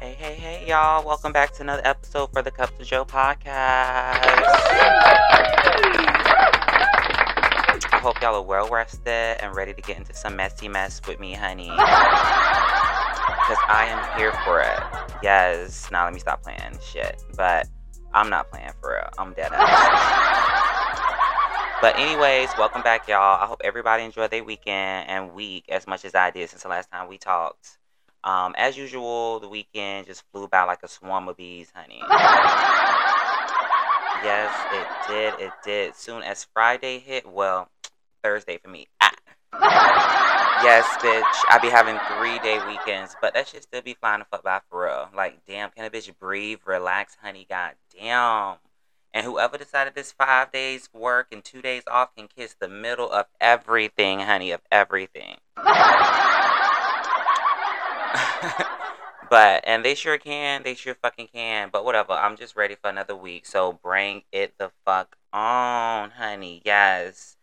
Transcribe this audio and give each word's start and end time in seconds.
Hey, 0.00 0.16
hey, 0.18 0.34
hey, 0.34 0.64
y'all. 0.66 1.04
Welcome 1.04 1.30
back 1.30 1.52
to 1.56 1.60
another 1.60 1.82
episode 1.84 2.32
for 2.32 2.40
the 2.40 2.50
Cups 2.50 2.72
of 2.80 2.86
Joe 2.86 3.04
podcast. 3.04 3.44
I 7.84 8.00
hope 8.00 8.18
y'all 8.22 8.34
are 8.36 8.42
well 8.42 8.66
rested 8.70 9.36
and 9.42 9.54
ready 9.54 9.74
to 9.74 9.82
get 9.82 9.98
into 9.98 10.14
some 10.14 10.36
messy 10.36 10.68
mess 10.68 11.02
with 11.06 11.20
me, 11.20 11.34
honey. 11.34 11.68
Because 11.68 11.76
I 13.68 13.88
am 13.90 14.18
here 14.18 14.32
for 14.42 14.62
it. 14.62 14.80
Yes. 15.22 15.90
Now 15.92 16.04
let 16.04 16.14
me 16.14 16.20
stop 16.20 16.42
playing 16.42 16.78
shit. 16.82 17.22
But 17.36 17.68
I'm 18.14 18.30
not 18.30 18.50
playing 18.50 18.70
for 18.80 18.92
real. 18.92 19.10
I'm 19.18 19.34
dead 19.34 19.50
ass. 19.52 20.88
but 21.82 21.98
anyways, 21.98 22.48
welcome 22.56 22.80
back, 22.80 23.06
y'all. 23.06 23.38
I 23.38 23.44
hope 23.44 23.60
everybody 23.62 24.04
enjoyed 24.04 24.30
their 24.30 24.44
weekend 24.44 25.10
and 25.10 25.34
week 25.34 25.66
as 25.68 25.86
much 25.86 26.06
as 26.06 26.14
I 26.14 26.30
did 26.30 26.48
since 26.48 26.62
the 26.62 26.70
last 26.70 26.90
time 26.90 27.06
we 27.06 27.18
talked. 27.18 27.79
Um, 28.22 28.54
as 28.58 28.76
usual, 28.76 29.40
the 29.40 29.48
weekend 29.48 30.06
just 30.06 30.24
flew 30.32 30.46
by 30.46 30.64
like 30.64 30.82
a 30.82 30.88
swarm 30.88 31.28
of 31.28 31.36
bees, 31.36 31.72
honey. 31.74 32.02
yes, 34.22 34.54
it 34.72 34.86
did. 35.08 35.34
It 35.46 35.52
did. 35.64 35.96
Soon 35.96 36.22
as 36.22 36.46
Friday 36.52 36.98
hit, 36.98 37.26
well, 37.26 37.68
Thursday 38.22 38.58
for 38.58 38.68
me. 38.68 38.88
Ah. 39.00 39.12
yes, 40.62 40.86
bitch. 40.98 41.24
I 41.48 41.58
be 41.62 41.70
having 41.70 41.98
three 42.16 42.38
day 42.40 42.58
weekends, 42.66 43.16
but 43.22 43.32
that 43.34 43.48
shit 43.48 43.62
still 43.62 43.80
be 43.80 43.94
flying 43.94 44.20
the 44.20 44.26
fuck 44.26 44.44
by 44.44 44.60
for 44.68 44.84
real. 44.84 45.08
Like, 45.16 45.38
damn, 45.46 45.70
can 45.70 45.86
a 45.86 45.90
bitch 45.90 46.12
breathe, 46.18 46.58
relax, 46.66 47.16
honey? 47.22 47.46
God 47.48 47.72
damn. 47.98 48.56
And 49.12 49.24
whoever 49.24 49.58
decided 49.58 49.94
this 49.94 50.12
five 50.12 50.52
days 50.52 50.88
work 50.92 51.28
and 51.32 51.42
two 51.42 51.62
days 51.62 51.82
off 51.90 52.14
can 52.14 52.28
kiss 52.28 52.54
the 52.54 52.68
middle 52.68 53.10
of 53.10 53.26
everything, 53.40 54.20
honey, 54.20 54.52
of 54.52 54.60
everything. 54.70 55.38
but 59.30 59.62
and 59.64 59.84
they 59.84 59.94
sure 59.94 60.18
can, 60.18 60.62
they 60.62 60.74
sure 60.74 60.94
fucking 60.94 61.28
can. 61.32 61.70
But 61.72 61.84
whatever, 61.84 62.12
I'm 62.12 62.36
just 62.36 62.56
ready 62.56 62.74
for 62.74 62.88
another 62.88 63.16
week. 63.16 63.46
So 63.46 63.72
bring 63.72 64.22
it 64.32 64.54
the 64.58 64.70
fuck 64.84 65.16
on, 65.32 66.10
honey. 66.10 66.62
Yes. 66.64 67.36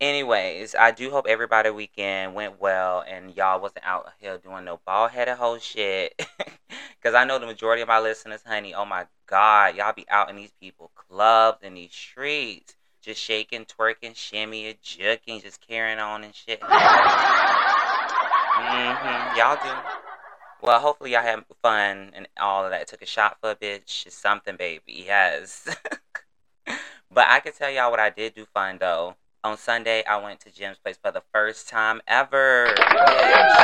Anyways, 0.00 0.74
I 0.74 0.90
do 0.90 1.10
hope 1.10 1.26
everybody 1.28 1.70
weekend 1.70 2.34
went 2.34 2.60
well 2.60 3.04
and 3.06 3.34
y'all 3.36 3.60
wasn't 3.60 3.84
out 3.86 4.12
here 4.18 4.38
doing 4.38 4.64
no 4.64 4.80
ball 4.84 5.08
headed 5.08 5.36
whole 5.36 5.58
shit. 5.58 6.20
Cause 7.02 7.14
I 7.14 7.24
know 7.24 7.38
the 7.38 7.46
majority 7.46 7.82
of 7.82 7.88
my 7.88 8.00
listeners, 8.00 8.40
honey, 8.46 8.74
oh 8.74 8.86
my 8.86 9.06
god, 9.26 9.76
y'all 9.76 9.92
be 9.92 10.06
out 10.08 10.30
in 10.30 10.36
these 10.36 10.52
people 10.60 10.90
clubs 10.94 11.58
in 11.62 11.74
these 11.74 11.92
streets. 11.92 12.74
Just 13.02 13.20
shaking, 13.20 13.66
twerking, 13.66 14.16
shimmy, 14.16 14.74
juking, 14.82 15.42
just 15.42 15.60
carrying 15.60 15.98
on 15.98 16.24
and 16.24 16.34
shit. 16.34 16.62
Mm-hmm. 18.54 19.36
Y'all 19.36 19.56
do. 19.56 19.93
Well, 20.62 20.80
hopefully 20.80 21.12
y'all 21.12 21.22
had 21.22 21.44
fun 21.62 22.12
and 22.14 22.28
all 22.40 22.64
of 22.64 22.70
that. 22.70 22.86
Took 22.88 23.02
a 23.02 23.06
shot 23.06 23.38
for 23.40 23.50
a 23.50 23.56
bitch. 23.56 24.06
It's 24.06 24.16
something, 24.16 24.56
baby. 24.56 25.04
Yes. 25.06 25.68
but 27.10 27.26
I 27.28 27.40
can 27.40 27.52
tell 27.52 27.70
y'all 27.70 27.90
what 27.90 28.00
I 28.00 28.10
did 28.10 28.34
do 28.34 28.46
fun 28.46 28.78
though. 28.78 29.16
On 29.42 29.58
Sunday, 29.58 30.02
I 30.04 30.16
went 30.22 30.40
to 30.40 30.50
Jim's 30.50 30.78
place 30.78 30.96
for 30.96 31.10
the 31.10 31.22
first 31.32 31.68
time 31.68 32.00
ever. 32.06 32.68
Bitch. 32.76 33.54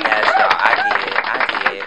Yes, 0.00 0.26
y'all. 0.38 0.48
I 0.50 0.74
did. 0.88 1.14
I 1.24 1.62
did. 1.62 1.84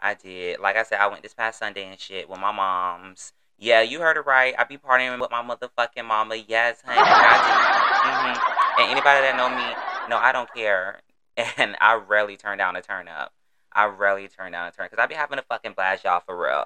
I 0.00 0.14
did. 0.14 0.60
Like 0.60 0.76
I 0.76 0.82
said, 0.82 1.00
I 1.00 1.08
went 1.08 1.22
this 1.22 1.34
past 1.34 1.58
Sunday 1.58 1.86
and 1.86 2.00
shit 2.00 2.28
with 2.28 2.40
my 2.40 2.52
moms. 2.52 3.32
Yeah, 3.58 3.82
you 3.82 4.00
heard 4.00 4.16
it 4.16 4.24
right. 4.24 4.54
I 4.56 4.64
be 4.64 4.78
partying 4.78 5.20
with 5.20 5.30
my 5.30 5.42
motherfucking 5.42 6.06
mama. 6.06 6.36
Yes, 6.36 6.80
honey. 6.84 7.00
I 7.02 7.36
do. 7.36 7.78
Mm-hmm. 8.08 8.82
And 8.82 8.92
anybody 8.92 9.20
that 9.20 9.36
know 9.36 9.50
me, 9.50 10.08
no, 10.08 10.16
I 10.16 10.32
don't 10.32 10.52
care. 10.54 11.00
And 11.56 11.76
I 11.80 11.94
rarely 11.94 12.36
turn 12.36 12.58
down 12.58 12.74
a 12.74 12.82
turn 12.82 13.06
up. 13.06 13.32
I 13.78 13.86
rarely 13.86 14.26
turn 14.26 14.50
down 14.50 14.66
a 14.66 14.72
turn 14.72 14.88
because 14.90 15.00
I 15.00 15.06
be 15.06 15.14
having 15.14 15.38
a 15.38 15.42
fucking 15.42 15.74
blast, 15.74 16.02
y'all, 16.02 16.18
for 16.26 16.36
real. 16.36 16.64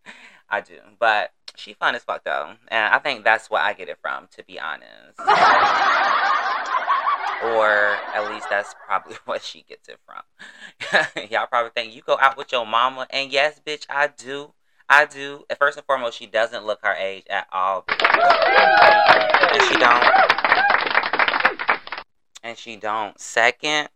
I 0.48 0.62
do. 0.62 0.78
But 0.98 1.30
she 1.56 1.74
fun 1.74 1.94
as 1.94 2.02
fuck, 2.02 2.24
though. 2.24 2.54
And 2.68 2.94
I 2.94 2.98
think 3.00 3.22
that's 3.22 3.50
what 3.50 3.60
I 3.60 3.74
get 3.74 3.90
it 3.90 3.98
from, 4.00 4.28
to 4.34 4.42
be 4.44 4.58
honest. 4.58 4.88
or 7.44 7.98
at 8.14 8.30
least 8.32 8.46
that's 8.48 8.74
probably 8.86 9.18
what 9.26 9.42
she 9.42 9.62
gets 9.68 9.90
it 9.90 9.98
from. 10.06 10.22
y'all 11.30 11.46
probably 11.46 11.70
think 11.74 11.94
you 11.94 12.00
go 12.00 12.16
out 12.18 12.38
with 12.38 12.50
your 12.50 12.66
mama. 12.66 13.06
And 13.10 13.30
yes, 13.30 13.60
bitch, 13.62 13.84
I 13.90 14.06
do. 14.06 14.54
I 14.88 15.04
do. 15.04 15.44
First 15.58 15.76
and 15.76 15.84
foremost, 15.84 16.18
she 16.18 16.24
doesn't 16.24 16.64
look 16.64 16.78
her 16.82 16.94
age 16.94 17.24
at 17.28 17.46
all. 17.52 17.84
and 17.90 19.62
she 19.64 19.76
don't. 19.76 20.02
And 22.42 22.56
she 22.56 22.76
don't. 22.76 23.20
Second, 23.20 23.90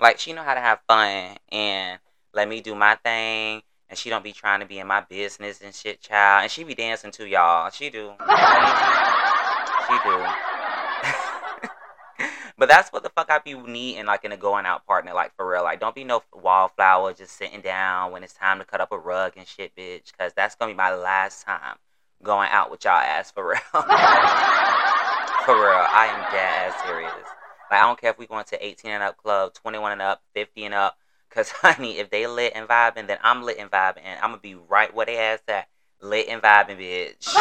like 0.00 0.18
she 0.18 0.32
know 0.32 0.42
how 0.42 0.54
to 0.54 0.60
have 0.60 0.80
fun 0.86 1.36
and 1.50 1.98
let 2.32 2.48
me 2.48 2.60
do 2.60 2.74
my 2.74 2.96
thing. 2.96 3.62
And 3.88 3.98
she 3.98 4.10
don't 4.10 4.24
be 4.24 4.32
trying 4.32 4.60
to 4.60 4.66
be 4.66 4.78
in 4.78 4.86
my 4.86 5.02
business 5.02 5.60
and 5.60 5.74
shit, 5.74 6.00
child. 6.00 6.42
And 6.42 6.50
she 6.50 6.64
be 6.64 6.74
dancing 6.74 7.10
too, 7.10 7.26
y'all. 7.26 7.70
She 7.70 7.90
do. 7.90 8.12
She 9.86 9.92
do. 10.02 10.16
but 12.56 12.70
that's 12.70 12.90
what 12.90 13.02
the 13.02 13.10
fuck 13.10 13.30
I 13.30 13.38
be 13.38 13.52
needing, 13.52 14.06
like 14.06 14.24
in 14.24 14.32
a 14.32 14.36
going 14.36 14.64
out 14.64 14.86
partner, 14.86 15.12
like 15.12 15.36
for 15.36 15.46
real. 15.46 15.62
Like, 15.62 15.78
don't 15.78 15.94
be 15.94 16.04
no 16.04 16.22
wallflower 16.32 17.12
just 17.12 17.36
sitting 17.36 17.60
down 17.60 18.12
when 18.12 18.24
it's 18.24 18.32
time 18.32 18.58
to 18.60 18.64
cut 18.64 18.80
up 18.80 18.92
a 18.92 18.98
rug 18.98 19.34
and 19.36 19.46
shit, 19.46 19.76
bitch. 19.76 20.10
Cause 20.18 20.32
that's 20.34 20.54
gonna 20.54 20.72
be 20.72 20.76
my 20.76 20.94
last 20.94 21.44
time 21.44 21.76
going 22.22 22.48
out 22.50 22.70
with 22.70 22.84
y'all 22.84 22.94
ass 22.94 23.30
for 23.30 23.46
real. 23.46 23.58
for 23.72 23.82
real, 23.82 23.90
I 25.92 26.06
am 26.10 26.20
dead 26.32 26.72
ass 26.72 26.82
serious. 26.86 27.28
Like, 27.70 27.80
I 27.80 27.86
don't 27.86 28.00
care 28.00 28.10
if 28.10 28.18
we 28.18 28.26
going 28.26 28.44
to 28.46 28.64
18 28.64 28.90
and 28.90 29.02
up 29.02 29.16
club, 29.16 29.54
21 29.54 29.92
and 29.92 30.02
up, 30.02 30.22
50 30.34 30.64
and 30.64 30.74
up. 30.74 30.98
Cause 31.30 31.50
honey, 31.62 31.98
if 31.98 32.10
they 32.10 32.26
lit 32.26 32.52
and 32.54 32.68
vibing, 32.68 33.08
then 33.08 33.18
I'm 33.22 33.42
lit 33.42 33.58
and 33.58 33.70
vibing, 33.70 34.02
and 34.04 34.20
I'm 34.20 34.30
gonna 34.30 34.38
be 34.40 34.54
right 34.54 34.94
where 34.94 35.06
they 35.06 35.18
ass 35.18 35.40
at, 35.48 35.68
lit 36.00 36.28
and 36.28 36.40
vibing, 36.40 36.78
bitch. 36.78 37.32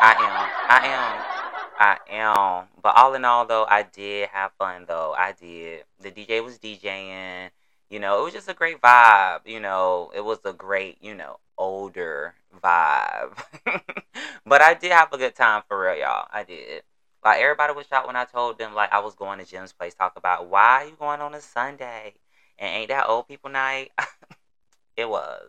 I 0.00 0.14
am, 0.20 0.48
I 0.68 0.86
am, 0.86 1.38
I 1.78 2.60
am. 2.60 2.68
But 2.80 2.96
all 2.96 3.14
in 3.14 3.24
all, 3.24 3.44
though, 3.44 3.64
I 3.68 3.82
did 3.82 4.28
have 4.28 4.52
fun. 4.52 4.84
Though 4.86 5.14
I 5.18 5.32
did. 5.32 5.84
The 6.00 6.10
DJ 6.12 6.44
was 6.44 6.58
DJing. 6.58 7.50
You 7.90 7.98
know, 7.98 8.20
it 8.20 8.24
was 8.24 8.34
just 8.34 8.48
a 8.48 8.54
great 8.54 8.80
vibe. 8.80 9.40
You 9.46 9.60
know, 9.60 10.12
it 10.14 10.24
was 10.24 10.38
a 10.44 10.52
great, 10.52 10.98
you 11.00 11.14
know, 11.14 11.40
older 11.56 12.34
vibe. 12.62 13.36
but 14.46 14.62
I 14.62 14.74
did 14.74 14.92
have 14.92 15.12
a 15.12 15.18
good 15.18 15.34
time 15.34 15.62
for 15.66 15.80
real, 15.80 15.96
y'all. 15.96 16.28
I 16.32 16.44
did. 16.44 16.82
Like 17.28 17.42
everybody 17.42 17.74
was 17.74 17.86
shocked 17.86 18.06
when 18.06 18.16
I 18.16 18.24
told 18.24 18.56
them 18.56 18.72
like 18.72 18.90
I 18.90 19.00
was 19.00 19.14
going 19.14 19.38
to 19.38 19.44
Jim's 19.44 19.74
place. 19.74 19.92
Talk 19.92 20.14
about 20.16 20.48
why 20.48 20.80
are 20.82 20.86
you 20.86 20.96
going 20.98 21.20
on 21.20 21.34
a 21.34 21.42
Sunday 21.42 22.14
and 22.58 22.74
ain't 22.74 22.88
that 22.88 23.06
old 23.06 23.28
people 23.28 23.50
night? 23.50 23.90
it 24.96 25.06
was. 25.06 25.42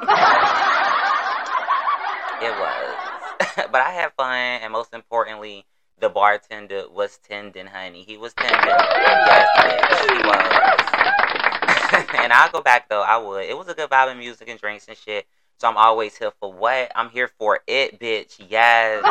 it 0.00 0.06
was. 2.50 2.96
but 3.70 3.80
I 3.80 3.92
had 3.92 4.12
fun, 4.14 4.34
and 4.34 4.72
most 4.72 4.92
importantly, 4.92 5.66
the 6.00 6.08
bartender 6.08 6.86
was 6.90 7.16
tending, 7.18 7.68
honey. 7.68 8.02
He 8.02 8.16
was 8.16 8.34
tending. 8.34 8.66
Yes, 8.66 9.48
bitch, 9.56 10.10
he 10.10 10.26
was. 10.26 12.06
and 12.24 12.32
I'll 12.32 12.50
go 12.50 12.60
back 12.60 12.88
though. 12.88 13.02
I 13.02 13.18
would. 13.18 13.44
It 13.44 13.56
was 13.56 13.68
a 13.68 13.74
good 13.74 13.88
vibe 13.88 14.10
of 14.10 14.18
music 14.18 14.48
and 14.48 14.58
drinks 14.58 14.88
and 14.88 14.96
shit. 14.96 15.28
So 15.60 15.68
I'm 15.68 15.76
always 15.76 16.16
here 16.16 16.32
for 16.40 16.52
what? 16.52 16.90
I'm 16.96 17.10
here 17.10 17.30
for 17.38 17.60
it, 17.68 18.00
bitch. 18.00 18.44
Yes. 18.48 19.04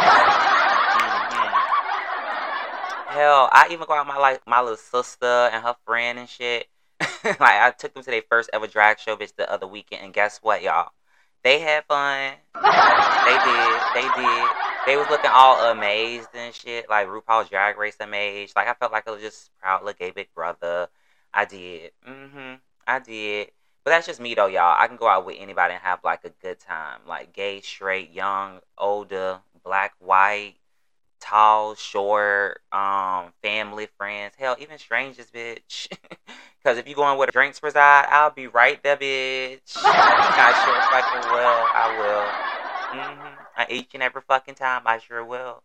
Hell, 3.09 3.50
I 3.52 3.68
even 3.72 3.88
go 3.88 3.94
out 3.94 4.06
with 4.06 4.16
my 4.16 4.22
like 4.22 4.46
my 4.46 4.61
little 4.61 4.78
sister 4.78 5.26
and 5.26 5.64
her 5.64 5.76
friend 5.84 6.20
and 6.20 6.29
shit. 6.29 6.67
like 7.23 7.40
I 7.41 7.73
took 7.76 7.96
them 7.96 8.03
to 8.03 8.11
their 8.11 8.22
first 8.29 8.52
ever 8.53 8.67
drag 8.67 9.00
show 9.00 9.16
bitch 9.16 9.35
the 9.35 9.52
other 9.52 9.66
weekend, 9.66 10.03
and 10.03 10.14
guess 10.14 10.38
what, 10.44 10.61
y'all? 10.61 10.91
They 11.44 11.59
had 11.59 11.85
fun. 11.85 12.34
they 12.53 12.61
did. 13.46 13.82
They 13.96 14.22
did. 14.22 14.50
They 14.85 14.96
was 14.96 15.09
looking 15.09 15.32
all 15.34 15.72
amazed 15.72 16.29
and 16.35 16.53
shit, 16.53 16.88
like 16.88 17.08
RuPaul's 17.08 17.50
Drag 17.50 17.79
Race 17.79 17.97
amazed. 18.00 18.56
Like 18.56 18.67
I 18.67 18.76
felt 18.76 18.91
like 18.91 19.08
I 19.08 19.12
was 19.12 19.22
just 19.22 19.50
proud 19.58 19.84
little 19.84 19.97
gay 19.97 20.12
big 20.12 20.29
brother. 20.35 20.88
I 21.34 21.46
did. 21.46 21.91
Mm-hmm. 22.08 22.55
I 22.85 23.00
did. 23.00 23.52
But 23.84 23.91
that's 23.91 24.05
just 24.05 24.20
me 24.20 24.35
though, 24.35 24.46
y'all. 24.46 24.76
I 24.78 24.85
can 24.85 24.97
go 24.97 25.08
out 25.08 25.26
with 25.26 25.38
anybody 25.40 25.73
and 25.73 25.82
have 25.82 26.03
like 26.03 26.26
a 26.26 26.29
good 26.29 26.59
time. 26.59 27.00
Like 27.08 27.34
gay, 27.34 27.62
straight, 27.62 28.12
young, 28.12 28.59
older, 28.78 29.40
black, 29.64 29.94
white, 29.97 30.55
tall, 31.19 31.75
short, 31.75 32.61
um, 32.71 33.33
family, 33.41 33.87
friends, 33.97 34.35
hell, 34.37 34.55
even 34.59 34.77
strangers, 34.77 35.27
bitch. 35.33 35.87
Because 36.61 36.77
if 36.77 36.89
you 36.89 36.95
going 36.95 37.17
where 37.17 37.25
the 37.25 37.31
drinks 37.31 37.63
reside, 37.63 38.05
I'll 38.09 38.31
be 38.31 38.47
right 38.47 38.83
there, 38.83 38.97
bitch. 38.97 39.77
I 39.77 40.51
sure 40.66 40.81
fucking 40.91 41.31
will. 41.31 41.63
I 41.73 41.97
will. 41.97 42.49
Mm-hmm. 42.99 43.71
Each 43.73 43.93
and 43.93 44.03
every 44.03 44.21
fucking 44.27 44.55
time, 44.55 44.81
I 44.85 44.97
sure 44.99 45.23
will. 45.23 45.63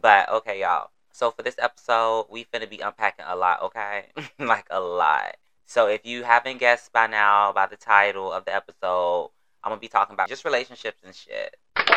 But 0.00 0.28
okay, 0.30 0.60
y'all. 0.60 0.90
So 1.12 1.30
for 1.32 1.42
this 1.42 1.56
episode, 1.58 2.26
we 2.30 2.44
finna 2.44 2.70
be 2.70 2.80
unpacking 2.80 3.24
a 3.26 3.34
lot, 3.34 3.62
okay? 3.62 4.06
like 4.38 4.66
a 4.70 4.80
lot. 4.80 5.36
So 5.66 5.88
if 5.88 6.06
you 6.06 6.22
haven't 6.22 6.58
guessed 6.58 6.92
by 6.92 7.06
now 7.08 7.52
by 7.52 7.66
the 7.66 7.76
title 7.76 8.32
of 8.32 8.44
the 8.44 8.54
episode, 8.54 9.30
I'm 9.66 9.70
gonna 9.70 9.80
be 9.80 9.88
talking 9.88 10.14
about 10.14 10.28
just 10.28 10.44
relationships 10.44 11.02
and 11.04 11.12
shit. 11.12 11.56
Like 11.74 11.96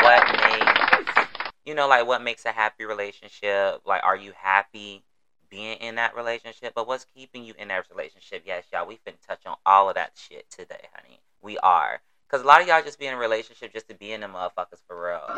what 0.00 0.22
makes 0.44 1.28
you 1.64 1.74
know, 1.74 1.88
like 1.88 2.06
what 2.06 2.22
makes 2.22 2.46
a 2.46 2.52
happy 2.52 2.84
relationship? 2.84 3.80
Like 3.84 4.04
are 4.04 4.14
you 4.16 4.30
happy 4.40 5.02
being 5.50 5.78
in 5.78 5.96
that 5.96 6.14
relationship, 6.14 6.74
but 6.76 6.86
what's 6.86 7.06
keeping 7.12 7.44
you 7.44 7.54
in 7.58 7.66
that 7.68 7.86
relationship? 7.90 8.44
Yes, 8.46 8.66
y'all, 8.72 8.86
we 8.86 9.00
finna 9.04 9.16
touch 9.26 9.44
on 9.46 9.56
all 9.66 9.88
of 9.88 9.96
that 9.96 10.12
shit 10.14 10.48
today, 10.48 10.86
honey. 10.94 11.18
We 11.42 11.58
are. 11.58 12.00
Cause 12.30 12.42
a 12.42 12.44
lot 12.44 12.60
of 12.60 12.68
y'all 12.68 12.82
just 12.82 13.00
be 13.00 13.06
in 13.06 13.14
a 13.14 13.18
relationship 13.18 13.72
just 13.72 13.88
to 13.88 13.96
be 13.96 14.12
in 14.12 14.20
the 14.20 14.28
motherfuckers 14.28 14.78
for 14.86 15.08
real. 15.08 15.22
mm-hmm. 15.28 15.36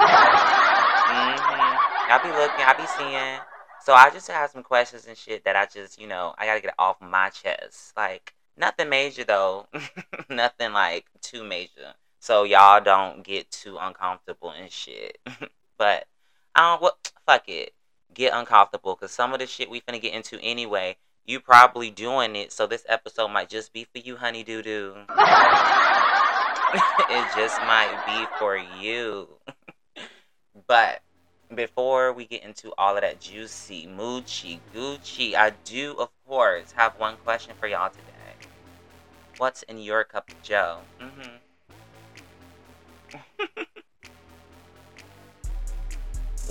I 2.11 2.21
be 2.23 2.29
looking, 2.29 2.63
I 2.63 2.75
be 2.77 2.85
seeing. 2.99 3.41
So 3.87 3.95
I 3.95 4.11
just 4.11 4.29
have 4.29 4.51
some 4.51 4.63
questions 4.63 5.07
and 5.07 5.17
shit 5.17 5.45
that 5.45 5.57
I 5.57 5.65
just, 5.65 5.99
you 5.99 6.09
know, 6.09 6.35
I 6.37 6.45
gotta 6.45 6.61
get 6.61 6.75
off 6.79 7.01
my 7.01 7.31
chest. 7.31 7.95
Like 7.97 8.35
nothing 8.59 8.89
major 8.89 9.25
though, 9.25 9.67
nothing 10.29 10.73
like 10.73 11.07
too 11.23 11.45
major. 11.45 11.95
So 12.21 12.43
y'all 12.43 12.81
don't 12.83 13.23
get 13.23 13.51
too 13.51 13.79
uncomfortable 13.81 14.51
and 14.51 14.71
shit. 14.71 15.19
but 15.79 16.07
I 16.55 16.73
don't. 16.73 16.83
What? 16.83 17.13
Fuck 17.27 17.49
it. 17.49 17.73
Get 18.13 18.33
uncomfortable 18.35 18.97
because 18.97 19.13
some 19.13 19.33
of 19.33 19.39
the 19.39 19.47
shit 19.47 19.71
we 19.71 19.81
finna 19.81 20.01
get 20.01 20.15
into 20.15 20.39
anyway. 20.43 20.97
You 21.25 21.41
probably 21.41 21.91
doing 21.91 22.37
it, 22.37 22.53
so 22.53 22.67
this 22.67 22.87
episode 22.89 23.29
might 23.29 23.51
just 23.51 23.75
be 23.75 23.85
for 23.85 23.99
you, 23.99 24.17
honey 24.17 24.43
doo 24.43 24.63
doo. 24.63 24.95
it 27.11 27.27
just 27.37 27.61
might 27.61 28.03
be 28.07 28.25
for 28.39 28.57
you. 28.81 29.29
but 30.67 31.03
before 31.55 32.15
we 32.15 32.25
get 32.25 32.43
into 32.45 32.73
all 32.79 32.97
of 32.97 33.03
that 33.03 33.21
juicy, 33.21 33.87
moochie, 33.87 34.61
Gucci, 34.75 35.35
I 35.35 35.51
do, 35.67 35.97
of 35.99 36.09
course, 36.27 36.73
have 36.73 36.99
one 36.99 37.17
question 37.25 37.55
for 37.61 37.67
y'all 37.67 37.91
today. 37.91 38.08
What's 39.39 39.63
in 39.63 39.79
your 39.79 40.03
cup 40.03 40.29
of 40.33 40.43
joe? 40.43 40.79
Mm-hmm. 41.01 41.37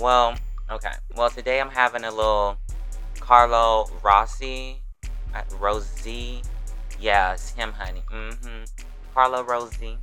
well, 0.00 0.34
okay. 0.70 0.92
Well, 1.14 1.28
today 1.28 1.60
I'm 1.60 1.68
having 1.68 2.04
a 2.04 2.10
little 2.10 2.56
Carlo 3.20 3.90
Rossi, 4.02 4.80
uh, 5.34 5.42
Rosie. 5.60 6.40
Yes, 6.98 7.50
him, 7.50 7.74
honey. 7.74 8.02
Mm-hmm. 8.10 8.64
Carlo 9.12 9.42
Rosie. 9.42 9.98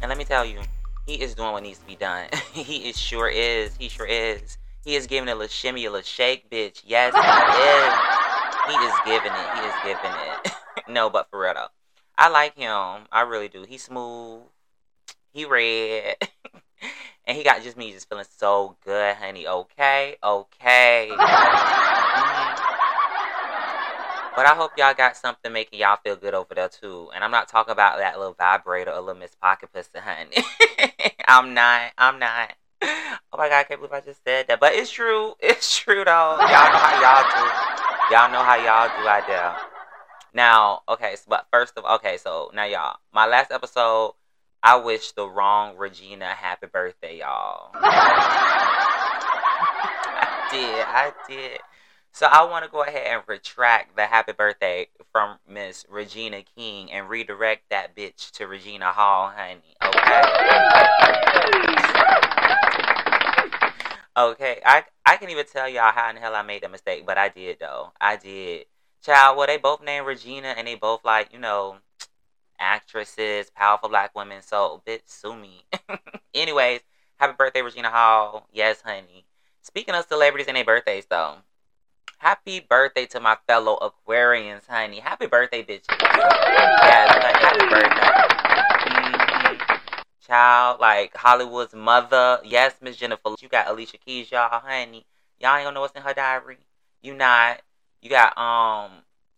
And 0.00 0.08
let 0.08 0.16
me 0.16 0.22
tell 0.24 0.44
you, 0.44 0.60
he 1.06 1.14
is 1.14 1.34
doing 1.34 1.50
what 1.50 1.64
needs 1.64 1.80
to 1.80 1.86
be 1.86 1.96
done. 1.96 2.28
he 2.52 2.88
is 2.88 2.96
sure 2.96 3.28
is. 3.28 3.74
He 3.76 3.88
sure 3.88 4.06
is. 4.06 4.58
He 4.84 4.94
is 4.94 5.08
giving 5.08 5.28
a 5.28 5.34
little 5.34 5.48
shimmy, 5.48 5.86
a 5.86 5.90
little 5.90 6.04
shake, 6.04 6.48
bitch. 6.50 6.82
Yes, 6.86 7.12
he 7.12 8.76
is. 8.78 8.78
He 8.78 8.86
is 8.86 8.94
giving 9.04 9.32
it. 9.32 9.48
He 9.58 9.66
is 9.66 9.74
giving 9.82 10.12
it. 10.12 10.52
no, 10.88 11.10
but 11.10 11.28
for 11.30 11.40
real 11.40 11.54
though. 11.54 11.66
I 12.20 12.28
like 12.28 12.54
him. 12.54 13.06
I 13.10 13.22
really 13.22 13.48
do. 13.48 13.64
He's 13.66 13.84
smooth. 13.84 14.42
He 15.32 15.46
red. 15.46 16.16
and 17.24 17.34
he 17.34 17.42
got 17.42 17.62
just 17.62 17.78
me 17.78 17.92
just 17.92 18.10
feeling 18.10 18.26
so 18.36 18.76
good, 18.84 19.16
honey. 19.16 19.48
Okay? 19.48 20.16
Okay. 20.22 21.10
Mm-hmm. 22.10 22.70
But 24.34 24.46
I 24.46 24.54
hope 24.54 24.72
y'all 24.76 24.94
got 24.94 25.16
something 25.16 25.52
making 25.52 25.78
y'all 25.78 25.98
feel 26.04 26.16
good 26.16 26.34
over 26.34 26.54
there 26.54 26.68
too. 26.68 27.08
And 27.14 27.22
I'm 27.22 27.30
not 27.30 27.48
talking 27.48 27.72
about 27.72 27.98
that 27.98 28.18
little 28.18 28.34
vibrator 28.34 28.90
or 28.90 29.00
little 29.00 29.14
Miss 29.14 29.34
Pocket 29.36 29.72
Pussy, 29.72 29.90
honey. 29.94 30.44
I'm 31.28 31.54
not. 31.54 31.92
I'm 31.96 32.18
not. 32.18 32.52
Oh 32.82 33.38
my 33.38 33.48
god, 33.48 33.60
I 33.60 33.64
can't 33.64 33.80
believe 33.80 33.92
I 33.92 34.00
just 34.00 34.24
said 34.24 34.48
that. 34.48 34.58
But 34.58 34.74
it's 34.74 34.90
true. 34.90 35.34
It's 35.38 35.78
true 35.78 36.04
though. 36.04 36.36
Y'all 36.40 36.40
know 36.40 36.80
how 36.82 37.00
y'all 37.00 37.30
do. 37.30 38.14
Y'all 38.14 38.32
know 38.32 38.42
how 38.42 38.56
y'all 38.56 38.90
do 39.00 39.08
out 39.08 39.26
there. 39.28 39.69
Now, 40.32 40.82
okay, 40.88 41.16
so, 41.16 41.24
but 41.28 41.46
first 41.52 41.76
of 41.76 41.84
okay, 41.84 42.16
so 42.16 42.50
now 42.54 42.64
y'all, 42.64 42.96
my 43.12 43.26
last 43.26 43.50
episode, 43.50 44.14
I 44.62 44.76
wish 44.76 45.12
the 45.12 45.28
wrong 45.28 45.76
Regina 45.76 46.26
happy 46.26 46.66
birthday, 46.66 47.18
y'all. 47.18 47.70
I 47.74 47.88
did, 50.50 50.84
I 50.86 51.12
did. 51.28 51.60
So 52.12 52.26
I 52.26 52.44
want 52.44 52.64
to 52.64 52.70
go 52.70 52.82
ahead 52.82 53.06
and 53.06 53.22
retract 53.26 53.96
the 53.96 54.04
happy 54.06 54.32
birthday 54.32 54.88
from 55.12 55.38
Miss 55.48 55.86
Regina 55.88 56.42
King 56.56 56.90
and 56.92 57.08
redirect 57.08 57.70
that 57.70 57.96
bitch 57.96 58.32
to 58.32 58.46
Regina 58.46 58.92
Hall, 58.92 59.32
honey. 59.34 59.76
Okay. 59.82 60.22
okay, 64.16 64.60
I 64.64 64.84
I 65.06 65.16
can 65.16 65.30
even 65.30 65.46
tell 65.46 65.68
y'all 65.68 65.92
how 65.92 66.08
in 66.10 66.16
the 66.16 66.20
hell 66.20 66.34
I 66.34 66.42
made 66.42 66.62
that 66.62 66.70
mistake, 66.70 67.06
but 67.06 67.16
I 67.16 67.28
did 67.28 67.58
though. 67.60 67.92
I 68.00 68.16
did. 68.16 68.66
Child, 69.02 69.38
well, 69.38 69.46
they 69.46 69.56
both 69.56 69.82
named 69.82 70.06
Regina, 70.06 70.48
and 70.48 70.66
they 70.66 70.74
both 70.74 71.04
like 71.04 71.32
you 71.32 71.38
know 71.38 71.76
actresses, 72.58 73.50
powerful 73.50 73.88
black 73.88 74.14
women. 74.14 74.42
So, 74.42 74.82
bitch, 74.86 75.02
sue 75.06 75.34
me. 75.34 75.64
Anyways, 76.34 76.80
happy 77.16 77.34
birthday, 77.36 77.62
Regina 77.62 77.90
Hall. 77.90 78.46
Yes, 78.52 78.82
honey. 78.82 79.24
Speaking 79.62 79.94
of 79.94 80.06
celebrities 80.06 80.48
and 80.48 80.56
their 80.56 80.64
birthdays, 80.64 81.06
though, 81.06 81.36
happy 82.18 82.60
birthday 82.60 83.06
to 83.06 83.20
my 83.20 83.36
fellow 83.46 83.78
Aquarians, 83.80 84.66
honey. 84.66 85.00
Happy 85.00 85.26
birthday, 85.26 85.62
bitch. 85.62 85.84
yes, 85.88 87.36
happy 87.40 87.68
birthday. 87.70 88.00
Child, 90.26 90.78
like 90.80 91.16
Hollywood's 91.16 91.74
mother. 91.74 92.38
Yes, 92.44 92.74
Miss 92.80 92.96
Jennifer. 92.96 93.34
You 93.40 93.48
got 93.48 93.68
Alicia 93.68 93.96
Keys, 93.98 94.30
y'all, 94.30 94.60
honey. 94.60 95.06
Y'all 95.40 95.56
ain't 95.56 95.64
gonna 95.64 95.74
know 95.74 95.80
what's 95.80 95.96
in 95.96 96.02
her 96.02 96.14
diary. 96.14 96.58
You 97.02 97.14
not. 97.14 97.62
You 98.02 98.08
got 98.08 98.36
um, 98.38 98.92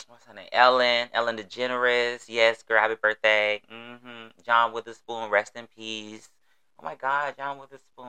what's 0.06 0.24
her 0.26 0.34
name? 0.34 0.48
Ellen, 0.52 1.08
Ellen 1.12 1.36
DeGeneres. 1.36 2.24
Yes, 2.28 2.62
girl, 2.62 2.80
happy 2.80 2.94
birthday. 3.00 3.60
Mm-hmm. 3.72 4.28
John 4.44 4.72
Witherspoon, 4.72 5.30
rest 5.30 5.56
in 5.56 5.66
peace. 5.66 6.30
Oh 6.78 6.84
my 6.84 6.94
God, 6.94 7.34
John 7.36 7.58
Witherspoon. 7.58 8.06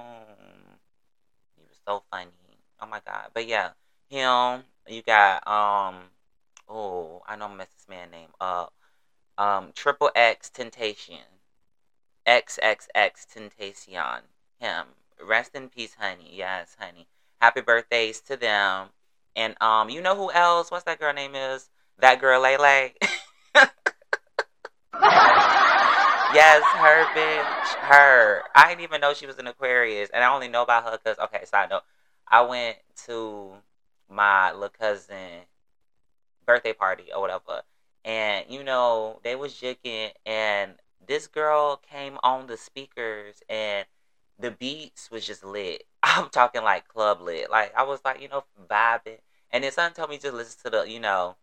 He 1.56 1.64
was 1.64 1.78
so 1.88 2.04
funny. 2.12 2.30
Oh 2.82 2.86
my 2.86 3.02
God. 3.06 3.30
But 3.34 3.48
yeah, 3.48 3.70
him. 4.10 4.64
You 4.88 5.02
got 5.02 5.48
um, 5.48 6.02
oh, 6.70 7.24
I 7.28 7.36
know 7.36 7.46
I 7.46 7.54
messed 7.54 7.78
this 7.78 7.90
man 7.90 8.12
name 8.12 8.30
up. 8.40 8.74
Um, 9.38 9.72
Triple 9.74 10.12
X 10.16 10.50
Temptation. 10.50 11.16
XXX 12.28 13.34
Temptation. 13.34 14.24
Him. 14.60 14.86
Rest 15.22 15.56
in 15.56 15.70
peace, 15.70 15.96
honey. 16.00 16.32
Yes, 16.32 16.76
honey. 16.80 17.08
Happy 17.42 17.62
birthdays 17.62 18.22
to 18.22 18.38
them. 18.38 18.90
And 19.35 19.56
um, 19.61 19.90
you 19.90 20.02
know 20.02 20.16
who 20.16 20.31
else? 20.31 20.71
What's 20.71 20.83
that 20.85 20.99
girl 20.99 21.13
name 21.13 21.35
is? 21.35 21.69
That 21.99 22.19
girl 22.19 22.42
Lay 22.42 22.57
Lay. 22.57 22.94
yes, 26.33 26.63
her 26.75 27.06
bitch. 27.16 27.75
Her. 27.80 28.44
I 28.56 28.69
didn't 28.69 28.81
even 28.81 29.02
know 29.02 29.13
she 29.13 29.25
was 29.25 29.37
an 29.37 29.47
Aquarius, 29.47 30.09
and 30.13 30.23
I 30.23 30.33
only 30.33 30.47
know 30.47 30.63
about 30.63 30.83
her 30.85 30.97
because 31.04 31.18
okay. 31.19 31.45
Side 31.45 31.69
note, 31.69 31.83
I 32.28 32.42
went 32.42 32.78
to 33.06 33.54
my 34.09 34.52
little 34.52 34.69
cousin 34.69 35.45
birthday 36.45 36.73
party 36.73 37.06
or 37.13 37.21
whatever, 37.21 37.61
and 38.06 38.45
you 38.49 38.63
know 38.63 39.19
they 39.23 39.35
was 39.35 39.54
jigging, 39.54 40.11
and 40.25 40.73
this 41.06 41.28
girl 41.28 41.78
came 41.78 42.18
on 42.23 42.47
the 42.47 42.57
speakers 42.57 43.42
and 43.49 43.85
the 44.40 44.52
beats 44.52 45.09
was 45.11 45.25
just 45.25 45.44
lit. 45.44 45.83
I'm 46.04 46.30
talking 46.30 46.63
like 46.63 46.87
club 46.87 47.21
lit. 47.21 47.49
Like 47.49 47.73
I 47.75 47.83
was 47.83 47.99
like, 48.04 48.21
you 48.21 48.30
know, 48.30 48.44
vibing. 48.69 49.19
And 49.52 49.63
then 49.63 49.71
son 49.71 49.94
told 49.94 50.09
me 50.09 50.18
just 50.18 50.33
listen 50.33 50.59
to 50.63 50.69
the, 50.69 50.83
you 50.90 50.99
know, 50.99 51.35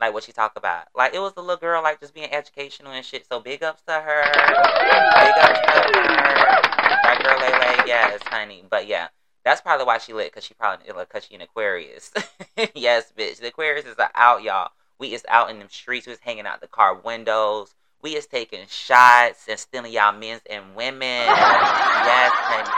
like 0.00 0.12
what 0.12 0.24
she 0.24 0.32
talked 0.32 0.56
about. 0.56 0.86
Like 0.94 1.14
it 1.14 1.20
was 1.20 1.34
the 1.34 1.40
little 1.40 1.56
girl 1.56 1.82
like 1.82 2.00
just 2.00 2.14
being 2.14 2.32
educational 2.32 2.92
and 2.92 3.04
shit. 3.04 3.26
So 3.26 3.40
big 3.40 3.62
ups 3.62 3.82
to 3.86 3.92
her. 3.92 4.24
Big 4.32 5.34
ups 5.38 5.60
to 5.60 5.72
her. 5.72 6.62
That 7.02 7.20
girl 7.22 7.38
Lay 7.38 7.52
Lay, 7.52 7.86
yes, 7.86 8.20
honey. 8.24 8.64
But 8.68 8.86
yeah. 8.86 9.08
That's 9.44 9.60
probably 9.60 9.84
why 9.84 9.98
she 9.98 10.14
lit, 10.14 10.32
cause 10.32 10.42
she 10.42 10.54
probably 10.54 10.86
cause 11.04 11.26
she 11.26 11.34
an 11.34 11.42
Aquarius. 11.42 12.12
yes, 12.74 13.12
bitch. 13.16 13.40
The 13.40 13.48
Aquarius 13.48 13.84
is 13.84 13.96
out, 14.14 14.42
y'all. 14.42 14.70
We 14.98 15.12
is 15.12 15.24
out 15.28 15.50
in 15.50 15.58
them 15.58 15.68
streets. 15.68 16.06
We 16.06 16.14
is 16.14 16.18
hanging 16.20 16.46
out 16.46 16.62
the 16.62 16.66
car 16.66 16.94
windows. 16.94 17.74
We 18.04 18.16
is 18.16 18.26
taking 18.26 18.66
shots 18.68 19.48
and 19.48 19.58
stealing 19.58 19.90
y'all 19.90 20.12
men's 20.12 20.42
and 20.50 20.76
women. 20.76 21.00
yes, 21.00 22.32
honey. 22.34 22.68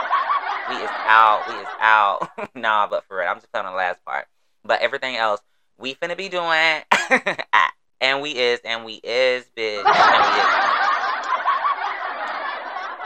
We 0.69 0.75
is 0.81 0.89
out. 1.05 1.43
We 1.49 1.55
is 1.55 1.67
out. 1.81 2.29
nah, 2.55 2.87
but 2.87 3.03
for 3.03 3.17
real, 3.17 3.27
I'm 3.27 3.35
just 3.35 3.51
playing 3.51 3.65
on 3.65 3.73
the 3.73 3.77
last 3.77 3.99
part. 4.05 4.27
But 4.63 4.79
everything 4.79 5.17
else, 5.17 5.41
we 5.77 5.95
finna 5.95 6.15
be 6.15 6.29
doing. 6.29 6.81
and 7.99 8.21
we 8.21 8.37
is, 8.37 8.61
and 8.63 8.85
we 8.85 9.01
is, 9.03 9.43
bitch. 9.57 9.83
And 9.83 10.23
we 10.23 10.39
is. 10.39 10.47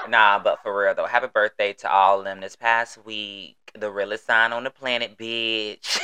Nah, 0.08 0.38
but 0.38 0.62
for 0.62 0.80
real 0.80 0.94
though, 0.94 1.08
happy 1.08 1.25
birthday 1.25 1.74
to 1.74 1.92
all 1.92 2.20
of 2.20 2.25
them 2.25 2.40
this 2.40 2.56
past 2.56 3.04
week. 3.04 3.58
The 3.74 3.90
realest 3.90 4.28
sign 4.28 4.54
on 4.54 4.63
the 4.63 4.70
planet, 4.70 5.18
bitch. 5.18 5.98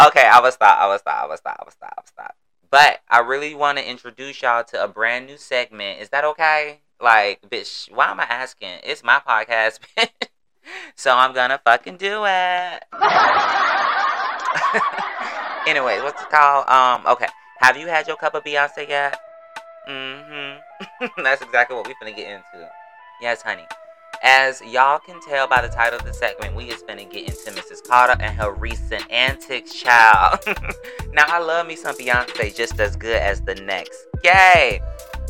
okay, 0.00 0.24
I 0.26 0.40
will 0.42 0.50
stop. 0.50 0.78
I 0.78 0.88
will 0.88 0.98
stop. 0.98 1.24
I 1.24 1.26
will 1.26 1.36
stop. 1.36 1.58
I 1.60 1.64
will 1.66 1.72
stop. 1.72 1.92
I 1.94 2.00
will 2.00 2.06
stop. 2.06 2.34
But 2.74 2.98
I 3.08 3.20
really 3.20 3.54
want 3.54 3.78
to 3.78 3.88
introduce 3.88 4.42
y'all 4.42 4.64
to 4.64 4.82
a 4.82 4.88
brand 4.88 5.26
new 5.26 5.36
segment. 5.36 6.00
Is 6.00 6.08
that 6.08 6.24
okay? 6.24 6.80
Like, 7.00 7.40
bitch, 7.48 7.88
why 7.92 8.10
am 8.10 8.18
I 8.18 8.24
asking? 8.24 8.80
It's 8.82 9.04
my 9.04 9.20
podcast, 9.24 9.78
so 10.96 11.14
I'm 11.14 11.32
gonna 11.32 11.60
fucking 11.64 11.98
do 11.98 12.24
it. 12.26 12.82
Anyways, 15.68 16.02
what's 16.02 16.20
it 16.20 16.30
called? 16.30 16.68
Um, 16.68 17.06
okay. 17.12 17.28
Have 17.60 17.76
you 17.76 17.86
had 17.86 18.08
your 18.08 18.16
cup 18.16 18.34
of 18.34 18.42
Beyonce 18.42 18.88
yet? 18.88 19.20
Mm-hmm. 19.88 21.06
That's 21.22 21.42
exactly 21.42 21.76
what 21.76 21.86
we 21.86 21.92
are 21.92 21.96
gonna 22.00 22.10
get 22.10 22.28
into. 22.28 22.68
Yes, 23.20 23.40
honey. 23.40 23.66
As 24.24 24.62
y'all 24.62 24.98
can 24.98 25.20
tell 25.20 25.46
by 25.46 25.60
the 25.60 25.68
title 25.68 25.98
of 25.98 26.04
the 26.06 26.12
segment, 26.14 26.56
we 26.56 26.64
is 26.64 26.82
gonna 26.82 27.04
get 27.04 27.28
into 27.28 27.60
Mrs. 27.60 27.86
Carter 27.86 28.20
and 28.20 28.34
her 28.36 28.52
recent 28.52 29.04
antics, 29.10 29.74
child. 29.74 30.40
now 31.12 31.24
I 31.28 31.38
love 31.38 31.66
me 31.66 31.76
some 31.76 31.94
Beyonce 31.94 32.56
just 32.56 32.80
as 32.80 32.96
good 32.96 33.20
as 33.20 33.42
the 33.42 33.54
next. 33.54 34.06
Yay! 34.24 34.80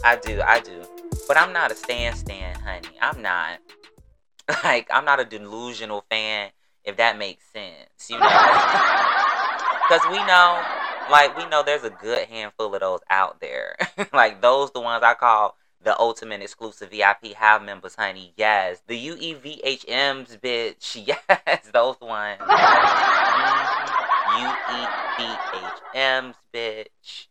I 0.04 0.16
do, 0.16 0.40
I 0.40 0.60
do. 0.60 0.84
But 1.26 1.36
I'm 1.36 1.52
not 1.52 1.72
a 1.72 1.74
stand 1.74 2.16
stand, 2.16 2.56
honey. 2.62 2.96
I'm 3.02 3.20
not. 3.20 3.58
Like, 4.62 4.88
I'm 4.92 5.06
not 5.06 5.20
a 5.20 5.24
delusional 5.24 6.04
fan, 6.10 6.50
if 6.84 6.98
that 6.98 7.16
makes 7.16 7.42
sense, 7.50 8.10
you 8.10 8.18
know? 8.18 8.26
Because 9.88 10.06
we 10.10 10.18
know, 10.26 10.62
like, 11.10 11.34
we 11.36 11.46
know 11.46 11.62
there's 11.62 11.82
a 11.82 11.88
good 11.90 12.28
handful 12.28 12.74
of 12.74 12.80
those 12.82 13.00
out 13.08 13.40
there. 13.40 13.76
like, 14.12 14.42
those 14.42 14.70
the 14.72 14.80
ones 14.80 15.02
I 15.02 15.14
call 15.14 15.56
the 15.84 15.98
ultimate 16.00 16.42
exclusive 16.42 16.90
VIP 16.90 17.34
house 17.34 17.62
members, 17.64 17.94
honey. 17.94 18.32
Yes. 18.36 18.82
The 18.86 19.08
UEVHMs, 19.08 20.40
bitch. 20.40 21.04
Yes, 21.46 21.70
those 21.72 22.00
ones. 22.00 22.40
UEVHMs, 25.94 26.34
bitch. 26.52 27.26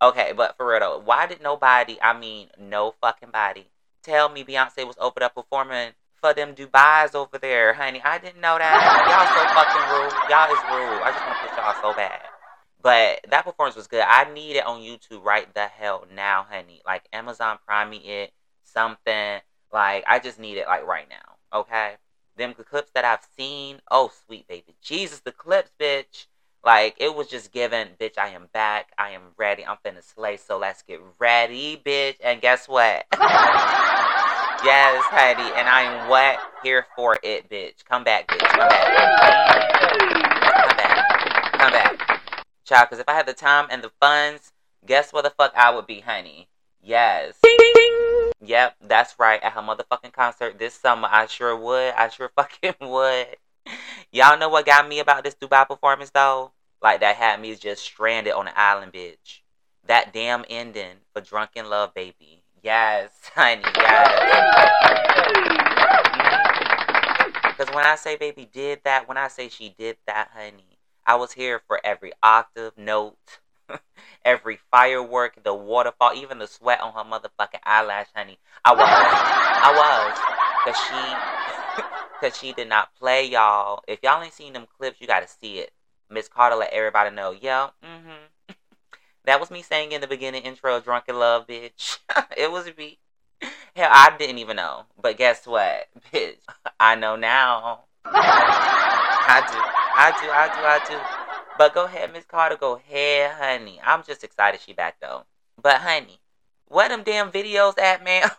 Okay, 0.00 0.32
but 0.36 0.56
for 0.56 0.68
real 0.68 0.80
though, 0.80 1.02
why 1.04 1.26
did 1.26 1.42
nobody, 1.42 1.98
I 2.00 2.16
mean, 2.16 2.48
no 2.58 2.94
fucking 3.00 3.30
body, 3.30 3.66
tell 4.02 4.28
me 4.28 4.44
Beyonce 4.44 4.86
was 4.86 4.96
over 5.00 5.18
there 5.18 5.28
performing 5.28 5.90
for 6.20 6.32
them 6.32 6.54
Dubai's 6.54 7.16
over 7.16 7.36
there, 7.38 7.74
honey? 7.74 8.00
I 8.04 8.18
didn't 8.18 8.40
know 8.40 8.58
that. 8.58 8.78
Y'all 9.10 9.26
so 9.34 9.42
fucking 9.58 9.86
rude. 9.90 10.14
Y'all 10.30 10.52
is 10.54 10.62
rude. 10.70 11.02
I 11.02 11.10
just 11.10 11.26
want 11.26 11.38
to 11.38 11.48
push 11.48 11.58
y'all 11.58 11.74
so 11.82 11.96
bad. 11.96 12.37
But 12.80 13.20
that 13.30 13.44
performance 13.44 13.76
was 13.76 13.88
good. 13.88 14.04
I 14.06 14.32
need 14.32 14.56
it 14.56 14.64
on 14.66 14.80
YouTube 14.80 15.24
right 15.24 15.52
the 15.52 15.66
hell 15.66 16.06
now, 16.14 16.46
honey. 16.48 16.80
Like 16.86 17.08
Amazon 17.12 17.58
Prime 17.66 17.90
me 17.90 17.98
it, 17.98 18.32
something. 18.64 19.40
Like 19.72 20.04
I 20.06 20.18
just 20.18 20.38
need 20.38 20.58
it 20.58 20.66
like 20.66 20.86
right 20.86 21.08
now. 21.08 21.58
Okay. 21.58 21.94
Them 22.36 22.54
the 22.56 22.64
clips 22.64 22.92
that 22.94 23.04
I've 23.04 23.26
seen. 23.36 23.80
Oh 23.90 24.12
sweet 24.26 24.46
baby. 24.46 24.76
Jesus, 24.80 25.20
the 25.20 25.32
clips, 25.32 25.70
bitch. 25.80 26.26
Like 26.64 26.94
it 26.98 27.14
was 27.14 27.28
just 27.28 27.52
given, 27.52 27.88
bitch. 28.00 28.16
I 28.16 28.28
am 28.28 28.48
back. 28.52 28.92
I 28.96 29.10
am 29.10 29.22
ready. 29.36 29.66
I'm 29.66 29.78
finna 29.84 30.02
slay. 30.02 30.36
So 30.36 30.56
let's 30.56 30.82
get 30.82 31.00
ready, 31.18 31.80
bitch. 31.84 32.16
And 32.22 32.40
guess 32.40 32.68
what? 32.68 33.06
yes, 33.12 35.04
honey. 35.10 35.50
And 35.56 35.68
I 35.68 35.82
am 35.82 36.08
what 36.08 36.38
here 36.62 36.86
for 36.94 37.18
it, 37.24 37.50
bitch. 37.50 37.84
Come 37.84 38.04
back, 38.04 38.28
bitch. 38.28 38.38
Come 38.38 38.68
back. 38.68 38.84
Come 40.60 40.76
back. 40.76 41.52
Come 41.58 41.72
back 41.72 41.97
child. 42.68 42.88
Because 42.88 43.00
if 43.00 43.08
I 43.08 43.14
had 43.14 43.26
the 43.26 43.32
time 43.32 43.66
and 43.70 43.82
the 43.82 43.90
funds, 44.00 44.52
guess 44.86 45.12
where 45.12 45.22
the 45.22 45.30
fuck 45.30 45.52
I 45.56 45.74
would 45.74 45.86
be, 45.86 46.00
honey? 46.00 46.48
Yes. 46.82 47.38
Yep, 48.40 48.76
that's 48.86 49.18
right. 49.18 49.42
At 49.42 49.52
her 49.52 49.60
motherfucking 49.60 50.12
concert 50.12 50.58
this 50.58 50.74
summer, 50.74 51.08
I 51.10 51.26
sure 51.26 51.56
would. 51.56 51.94
I 51.94 52.08
sure 52.08 52.30
fucking 52.36 52.74
would. 52.80 53.36
Y'all 54.12 54.38
know 54.38 54.48
what 54.48 54.66
got 54.66 54.88
me 54.88 55.00
about 55.00 55.24
this 55.24 55.34
Dubai 55.34 55.66
performance 55.66 56.10
though? 56.10 56.52
Like 56.80 57.00
that 57.00 57.16
had 57.16 57.40
me 57.40 57.54
just 57.56 57.82
stranded 57.82 58.32
on 58.32 58.46
an 58.48 58.54
island, 58.56 58.92
bitch. 58.92 59.40
That 59.86 60.12
damn 60.12 60.44
ending 60.48 60.96
for 61.12 61.20
Drunk 61.20 61.50
in 61.56 61.68
Love, 61.68 61.92
baby. 61.94 62.42
Yes, 62.62 63.10
honey, 63.34 63.62
yes. 63.64 64.08
Because 67.42 67.66
mm-hmm. 67.66 67.74
when 67.74 67.84
I 67.84 67.96
say 67.96 68.16
baby 68.16 68.48
did 68.50 68.80
that, 68.84 69.08
when 69.08 69.16
I 69.16 69.28
say 69.28 69.48
she 69.48 69.74
did 69.76 69.96
that, 70.06 70.30
honey, 70.34 70.77
I 71.08 71.14
was 71.14 71.32
here 71.32 71.62
for 71.66 71.80
every 71.82 72.12
octave, 72.22 72.74
note, 72.76 73.40
every 74.26 74.58
firework, 74.70 75.42
the 75.42 75.54
waterfall, 75.54 76.12
even 76.14 76.38
the 76.38 76.46
sweat 76.46 76.82
on 76.82 76.92
her 76.92 77.10
motherfucking 77.10 77.60
eyelash, 77.64 78.08
honey. 78.14 78.38
I 78.62 78.72
was. 78.72 78.84
I 78.84 79.72
was. 79.74 80.18
Cause 80.66 80.76
she 80.86 81.82
cause 82.20 82.38
she 82.38 82.52
did 82.52 82.68
not 82.68 82.94
play 82.94 83.26
y'all. 83.26 83.82
If 83.88 84.00
y'all 84.02 84.22
ain't 84.22 84.34
seen 84.34 84.52
them 84.52 84.66
clips, 84.76 85.00
you 85.00 85.06
gotta 85.06 85.26
see 85.26 85.60
it. 85.60 85.72
Miss 86.10 86.28
Carter 86.28 86.56
let 86.56 86.74
everybody 86.74 87.16
know, 87.16 87.30
yeah, 87.30 87.70
mm-hmm. 87.82 88.52
that 89.24 89.40
was 89.40 89.50
me 89.50 89.62
saying 89.62 89.92
in 89.92 90.02
the 90.02 90.06
beginning 90.06 90.42
intro, 90.42 90.78
Drunk 90.78 91.04
in 91.08 91.18
Love, 91.18 91.46
bitch. 91.46 92.00
it 92.36 92.52
was 92.52 92.70
me. 92.76 92.98
Hell, 93.74 93.88
I 93.90 94.14
didn't 94.18 94.38
even 94.38 94.56
know. 94.56 94.84
But 95.00 95.16
guess 95.16 95.46
what? 95.46 95.88
Bitch, 96.12 96.36
I 96.78 96.96
know 96.96 97.16
now. 97.16 97.84
I 98.04 99.46
do. 99.50 99.87
I 100.00 100.12
do, 100.12 100.30
I 100.30 100.46
do, 100.46 100.60
I 100.64 100.78
do. 100.88 100.96
But 101.58 101.74
go 101.74 101.86
ahead, 101.86 102.12
Miss 102.12 102.24
Carter. 102.24 102.56
Go 102.56 102.76
ahead, 102.76 103.32
honey. 103.32 103.80
I'm 103.84 104.04
just 104.04 104.22
excited 104.22 104.60
she 104.60 104.72
back 104.72 105.00
though. 105.00 105.24
But 105.60 105.78
honey, 105.78 106.20
where 106.68 106.88
them 106.88 107.02
damn 107.02 107.32
videos 107.32 107.76
at, 107.80 108.04
man? 108.04 108.30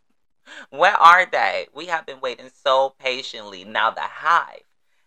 where 0.70 0.94
are 0.94 1.26
they? 1.30 1.66
We 1.74 1.86
have 1.86 2.06
been 2.06 2.20
waiting 2.22 2.48
so 2.64 2.94
patiently. 2.98 3.64
Now 3.64 3.90
the 3.90 4.00
hive 4.00 4.62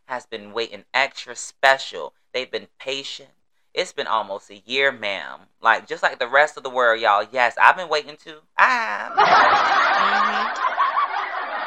has 0.06 0.27
been 0.27 0.54
waiting 0.54 0.84
extra 0.94 1.36
special. 1.36 2.13
They've 2.32 2.51
been 2.51 2.68
patient. 2.80 3.30
It's 3.74 3.92
been 3.92 4.06
almost 4.06 4.51
a 4.51 4.62
year, 4.68 4.92
ma'am. 4.92 5.39
Like 5.63 5.88
just 5.88 6.04
like 6.04 6.20
the 6.20 6.27
rest 6.27 6.58
of 6.58 6.63
the 6.63 6.70
world, 6.70 7.01
y'all. 7.01 7.25
Yes, 7.32 7.56
I've 7.60 7.75
been 7.75 7.89
waiting 7.89 8.18
too. 8.24 8.38
I 8.56 9.10
mm-hmm. 9.10 10.48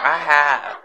I 0.07 0.19
have. 0.19 0.77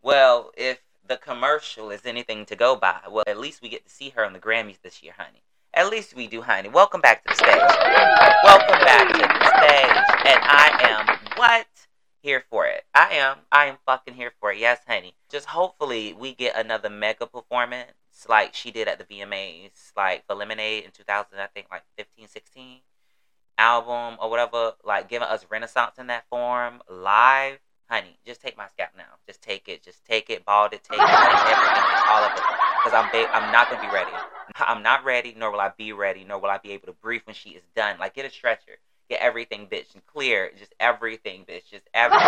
Well, 0.00 0.52
if 0.56 0.78
the 1.08 1.16
commercial 1.16 1.90
is 1.90 2.04
anything 2.04 2.44
to 2.44 2.54
go 2.54 2.76
by, 2.76 3.00
well, 3.10 3.24
at 3.26 3.38
least 3.38 3.62
we 3.62 3.68
get 3.70 3.84
to 3.84 3.90
see 3.90 4.10
her 4.10 4.24
on 4.24 4.34
the 4.34 4.38
Grammys 4.38 4.80
this 4.82 5.02
year, 5.02 5.14
honey. 5.16 5.42
At 5.72 5.90
least 5.90 6.14
we 6.14 6.26
do, 6.26 6.42
honey. 6.42 6.68
Welcome 6.68 7.00
back 7.00 7.24
to 7.24 7.30
the 7.30 7.34
stage. 7.34 7.56
Welcome 8.44 8.78
back 8.84 9.12
to 9.12 9.18
the 9.18 9.48
stage. 9.56 10.26
And 10.26 10.40
I 10.44 10.78
am 10.82 11.18
what? 11.36 11.66
Here 12.22 12.44
for 12.50 12.66
it. 12.66 12.84
I 12.94 13.14
am. 13.14 13.38
I 13.50 13.66
am 13.66 13.78
fucking 13.86 14.14
here 14.14 14.32
for 14.38 14.52
it. 14.52 14.58
Yes, 14.58 14.80
honey. 14.86 15.14
Just 15.30 15.46
hopefully 15.46 16.12
we 16.12 16.34
get 16.34 16.56
another 16.56 16.90
mega 16.90 17.26
performance 17.26 17.92
like 18.28 18.54
she 18.54 18.70
did 18.70 18.88
at 18.88 18.98
the 18.98 19.04
VMAs, 19.04 19.92
like 19.96 20.26
for 20.26 20.34
Lemonade 20.34 20.84
in 20.84 20.90
2000, 20.90 21.38
I 21.38 21.46
think, 21.46 21.68
like 21.70 21.84
15, 21.96 22.28
16 22.28 22.80
album 23.56 24.18
or 24.20 24.28
whatever, 24.28 24.72
like 24.84 25.08
giving 25.08 25.28
us 25.28 25.46
Renaissance 25.48 25.96
in 25.98 26.08
that 26.08 26.24
form 26.28 26.82
live 26.90 27.60
honey, 27.88 28.18
just 28.26 28.40
take 28.40 28.56
my 28.56 28.66
scalp 28.68 28.90
now. 28.96 29.18
Just 29.26 29.42
take 29.42 29.68
it. 29.68 29.82
Just 29.82 30.04
take 30.04 30.30
it. 30.30 30.44
Bald 30.44 30.72
it. 30.72 30.82
Take 30.84 30.98
it. 30.98 31.04
Everything. 31.04 31.84
All 32.08 32.22
of 32.22 32.32
it. 32.36 32.42
Because 32.84 32.94
I'm 32.94 33.10
I'm 33.32 33.52
not 33.52 33.70
gonna 33.70 33.82
be 33.82 33.92
ready. 33.92 34.12
I'm 34.56 34.82
not 34.82 35.04
ready. 35.04 35.34
Nor 35.36 35.50
will 35.50 35.60
I 35.60 35.72
be 35.76 35.92
ready. 35.92 36.24
Nor 36.24 36.38
will 36.38 36.50
I 36.50 36.58
be 36.58 36.72
able 36.72 36.86
to 36.86 36.92
breathe 36.92 37.22
when 37.24 37.34
she 37.34 37.50
is 37.50 37.62
done. 37.74 37.98
Like 37.98 38.14
get 38.14 38.24
a 38.24 38.30
stretcher. 38.30 38.78
Get 39.08 39.20
everything, 39.20 39.66
bitch, 39.66 39.94
and 39.94 40.04
clear. 40.06 40.50
Just 40.58 40.74
everything, 40.78 41.44
bitch. 41.48 41.70
Just 41.70 41.88
everything. 41.94 42.26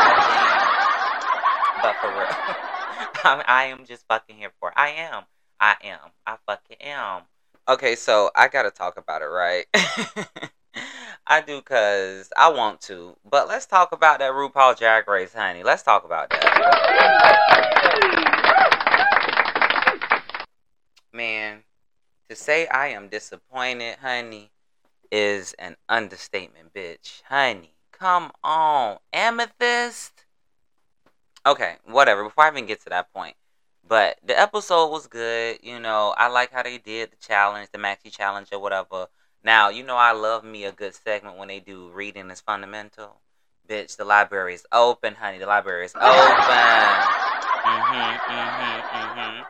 but 1.83 1.95
for 2.01 2.09
real, 2.09 2.27
I'm, 3.25 3.43
I 3.47 3.67
am 3.71 3.85
just 3.85 4.07
fucking 4.09 4.37
here 4.37 4.51
for. 4.59 4.71
It. 4.71 4.75
I 4.77 4.89
am. 4.91 5.25
I 5.61 5.77
am. 5.83 6.11
I 6.27 6.37
fucking 6.47 6.79
am. 6.81 7.23
Okay, 7.69 7.95
so 7.97 8.31
I 8.35 8.49
gotta 8.49 8.71
talk 8.71 8.97
about 8.97 9.21
it, 9.21 9.27
right? 9.27 9.67
I 11.27 11.41
do 11.41 11.59
because 11.59 12.31
I 12.37 12.49
want 12.49 12.81
to. 12.83 13.17
But 13.29 13.49
let's 13.49 13.67
talk 13.67 13.93
about 13.93 14.19
that 14.19 14.33
RuPaul 14.33 14.79
Drag 14.79 15.07
Race, 15.09 15.33
honey. 15.35 15.63
Let's 15.63 15.83
talk 15.83 16.05
about 16.05 16.31
that. 16.31 17.61
Man, 21.13 21.65
to 22.29 22.37
say 22.37 22.67
I 22.69 22.89
am 22.89 23.09
disappointed, 23.09 23.97
honey, 24.01 24.51
is 25.11 25.55
an 25.59 25.77
understatement, 25.89 26.73
bitch. 26.73 27.23
Honey, 27.29 27.75
come 27.93 28.31
on. 28.43 28.99
Amethyst? 29.13 30.25
Okay, 31.47 31.77
whatever. 31.85 32.25
Before 32.25 32.45
I 32.45 32.51
even 32.51 32.67
get 32.67 32.83
to 32.85 32.91
that 32.91 33.13
point. 33.13 33.37
But 33.87 34.19
the 34.25 34.39
episode 34.39 34.91
was 34.91 35.09
good. 35.09 35.59
You 35.63 35.81
know, 35.81 36.15
I 36.17 36.29
like 36.29 36.53
how 36.53 36.63
they 36.63 36.79
did 36.79 37.11
the 37.11 37.17
challenge, 37.17 37.71
the 37.73 37.79
maxi 37.79 38.13
challenge 38.13 38.49
or 38.53 38.61
whatever. 38.61 39.09
Now, 39.43 39.71
you 39.71 39.83
know 39.83 39.97
I 39.97 40.13
love 40.13 40.45
me 40.45 40.65
a 40.65 40.73
good 40.73 40.95
segment 40.95 41.39
when 41.39 41.49
they 41.49 41.61
do 41.61 41.89
reading 41.89 42.31
is 42.31 42.41
fundamental. 42.41 43.21
Bitch, 43.69 43.97
the 43.97 44.05
library 44.05 44.55
is 44.55 44.67
open, 44.73 45.15
honey. 45.15 45.39
The 45.39 45.47
library 45.47 45.87
is 45.87 45.95
open. 45.95 46.05
mhm, 47.65 48.19
mhm, 48.19 48.83
mhm. 48.83 49.45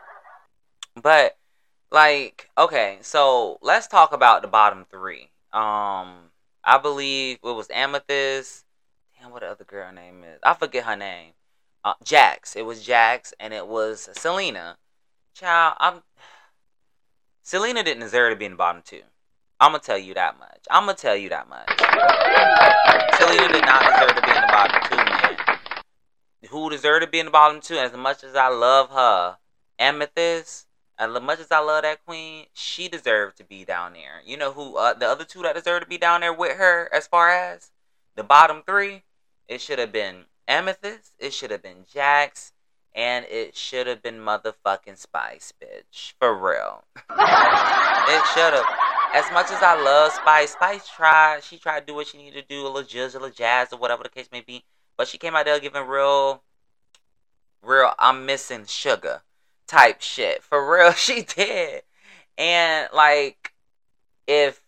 But 1.01 1.37
like, 1.91 2.49
okay, 2.57 2.99
so 3.01 3.57
let's 3.61 3.87
talk 3.87 4.13
about 4.13 4.41
the 4.41 4.47
bottom 4.47 4.85
three. 4.89 5.29
Um, 5.51 6.31
I 6.63 6.77
believe 6.81 7.39
it 7.43 7.47
was 7.47 7.69
Amethyst. 7.69 8.63
Damn, 9.19 9.31
what 9.31 9.41
the 9.41 9.47
other 9.47 9.65
girl 9.65 9.91
name 9.91 10.23
is? 10.23 10.39
I 10.43 10.53
forget 10.53 10.85
her 10.85 10.95
name. 10.95 11.33
Uh, 11.83 11.95
Jax. 12.03 12.55
It 12.55 12.65
was 12.65 12.83
Jax, 12.83 13.33
and 13.39 13.53
it 13.53 13.67
was 13.67 14.07
Salina. 14.13 14.77
Child, 15.33 15.75
I'm. 15.79 16.03
Salina 17.43 17.83
didn't 17.83 18.03
deserve 18.03 18.31
to 18.31 18.37
be 18.37 18.45
in 18.45 18.51
the 18.51 18.57
bottom 18.57 18.81
two. 18.85 19.01
I'm 19.61 19.73
gonna 19.73 19.79
tell 19.83 19.99
you 19.99 20.15
that 20.15 20.39
much. 20.39 20.65
I'm 20.71 20.87
gonna 20.87 20.97
tell 20.97 21.15
you 21.15 21.29
that 21.29 21.47
much. 21.47 21.69
Salina 23.19 23.53
did 23.53 23.63
not 23.63 23.83
deserve 23.83 24.15
to 24.15 24.21
be 24.23 24.31
in 24.31 24.41
the 24.41 24.47
bottom 24.47 24.81
two, 24.89 24.95
man. 24.95 25.37
Who 26.49 26.69
deserved 26.71 27.05
to 27.05 27.11
be 27.11 27.19
in 27.19 27.27
the 27.27 27.31
bottom 27.31 27.61
two? 27.61 27.75
As 27.75 27.93
much 27.93 28.23
as 28.23 28.35
I 28.35 28.47
love 28.47 28.89
her, 28.89 29.37
Amethyst, 29.77 30.65
as 30.97 31.21
much 31.21 31.39
as 31.39 31.51
I 31.51 31.59
love 31.59 31.83
that 31.83 32.03
queen, 32.03 32.47
she 32.53 32.87
deserved 32.87 33.37
to 33.37 33.43
be 33.43 33.63
down 33.63 33.93
there. 33.93 34.23
You 34.25 34.35
know 34.35 34.51
who? 34.51 34.77
Uh, 34.77 34.95
the 34.95 35.07
other 35.07 35.25
two 35.25 35.43
that 35.43 35.53
deserve 35.53 35.83
to 35.83 35.87
be 35.87 35.99
down 35.99 36.21
there 36.21 36.33
with 36.33 36.57
her, 36.57 36.89
as 36.91 37.05
far 37.05 37.29
as 37.29 37.69
the 38.15 38.23
bottom 38.23 38.63
three, 38.65 39.03
it 39.47 39.61
should 39.61 39.77
have 39.77 39.91
been 39.91 40.25
Amethyst, 40.47 41.11
it 41.19 41.33
should 41.33 41.51
have 41.51 41.61
been 41.61 41.85
Jax, 41.93 42.51
and 42.95 43.25
it 43.29 43.55
should 43.55 43.85
have 43.85 44.01
been 44.01 44.17
motherfucking 44.17 44.97
Spice, 44.97 45.53
bitch. 45.61 46.13
For 46.17 46.35
real. 46.35 46.83
it 47.11 48.23
should 48.33 48.53
have. 48.53 48.65
As 49.13 49.29
much 49.33 49.51
as 49.51 49.61
I 49.61 49.81
love 49.81 50.13
Spice, 50.13 50.53
Spice 50.53 50.87
tried. 50.87 51.43
She 51.43 51.57
tried 51.57 51.81
to 51.81 51.85
do 51.85 51.95
what 51.95 52.07
she 52.07 52.17
needed 52.17 52.47
to 52.47 52.55
do, 52.55 52.65
a 52.65 52.69
little 52.69 52.83
jizz, 52.83 53.09
a 53.09 53.19
little 53.19 53.29
jazz, 53.29 53.73
or 53.73 53.79
whatever 53.79 54.03
the 54.03 54.09
case 54.09 54.29
may 54.31 54.39
be. 54.39 54.63
But 54.95 55.09
she 55.09 55.17
came 55.17 55.35
out 55.35 55.45
there 55.45 55.59
giving 55.59 55.85
real, 55.85 56.43
real, 57.61 57.93
I'm 57.99 58.25
missing 58.25 58.65
sugar 58.65 59.23
type 59.67 60.01
shit. 60.01 60.43
For 60.43 60.71
real, 60.71 60.91
she 60.93 61.23
did. 61.23 61.83
And 62.37 62.87
like, 62.93 63.53
if 64.27 64.61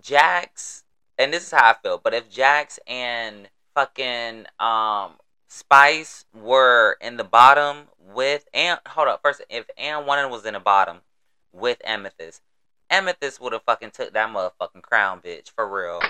Jax, 0.00 0.84
and 1.18 1.32
this 1.32 1.44
is 1.44 1.50
how 1.50 1.70
I 1.70 1.74
feel, 1.74 2.00
but 2.02 2.14
if 2.14 2.30
Jax 2.30 2.78
and 2.86 3.48
fucking 3.74 4.46
um 4.58 5.12
Spice 5.48 6.24
were 6.34 6.96
in 7.02 7.18
the 7.18 7.24
bottom 7.24 7.88
with 7.98 8.46
and 8.54 8.80
hold 8.86 9.08
up 9.08 9.20
first 9.22 9.42
if 9.50 9.66
AND1 9.78 10.30
was 10.30 10.46
in 10.46 10.54
the 10.54 10.60
bottom 10.60 11.02
with 11.52 11.78
Amethyst, 11.84 12.40
Amethyst 12.92 13.40
would 13.40 13.54
have 13.54 13.62
fucking 13.62 13.90
took 13.90 14.12
that 14.12 14.28
motherfucking 14.28 14.82
crown, 14.82 15.22
bitch, 15.22 15.50
for 15.50 15.66
real. 15.66 16.00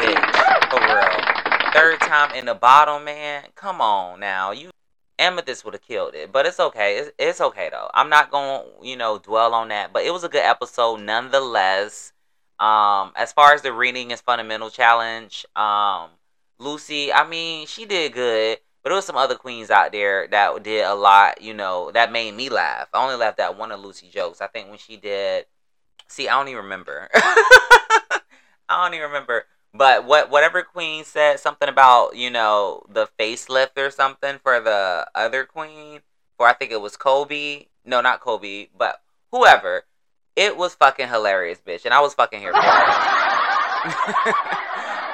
bitch, 0.00 0.22
for 0.70 0.80
real. 0.80 1.72
Third 1.74 2.00
time 2.00 2.34
in 2.34 2.46
the 2.46 2.54
bottle, 2.54 2.98
man. 2.98 3.44
Come 3.54 3.82
on 3.82 4.20
now, 4.20 4.52
you 4.52 4.70
Amethyst 5.18 5.64
would 5.64 5.74
have 5.74 5.82
killed 5.82 6.14
it, 6.14 6.32
but 6.32 6.46
it's 6.46 6.58
okay. 6.58 6.96
It's, 6.96 7.10
it's 7.18 7.40
okay 7.42 7.68
though. 7.70 7.90
I'm 7.92 8.08
not 8.08 8.30
gonna 8.30 8.64
you 8.82 8.96
know 8.96 9.18
dwell 9.18 9.52
on 9.52 9.68
that, 9.68 9.92
but 9.92 10.04
it 10.04 10.12
was 10.12 10.24
a 10.24 10.28
good 10.28 10.42
episode 10.42 11.00
nonetheless. 11.00 12.12
Um, 12.58 13.12
as 13.14 13.32
far 13.32 13.52
as 13.52 13.62
the 13.62 13.72
reading 13.72 14.12
is 14.12 14.20
fundamental 14.22 14.70
challenge, 14.70 15.44
um, 15.54 16.10
Loosey, 16.58 17.10
I 17.14 17.28
mean, 17.28 17.66
she 17.66 17.84
did 17.84 18.14
good, 18.14 18.58
but 18.82 18.90
there 18.90 18.96
was 18.96 19.06
some 19.06 19.16
other 19.16 19.36
queens 19.36 19.70
out 19.70 19.92
there 19.92 20.26
that 20.28 20.62
did 20.62 20.84
a 20.84 20.94
lot, 20.94 21.40
you 21.40 21.54
know, 21.54 21.90
that 21.92 22.10
made 22.10 22.34
me 22.34 22.48
laugh. 22.48 22.88
I 22.92 23.02
only 23.02 23.16
laughed 23.16 23.38
at 23.38 23.56
one 23.56 23.70
of 23.70 23.80
Loosey 23.80 24.10
jokes. 24.10 24.40
I 24.40 24.48
think 24.48 24.68
when 24.68 24.78
she 24.78 24.96
did, 24.96 25.46
see, 26.08 26.28
I 26.28 26.36
don't 26.36 26.48
even 26.48 26.64
remember. 26.64 27.08
I 27.14 28.20
don't 28.68 28.94
even 28.94 29.06
remember. 29.06 29.44
But 29.74 30.04
what 30.04 30.30
whatever 30.30 30.62
queen 30.62 31.04
said 31.04 31.40
something 31.40 31.68
about 31.68 32.14
you 32.14 32.28
know 32.28 32.84
the 32.88 33.08
facelift 33.18 33.78
or 33.78 33.90
something 33.90 34.38
for 34.42 34.60
the 34.60 35.06
other 35.14 35.44
queen, 35.44 36.00
for 36.36 36.46
I 36.46 36.52
think 36.52 36.72
it 36.72 36.80
was 36.80 36.96
Kobe. 36.96 37.66
No, 37.84 38.00
not 38.00 38.20
Kobe, 38.20 38.68
but 38.76 39.00
whoever. 39.30 39.84
It 40.34 40.56
was 40.56 40.74
fucking 40.74 41.08
hilarious, 41.08 41.60
bitch, 41.66 41.84
and 41.84 41.92
I 41.92 42.00
was 42.00 42.14
fucking 42.14 42.40
here 42.40 42.52
for 42.52 42.58
it. 42.58 42.64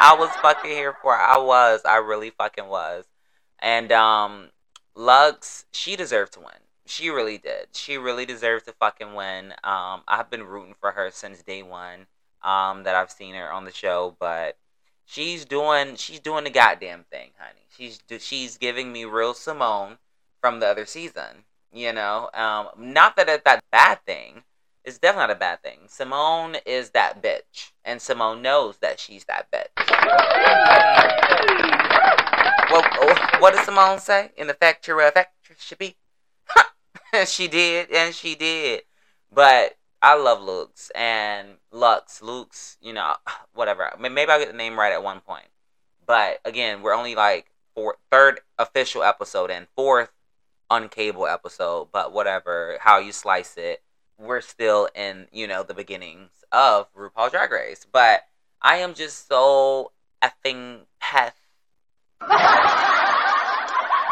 I 0.01 0.15
was 0.17 0.31
fucking 0.41 0.71
here 0.71 0.95
for 1.03 1.13
it. 1.15 1.21
I 1.21 1.39
was. 1.39 1.81
I 1.85 1.97
really 1.97 2.31
fucking 2.31 2.69
was. 2.69 3.05
And 3.59 3.93
um 3.93 4.51
Luxx, 4.97 5.65
she 5.71 5.97
deserved 5.97 6.33
to 6.35 6.41
win. 6.41 6.49
She 6.87 7.11
really 7.11 7.39
did. 7.39 7.69
She 7.73 7.99
really 7.99 8.27
deserved 8.27 8.67
to 8.67 8.73
fucking 8.73 9.15
win. 9.15 9.53
Um 9.65 10.03
I've 10.09 10.31
been 10.31 10.45
rooting 10.45 10.75
for 10.81 10.93
her 10.93 11.11
since 11.13 11.43
day 11.43 11.63
one. 11.63 12.07
Um 12.43 12.85
that 12.85 12.95
I've 12.95 13.11
seen 13.11 13.35
her 13.35 13.53
on 13.53 13.65
the 13.65 13.73
show, 13.73 14.17
but 14.19 14.57
she's 15.05 15.45
doing 15.45 15.97
she's 15.97 16.21
doing 16.21 16.45
the 16.45 16.51
goddamn 16.51 17.05
thing, 17.11 17.31
honey. 17.39 17.67
She's 17.77 18.01
she's 18.21 18.59
giving 18.59 18.93
me 18.93 19.05
real 19.05 19.35
Symone 19.35 19.99
from 20.41 20.61
the 20.61 20.67
other 20.67 20.87
season. 20.87 21.45
You 21.73 21.93
know, 21.93 22.31
um, 22.33 22.69
not 22.79 23.17
that 23.17 23.29
it's 23.29 23.45
that 23.45 23.63
bad 23.71 23.99
thing, 24.07 24.43
it's 24.85 24.99
definitely 24.99 25.29
not 25.29 25.37
a 25.37 25.39
bad 25.39 25.63
thing. 25.63 25.81
Symone 25.87 26.59
is 26.65 26.91
that 26.91 27.23
bitch, 27.23 27.73
and 27.85 28.01
Symone 28.01 28.41
knows 28.41 28.79
that 28.79 28.99
she's 28.99 29.27
that 29.27 29.49
bitch. 29.53 29.69
what, 32.71 33.41
what 33.41 33.55
did 33.55 33.65
Symone 33.65 34.01
say? 34.01 34.31
In 34.37 34.47
the 34.47 34.55
factory 34.55 35.05
uh, 35.05 35.11
of 35.15 35.27
should 35.59 35.79
be. 35.79 35.97
she 37.27 37.49
did, 37.49 37.91
and 37.91 38.15
she 38.15 38.35
did. 38.35 38.83
But 39.33 39.77
I 40.01 40.15
love 40.15 40.41
Luxx 40.41 40.91
and 40.95 41.57
Lux, 41.73 42.23
Luke's, 42.23 42.77
you 42.81 42.93
know, 42.93 43.15
whatever. 43.55 43.91
Maybe 43.99 44.31
I'll 44.31 44.39
get 44.39 44.49
the 44.49 44.57
name 44.57 44.79
right 44.79 44.93
at 44.93 45.03
one 45.03 45.21
point. 45.21 45.49
But 46.07 46.41
again, 46.45 46.83
we're 46.83 46.95
only 46.95 47.15
like 47.15 47.51
four, 47.75 47.97
third 48.11 48.41
official 48.59 49.03
episode 49.03 49.51
and 49.51 49.67
fourth 49.77 50.11
uncable 50.71 51.31
episode. 51.31 51.89
But 51.93 52.13
whatever, 52.13 52.79
how 52.81 52.99
you 52.99 53.13
slice 53.13 53.57
it 53.57 53.83
we're 54.19 54.41
still 54.41 54.89
in, 54.95 55.29
you 55.33 55.47
know, 55.47 55.63
the 55.63 55.75
beginnings 55.75 56.31
of 56.53 56.93
RuPaul 56.95 57.31
Drag 57.31 57.51
Race. 57.53 57.87
But 57.91 58.23
I 58.61 58.77
am 58.77 58.95
just 58.95 59.29
so 59.29 59.93
effing 60.23 60.81
peth 61.01 61.38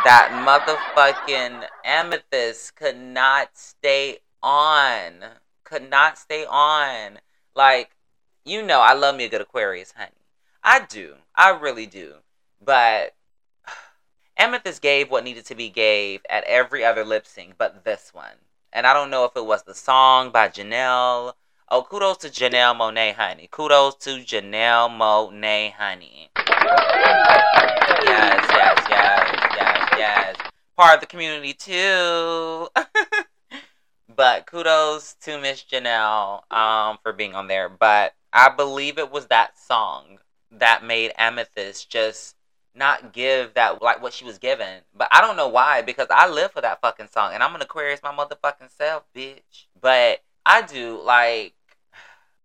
that 0.07 0.31
motherfucking 0.47 1.64
amethyst 1.85 2.77
could 2.77 2.97
not 2.97 3.51
stay 3.55 4.19
on. 4.42 5.12
Could 5.64 5.90
not 5.90 6.16
stay 6.16 6.47
on. 6.47 7.19
Like, 7.55 7.90
you 8.45 8.62
know, 8.62 8.81
I 8.81 8.92
love 8.95 9.16
me 9.16 9.25
a 9.25 9.29
good 9.29 9.40
Aquarius, 9.40 9.92
honey. 9.97 10.12
I 10.62 10.87
do. 10.87 11.14
I 11.35 11.51
really 11.51 11.87
do. 11.87 12.14
But 12.64 13.14
Amethyst 14.37 14.81
gave 14.81 15.11
what 15.11 15.25
needed 15.25 15.47
to 15.47 15.55
be 15.55 15.69
gave 15.69 16.21
at 16.31 16.45
every 16.45 16.85
other 16.85 17.05
lip 17.05 17.27
sync 17.27 17.55
but 17.59 17.85
this 17.85 18.11
one. 18.12 18.37
And 18.73 18.87
I 18.87 18.92
don't 18.92 19.11
know 19.11 19.25
if 19.25 19.37
it 19.37 19.47
was 19.47 19.62
the 19.62 19.75
song 19.75 20.31
by 20.31 20.49
Janelle. 20.49 21.33
Oh, 21.69 21.83
kudos 21.83 22.19
to 22.19 22.29
Janelle 22.29 22.77
Monáe 22.77 23.14
Honey. 23.14 23.49
Kudos 23.51 23.97
to 23.97 24.19
Janelle 24.19 24.88
Monáe 24.88 25.73
Honey. 25.73 26.31
Yes, 28.17 28.49
yes, 28.51 28.87
yes, 28.89 29.51
yes, 29.57 29.89
yes. 29.99 30.37
Part 30.75 30.95
of 30.95 31.01
the 31.01 31.07
community 31.07 31.53
too. 31.53 32.69
but 34.17 34.47
kudos 34.47 35.17
to 35.23 35.39
Miss 35.39 35.63
Janelle 35.63 36.51
um, 36.51 36.97
for 37.03 37.13
being 37.13 37.35
on 37.35 37.47
there. 37.47 37.69
But 37.69 38.15
I 38.33 38.49
believe 38.49 38.97
it 38.97 39.13
was 39.13 39.27
that 39.27 39.59
song 39.59 40.19
that 40.51 40.83
made 40.83 41.13
Amethyst 41.19 41.91
just 41.91 42.37
not 42.75 43.13
give 43.13 43.53
that 43.53 43.83
like 43.83 44.03
what 44.03 44.15
she 44.15 44.25
was 44.25 44.39
given. 44.39 44.81
But 44.95 45.09
I 45.11 45.21
don't 45.21 45.37
know 45.37 45.49
why 45.49 45.83
because 45.83 46.07
I 46.09 46.27
live 46.27 46.53
for 46.53 46.63
that 46.63 46.81
fucking 46.81 47.09
song 47.13 47.35
and 47.35 47.43
I'm 47.43 47.55
an 47.55 47.61
Aquarius 47.61 48.01
my 48.03 48.15
motherfucking 48.15 48.71
self, 48.71 49.05
bitch. 49.15 49.67
But 49.79 50.21
I 50.47 50.63
do 50.63 51.03
like 51.05 51.53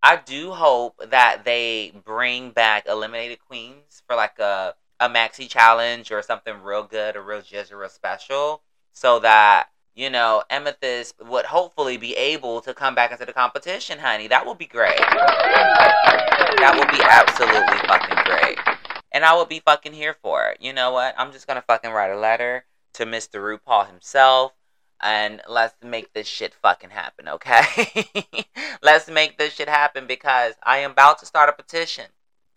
I 0.02 0.16
do 0.16 0.52
hope 0.52 1.00
that 1.10 1.44
they 1.46 1.92
bring 2.04 2.50
back 2.50 2.86
Eliminated 2.86 3.38
Queens 3.46 4.02
for 4.06 4.16
like 4.16 4.38
a 4.38 4.74
a 5.02 5.08
maxi 5.08 5.48
challenge 5.48 6.10
or 6.10 6.22
something 6.22 6.62
real 6.62 6.84
good, 6.84 7.16
a 7.16 7.20
real 7.20 7.40
jizz 7.40 7.72
or 7.72 7.82
a 7.82 7.88
special, 7.88 8.62
so 8.92 9.18
that 9.18 9.68
you 9.94 10.08
know 10.08 10.42
Amethyst 10.50 11.14
would 11.24 11.46
hopefully 11.46 11.96
be 11.96 12.14
able 12.14 12.60
to 12.62 12.72
come 12.74 12.94
back 12.94 13.12
into 13.12 13.26
the 13.26 13.32
competition, 13.32 13.98
honey. 13.98 14.28
That 14.28 14.46
would 14.46 14.58
be 14.58 14.66
great. 14.66 14.98
That 14.98 16.74
would 16.78 16.90
be 16.90 17.02
absolutely 17.02 17.78
fucking 17.88 18.24
great 18.24 18.58
and 19.12 19.24
I 19.24 19.36
would 19.36 19.48
be 19.48 19.60
fucking 19.60 19.92
here 19.92 20.16
for 20.22 20.48
it. 20.48 20.58
You 20.60 20.72
know 20.72 20.90
what? 20.90 21.14
I'm 21.18 21.32
just 21.32 21.46
gonna 21.46 21.62
fucking 21.66 21.90
write 21.90 22.10
a 22.10 22.18
letter 22.18 22.64
to 22.94 23.06
Mr. 23.06 23.40
RuPaul 23.40 23.86
himself 23.86 24.52
and 25.00 25.42
let's 25.48 25.74
make 25.82 26.12
this 26.12 26.26
shit 26.26 26.54
fucking 26.54 26.90
happen, 26.90 27.28
okay? 27.28 28.06
let's 28.82 29.08
make 29.08 29.36
this 29.36 29.52
shit 29.52 29.68
happen 29.68 30.06
because 30.06 30.54
I 30.62 30.78
am 30.78 30.92
about 30.92 31.18
to 31.18 31.26
start 31.26 31.48
a 31.48 31.52
petition 31.52 32.06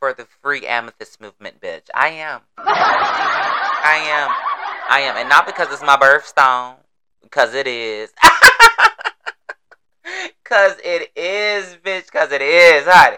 for 0.05 0.13
the 0.13 0.27
free 0.43 0.67
amethyst 0.67 1.19
movement, 1.19 1.59
bitch. 1.59 1.89
I 1.95 2.09
am. 2.09 2.41
I 2.57 4.03
am. 4.05 4.29
I 4.87 4.99
am. 5.01 5.17
And 5.17 5.27
not 5.27 5.47
because 5.47 5.73
it's 5.73 5.81
my 5.81 5.97
birthstone, 5.97 6.75
because 7.23 7.53
it 7.53 7.67
is. 7.67 8.13
Because 10.43 10.75
it 10.83 11.11
is, 11.15 11.75
bitch, 11.83 12.05
because 12.05 12.31
it 12.31 12.43
is, 12.43 12.85
honey. 12.85 13.17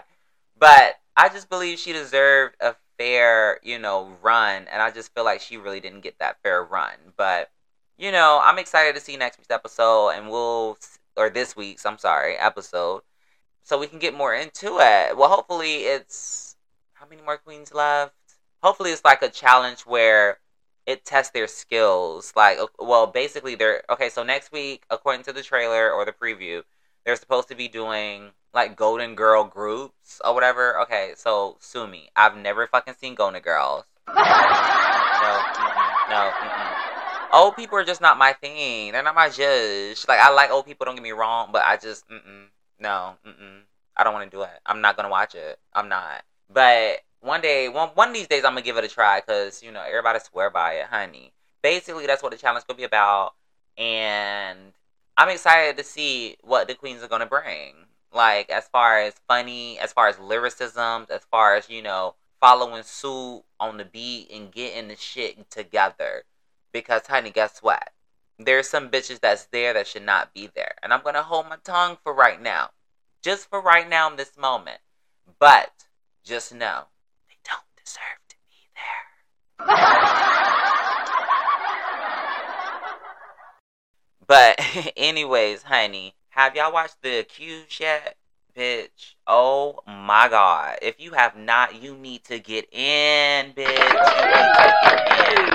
But 0.58 0.94
I 1.14 1.28
just 1.28 1.50
believe 1.50 1.78
she 1.78 1.92
deserved 1.92 2.56
a 2.58 2.74
fair, 2.96 3.60
you 3.62 3.78
know, 3.78 4.16
run, 4.22 4.64
and 4.72 4.80
I 4.80 4.90
just 4.90 5.14
feel 5.14 5.24
like 5.24 5.42
she 5.42 5.58
really 5.58 5.80
didn't 5.80 6.00
get 6.00 6.18
that 6.20 6.38
fair 6.42 6.64
run. 6.64 6.94
But 7.18 7.50
you 7.98 8.10
know, 8.10 8.40
I'm 8.42 8.58
excited 8.58 8.94
to 8.94 9.02
see 9.02 9.18
next 9.18 9.36
week's 9.36 9.50
episode, 9.50 10.12
and 10.12 10.30
we'll 10.30 10.78
or 11.18 11.28
this 11.28 11.54
week's, 11.54 11.84
I'm 11.84 11.98
sorry, 11.98 12.36
episode, 12.36 13.02
so 13.62 13.78
we 13.78 13.88
can 13.88 13.98
get 13.98 14.14
more 14.14 14.34
into 14.34 14.78
it. 14.80 15.14
Well, 15.14 15.28
hopefully 15.28 15.82
it's 15.82 16.47
how 16.98 17.06
many 17.06 17.22
more 17.22 17.38
queens 17.38 17.72
left? 17.72 18.12
Hopefully 18.62 18.90
it's 18.90 19.04
like 19.04 19.22
a 19.22 19.28
challenge 19.28 19.82
where 19.82 20.38
it 20.84 21.04
tests 21.04 21.32
their 21.32 21.46
skills. 21.46 22.32
Like, 22.34 22.58
well, 22.78 23.06
basically 23.06 23.54
they're 23.54 23.84
okay. 23.90 24.08
So 24.08 24.24
next 24.24 24.50
week, 24.50 24.84
according 24.90 25.22
to 25.24 25.32
the 25.32 25.42
trailer 25.42 25.92
or 25.92 26.04
the 26.04 26.12
preview, 26.12 26.62
they're 27.04 27.16
supposed 27.16 27.48
to 27.48 27.54
be 27.54 27.68
doing 27.68 28.30
like 28.52 28.76
Golden 28.76 29.14
Girl 29.14 29.44
groups 29.44 30.20
or 30.24 30.34
whatever. 30.34 30.80
Okay, 30.82 31.12
so 31.16 31.56
sue 31.60 31.86
me. 31.86 32.10
I've 32.16 32.36
never 32.36 32.66
fucking 32.66 32.94
seen 32.94 33.14
Golden 33.14 33.42
Girls. 33.42 33.84
no, 34.08 34.14
mm-mm, 34.14 36.10
no. 36.10 36.32
Mm-mm. 36.34 36.74
Old 37.32 37.54
people 37.54 37.78
are 37.78 37.84
just 37.84 38.00
not 38.00 38.18
my 38.18 38.32
thing. 38.32 38.92
They're 38.92 39.02
not 39.02 39.14
my 39.14 39.28
judge. 39.28 40.04
Like 40.08 40.18
I 40.18 40.32
like 40.32 40.50
old 40.50 40.66
people. 40.66 40.84
Don't 40.84 40.96
get 40.96 41.02
me 41.02 41.12
wrong, 41.12 41.50
but 41.52 41.62
I 41.64 41.76
just 41.76 42.08
mm-mm, 42.08 42.46
no. 42.80 43.14
Mm-mm. 43.24 43.60
I 43.96 44.04
don't 44.04 44.14
want 44.14 44.28
to 44.30 44.36
do 44.36 44.42
it. 44.42 44.50
I'm 44.66 44.80
not 44.80 44.96
gonna 44.96 45.10
watch 45.10 45.36
it. 45.36 45.60
I'm 45.72 45.88
not. 45.88 46.24
But 46.52 47.00
one 47.20 47.40
day, 47.40 47.68
one 47.68 47.90
one 47.90 48.08
of 48.08 48.14
these 48.14 48.28
days, 48.28 48.44
I'm 48.44 48.52
gonna 48.52 48.62
give 48.62 48.76
it 48.76 48.84
a 48.84 48.88
try 48.88 49.20
because 49.20 49.62
you 49.62 49.70
know 49.72 49.82
everybody 49.82 50.18
swear 50.20 50.50
by 50.50 50.74
it, 50.74 50.86
honey. 50.86 51.32
Basically, 51.62 52.06
that's 52.06 52.22
what 52.22 52.32
the 52.32 52.38
challenge 52.38 52.66
gonna 52.66 52.78
be 52.78 52.84
about, 52.84 53.34
and 53.76 54.72
I'm 55.16 55.28
excited 55.28 55.76
to 55.76 55.84
see 55.84 56.36
what 56.42 56.68
the 56.68 56.74
queens 56.74 57.02
are 57.02 57.08
gonna 57.08 57.26
bring. 57.26 57.74
Like 58.12 58.50
as 58.50 58.68
far 58.68 58.98
as 59.00 59.14
funny, 59.28 59.78
as 59.78 59.92
far 59.92 60.08
as 60.08 60.18
lyricisms, 60.18 61.10
as 61.10 61.22
far 61.30 61.56
as 61.56 61.68
you 61.68 61.82
know 61.82 62.14
following 62.40 62.82
suit 62.84 63.42
on 63.60 63.76
the 63.76 63.84
beat 63.84 64.30
and 64.30 64.52
getting 64.52 64.88
the 64.88 64.96
shit 64.96 65.50
together. 65.50 66.24
Because 66.72 67.06
honey, 67.06 67.30
guess 67.30 67.58
what? 67.62 67.90
There's 68.38 68.68
some 68.68 68.88
bitches 68.90 69.20
that's 69.20 69.46
there 69.46 69.74
that 69.74 69.86
should 69.88 70.04
not 70.04 70.32
be 70.32 70.48
there, 70.54 70.76
and 70.82 70.94
I'm 70.94 71.02
gonna 71.02 71.22
hold 71.22 71.48
my 71.48 71.56
tongue 71.64 71.98
for 72.02 72.14
right 72.14 72.40
now, 72.40 72.70
just 73.22 73.50
for 73.50 73.60
right 73.60 73.88
now 73.88 74.08
in 74.10 74.16
this 74.16 74.36
moment. 74.38 74.78
But 75.38 75.87
just 76.28 76.54
know 76.54 76.82
they 77.26 77.36
don't 77.42 77.62
deserve 77.82 78.20
to 78.28 78.36
be 78.50 78.68
there. 78.76 79.06
but 84.26 84.92
anyways, 84.98 85.62
honey, 85.62 86.14
have 86.28 86.54
y'all 86.54 86.70
watched 86.70 86.96
The 87.02 87.20
Accused 87.20 87.80
yet? 87.80 88.16
Bitch. 88.54 89.14
Oh 89.26 89.78
my 89.86 90.28
god. 90.28 90.76
If 90.82 91.00
you 91.00 91.12
have 91.12 91.34
not, 91.34 91.82
you 91.82 91.96
need 91.96 92.24
to 92.24 92.38
get 92.38 92.70
in, 92.74 93.54
bitch. 93.54 93.56
You 93.56 94.26
need 94.34 94.52
to 94.58 94.74
get 94.84 95.00
in. 95.30 95.46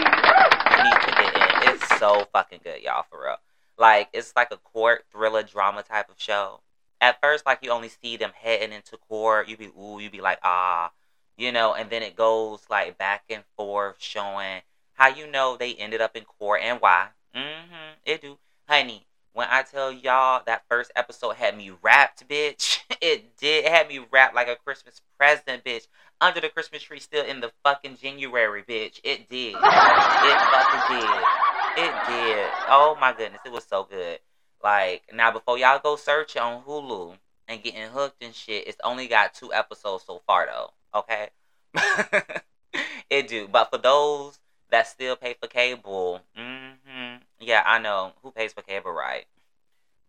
You 0.72 0.84
need 0.84 1.02
to 1.02 1.12
get 1.12 1.36
in. 1.36 1.76
It's 1.76 2.00
so 2.00 2.26
fucking 2.34 2.62
good, 2.64 2.82
y'all, 2.82 3.06
for 3.12 3.22
real. 3.24 3.36
Like, 3.78 4.10
it's 4.12 4.34
like 4.36 4.48
a 4.52 4.58
court 4.58 5.06
thriller 5.12 5.44
drama 5.44 5.84
type 5.84 6.10
of 6.10 6.16
show 6.18 6.62
at 7.04 7.20
first, 7.22 7.46
like 7.46 7.60
you 7.62 7.70
only 7.70 7.90
see 7.90 8.16
them 8.16 8.32
heading 8.34 8.72
into 8.72 8.96
court. 8.96 9.50
You 9.50 9.58
be 9.58 9.70
ooh, 9.78 10.00
you 10.00 10.10
be 10.10 10.22
like 10.22 10.40
ah, 10.42 10.92
you 11.38 11.52
know, 11.52 11.74
and 11.74 11.90
then 11.90 12.02
it 12.02 12.16
goes 12.16 12.62
like 12.70 12.98
back 12.98 13.24
and 13.30 13.44
forth, 13.58 13.98
showing 14.00 14.62
how 14.94 15.10
you 15.10 15.30
know 15.30 15.58
they 15.58 15.74
ended 15.74 16.00
up 16.00 16.16
in 16.16 16.24
court 16.24 16.62
and 16.64 16.80
why. 16.80 17.10
Mm-hmm. 17.36 18.00
It 18.06 18.22
do, 18.22 18.38
honey. 18.70 19.06
When 19.34 19.48
I 19.50 19.64
tell 19.64 19.92
y'all 19.92 20.44
that 20.46 20.64
first 20.70 20.92
episode 20.96 21.36
had 21.36 21.58
me 21.58 21.72
wrapped, 21.82 22.30
bitch, 22.30 22.80
it 23.02 23.36
did. 23.38 23.66
It 23.66 23.72
had 23.72 23.90
me 23.90 24.06
wrapped 24.10 24.36
like 24.36 24.48
a 24.48 24.56
Christmas 24.56 25.02
present, 25.18 25.66
bitch. 25.66 25.88
Under 26.22 26.40
the 26.40 26.50
Christmas 26.50 26.84
tree, 26.84 27.00
still 27.00 27.26
in 27.26 27.42
the 27.42 27.52
fucking 27.64 27.98
January, 27.98 28.64
bitch. 28.64 29.02
It 29.04 29.28
did. 29.28 29.56
It 29.56 30.40
fucking 30.54 30.98
did. 30.98 31.84
It 31.84 31.94
did. 32.08 32.50
Oh 32.70 32.96
my 33.02 33.12
goodness, 33.12 33.42
it 33.46 33.52
was 33.52 33.66
so 33.66 33.84
good. 33.90 34.20
Like 34.64 35.04
now, 35.14 35.32
before 35.32 35.58
y'all 35.58 35.82
go 35.84 35.98
search 35.98 36.38
on 36.38 36.64
Hulu 36.64 37.18
and 37.50 37.62
getting 37.62 37.90
hooked 37.90 38.24
and 38.24 38.34
shit, 38.34 38.66
it's 38.66 38.78
only 38.84 39.08
got 39.08 39.34
two 39.34 39.54
episodes 39.54 40.06
so 40.08 40.22
far 40.26 40.46
though. 40.46 40.72
Okay, 40.96 41.28
it 43.10 43.28
do. 43.28 43.50
But 43.52 43.70
for 43.70 43.78
those 43.78 44.40
that 44.72 44.88
still 44.88 45.18
pay 45.18 45.36
for 45.40 45.48
cable, 45.48 46.22
mm-hmm, 46.40 47.18
yeah, 47.42 47.62
I 47.66 47.80
know 47.80 48.14
who 48.24 48.32
pays 48.32 48.54
for 48.54 48.62
cable, 48.62 48.92
right? 48.92 49.26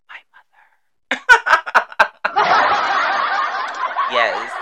My 0.09 0.19
mother. 0.31 1.21
yes. 4.13 4.53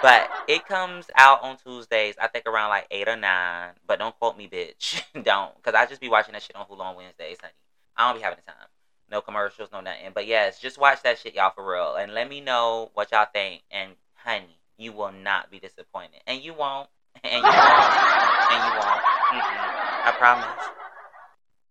But 0.00 0.30
it 0.48 0.64
comes 0.66 1.06
out 1.16 1.42
on 1.42 1.56
Tuesdays, 1.56 2.14
I 2.20 2.28
think 2.28 2.46
around 2.46 2.68
like 2.68 2.86
8 2.90 3.08
or 3.08 3.16
9. 3.16 3.70
But 3.86 3.98
don't 3.98 4.16
quote 4.18 4.36
me, 4.36 4.48
bitch. 4.48 5.02
don't. 5.22 5.56
Because 5.56 5.74
I 5.74 5.86
just 5.86 6.00
be 6.00 6.10
watching 6.10 6.34
that 6.34 6.42
shit 6.42 6.54
on 6.54 6.66
Hulu 6.66 6.80
on 6.80 6.96
Wednesdays, 6.96 7.38
honey. 7.40 7.54
I 7.96 8.08
don't 8.08 8.18
be 8.18 8.22
having 8.22 8.38
the 8.44 8.52
time. 8.52 8.68
No 9.10 9.20
commercials, 9.20 9.70
no 9.72 9.80
nothing. 9.80 10.10
But 10.14 10.26
yes, 10.26 10.60
just 10.60 10.78
watch 10.78 11.02
that 11.02 11.18
shit, 11.18 11.34
y'all, 11.34 11.52
for 11.54 11.68
real. 11.70 11.94
And 11.96 12.14
let 12.14 12.28
me 12.28 12.40
know 12.40 12.90
what 12.94 13.12
y'all 13.12 13.26
think. 13.32 13.62
And 13.70 13.92
honey, 14.14 14.58
you 14.78 14.92
will 14.92 15.12
not 15.12 15.50
be 15.50 15.58
disappointed. 15.58 16.20
And 16.26 16.42
you 16.42 16.54
won't. 16.54 16.88
And 17.24 17.32
you 17.32 17.42
won't. 17.42 17.54
And 18.50 18.62
you 18.64 18.72
won't. 18.80 19.02
Mm-mm. 19.32 19.74
I 20.04 20.14
promise. 20.18 20.66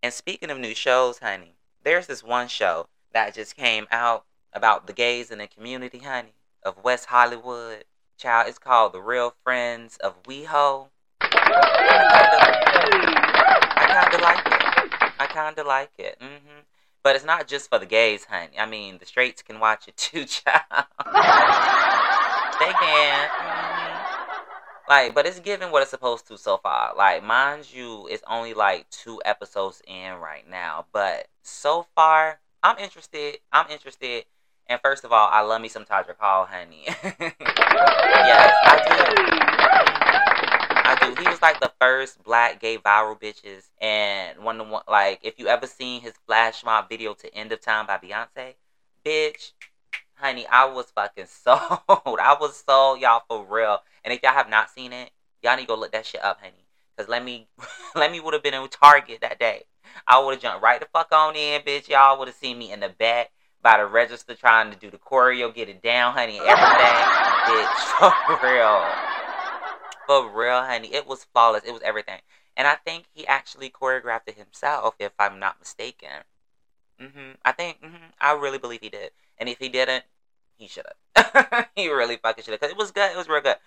And 0.02 0.13
speaking 0.13 0.50
of 0.50 0.58
new 0.58 0.74
shows, 0.74 1.19
honey, 1.19 1.56
there's 1.84 2.08
this 2.08 2.24
one 2.24 2.48
show 2.48 2.88
that 3.13 3.36
just 3.36 3.56
came 3.56 3.88
out 3.91 4.26
about 4.54 4.88
the 4.88 4.93
gays 4.93 5.32
in 5.32 5.39
the 5.39 5.48
community, 5.48 6.00
honey, 6.00 6.34
of 6.63 6.84
West 6.84 7.06
Hollywood. 7.08 7.86
Child, 8.17 8.48
it's 8.48 8.58
called 8.58 8.93
The 8.93 9.02
Real 9.02 9.34
Friends 9.43 9.98
of 9.98 10.22
WeHo. 10.24 10.88
I 11.22 11.30
kind 13.89 14.13
of 14.13 14.22
like 14.22 14.46
it. 14.46 14.54
I 15.19 15.28
kind 15.28 15.58
of 15.60 15.65
like 15.67 15.91
it. 15.98 16.17
Mm-hmm. 16.22 16.60
But 17.04 17.18
it's 17.18 17.26
not 17.26 17.48
just 17.48 17.70
for 17.70 17.80
the 17.80 17.86
gays, 17.86 18.26
honey. 18.26 18.58
I 18.58 18.66
mean, 18.66 18.98
the 18.98 19.06
straights 19.06 19.42
can 19.42 19.60
watch 19.60 19.88
it 19.88 19.98
too, 19.98 20.26
child. 20.26 20.63
they 21.06 22.72
can. 22.72 23.30
Mm-hmm. 23.30 23.84
Like, 24.88 25.13
but 25.16 25.26
it's 25.26 25.39
giving 25.39 25.72
what 25.72 25.82
it's 25.82 25.92
supposed 25.92 26.28
to 26.28 26.38
so 26.38 26.58
far. 26.58 26.94
Like, 26.96 27.24
mind 27.24 27.74
you, 27.74 28.08
it's 28.08 28.24
only 28.28 28.54
like 28.54 28.89
two 28.89 29.22
episodes 29.26 29.82
in 29.88 30.13
right 30.16 30.50
now. 30.50 30.86
But 30.94 31.28
so 31.42 31.88
far, 31.96 32.39
I'm 32.62 32.78
interested. 32.78 33.39
I'm 33.52 33.70
interested. 33.70 34.26
And 34.68 34.80
first 34.82 35.04
of 35.04 35.12
all, 35.12 35.30
I 35.32 35.42
love 35.42 35.62
me 35.62 35.68
some 35.68 35.84
Todrick 35.84 36.18
Hall, 36.20 36.46
honey. 36.50 36.84
yes, 36.86 36.96
I 38.63 38.78
do. 38.88 39.04
I 40.86 40.98
do. 41.02 41.22
He 41.22 41.28
was 41.28 41.42
like 41.42 41.60
the 41.60 41.72
first 41.82 42.24
black 42.24 42.62
gay 42.62 42.78
viral 42.78 43.20
bitches, 43.20 43.63
and 43.82 44.23
one 44.58 44.68
the 44.68 44.72
one 44.72 44.84
like 44.88 45.20
if 45.24 45.39
you 45.39 45.48
ever 45.48 45.68
seen 45.68 46.02
his 46.02 46.13
flash 46.28 46.63
mob 46.63 46.89
video 46.89 47.13
to 47.16 47.34
"End 47.36 47.52
of 47.52 47.62
Time" 47.62 47.88
by 47.88 47.98
Beyonce, 47.98 48.56
bitch, 49.06 49.52
honey, 50.16 50.46
I 50.48 50.66
was 50.66 50.92
fucking 50.92 51.26
sold. 51.28 51.60
I 51.60 52.38
was 52.39 52.63
sold, 52.68 53.00
y'all 53.00 53.24
for 53.28 53.46
real. 53.46 53.80
And 54.04 54.13
if 54.13 54.22
y'all 54.22 54.34
have 54.34 54.50
not 54.50 54.70
seen 54.70 54.94
it, 54.94 55.12
y'all 55.42 55.56
need 55.56 55.63
to 55.63 55.68
go 55.68 55.76
look 55.76 55.92
that 55.94 56.06
shit 56.06 56.24
up, 56.24 56.39
honey. 56.42 56.66
Cause 56.98 57.08
let 57.08 57.24
me, 57.24 57.48
let 57.96 58.12
me 58.12 58.20
would 58.20 58.34
have 58.34 58.44
been 58.44 58.54
in 58.54 58.68
Target 58.70 59.22
that 59.22 59.39
day. 59.39 59.63
I 60.08 60.20
would 60.20 60.34
have 60.34 60.42
jumped 60.42 60.63
right 60.63 60.80
the 60.80 60.88
fuck 60.94 61.12
on 61.12 61.36
in, 61.36 61.62
bitch. 61.62 61.88
Y'all 61.88 62.20
would 62.20 62.28
have 62.28 62.38
seen 62.38 62.58
me 62.60 62.72
in 62.72 62.80
the 62.80 62.89
back 62.89 63.32
by 63.62 63.78
the 63.78 63.86
register 63.86 64.36
trying 64.36 64.72
to 64.72 64.78
do 64.78 64.92
the 64.92 64.98
choreo, 64.98 65.54
get 65.54 65.70
it 65.70 65.82
down, 65.82 66.13
honey, 66.13 66.38
everything, 66.38 67.04
bitch, 67.48 67.80
for 68.39 68.48
real. 68.48 68.84
For 70.06 70.30
real, 70.30 70.62
honey. 70.62 70.94
It 70.94 71.08
was 71.08 71.24
flawless. 71.24 71.63
It 71.63 71.72
was 71.72 71.82
everything. 71.82 72.20
And 72.56 72.68
I 72.68 72.76
think 72.76 73.06
he 73.13 73.26
actually 73.28 73.70
choreographed 73.70 74.28
it 74.28 74.38
himself, 74.38 74.96
if 75.00 75.13
I'm 75.20 75.39
not 75.39 75.60
mistaken. 75.60 76.24
hmm 77.00 77.32
I 77.46 77.52
think, 77.52 77.80
hmm 77.84 77.96
I 78.20 78.34
really 78.34 78.58
believe 78.58 78.82
he 78.82 78.89
did. 78.89 79.12
And 79.38 79.50
if 79.50 79.60
he 79.60 79.70
didn't, 79.70 80.06
he 80.58 80.68
should 80.68 80.86
have. 81.16 81.68
he 81.76 81.89
really 81.89 82.18
fucking 82.18 82.44
should 82.44 82.52
have. 82.52 82.60
Because 82.62 82.72
it 82.72 82.78
was 82.78 82.92
good. 82.92 83.12
It 83.12 83.18
was 83.18 83.30
real 83.30 83.42
good. 83.42 83.58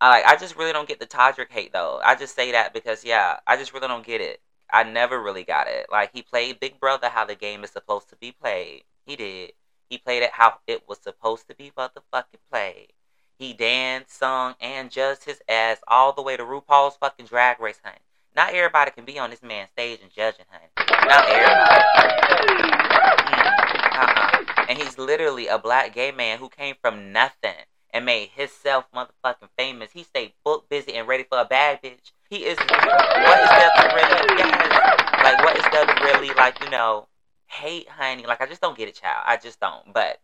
I, 0.00 0.22
I 0.26 0.36
just 0.36 0.56
really 0.56 0.72
don't 0.72 0.88
get 0.88 1.00
the 1.00 1.06
Todrick 1.06 1.50
hate, 1.50 1.72
though. 1.72 2.00
I 2.04 2.14
just 2.14 2.34
say 2.34 2.52
that 2.52 2.72
because, 2.74 3.04
yeah, 3.04 3.38
I 3.46 3.56
just 3.56 3.72
really 3.74 3.88
don't 3.88 4.06
get 4.06 4.20
it. 4.20 4.40
I 4.72 4.82
never 4.84 5.22
really 5.22 5.44
got 5.44 5.68
it. 5.68 5.86
Like, 5.92 6.12
he 6.12 6.22
played 6.22 6.60
Big 6.60 6.80
Brother 6.80 7.08
how 7.08 7.24
the 7.24 7.34
game 7.34 7.64
is 7.64 7.70
supposed 7.70 8.08
to 8.10 8.16
be 8.16 8.32
played. 8.32 8.84
He 9.06 9.16
did. 9.16 9.52
He 9.90 9.98
played 9.98 10.22
it 10.22 10.32
how 10.32 10.58
it 10.66 10.88
was 10.88 10.98
supposed 11.00 11.48
to 11.48 11.54
be 11.54 11.70
motherfucking 11.76 12.40
played. 12.50 12.92
He 13.38 13.52
danced, 13.52 14.12
sung, 14.16 14.56
and 14.60 14.90
judged 14.90 15.24
his 15.24 15.42
ass 15.48 15.80
all 15.88 16.12
the 16.12 16.22
way 16.22 16.36
to 16.36 16.44
RuPaul's 16.44 16.96
fucking 16.96 17.26
drag 17.26 17.60
race, 17.60 17.80
honey. 17.84 17.98
Not 18.36 18.52
everybody 18.52 18.90
can 18.90 19.04
be 19.04 19.16
on 19.18 19.30
this 19.30 19.42
man's 19.42 19.70
stage 19.70 20.00
and 20.02 20.10
judging, 20.10 20.46
honey. 20.50 20.66
Not 21.06 21.28
everybody. 21.28 22.74
Uh-uh. 23.96 24.66
And 24.68 24.76
he's 24.76 24.98
literally 24.98 25.46
a 25.46 25.56
black 25.56 25.94
gay 25.94 26.10
man 26.10 26.38
who 26.38 26.48
came 26.48 26.74
from 26.82 27.12
nothing 27.12 27.54
and 27.92 28.04
made 28.04 28.30
himself 28.30 28.86
motherfucking 28.92 29.50
famous. 29.56 29.92
He 29.92 30.02
stayed 30.02 30.32
book 30.44 30.68
busy 30.68 30.94
and 30.94 31.06
ready 31.06 31.22
for 31.22 31.38
a 31.38 31.44
bad 31.44 31.80
bitch. 31.80 32.10
He 32.28 32.44
is. 32.44 32.58
What 32.58 33.40
is 33.40 33.48
to 33.48 33.92
really? 33.94 34.36
Yes. 34.36 35.22
Like 35.22 35.38
what 35.44 35.56
is 35.56 35.62
to 35.62 35.86
really 36.02 36.34
like? 36.34 36.60
You 36.64 36.70
know, 36.70 37.06
hate, 37.46 37.88
honey. 37.88 38.26
Like 38.26 38.40
I 38.40 38.46
just 38.46 38.60
don't 38.60 38.76
get 38.76 38.88
it, 38.88 38.96
child. 38.96 39.22
I 39.24 39.36
just 39.36 39.60
don't. 39.60 39.92
But, 39.92 40.18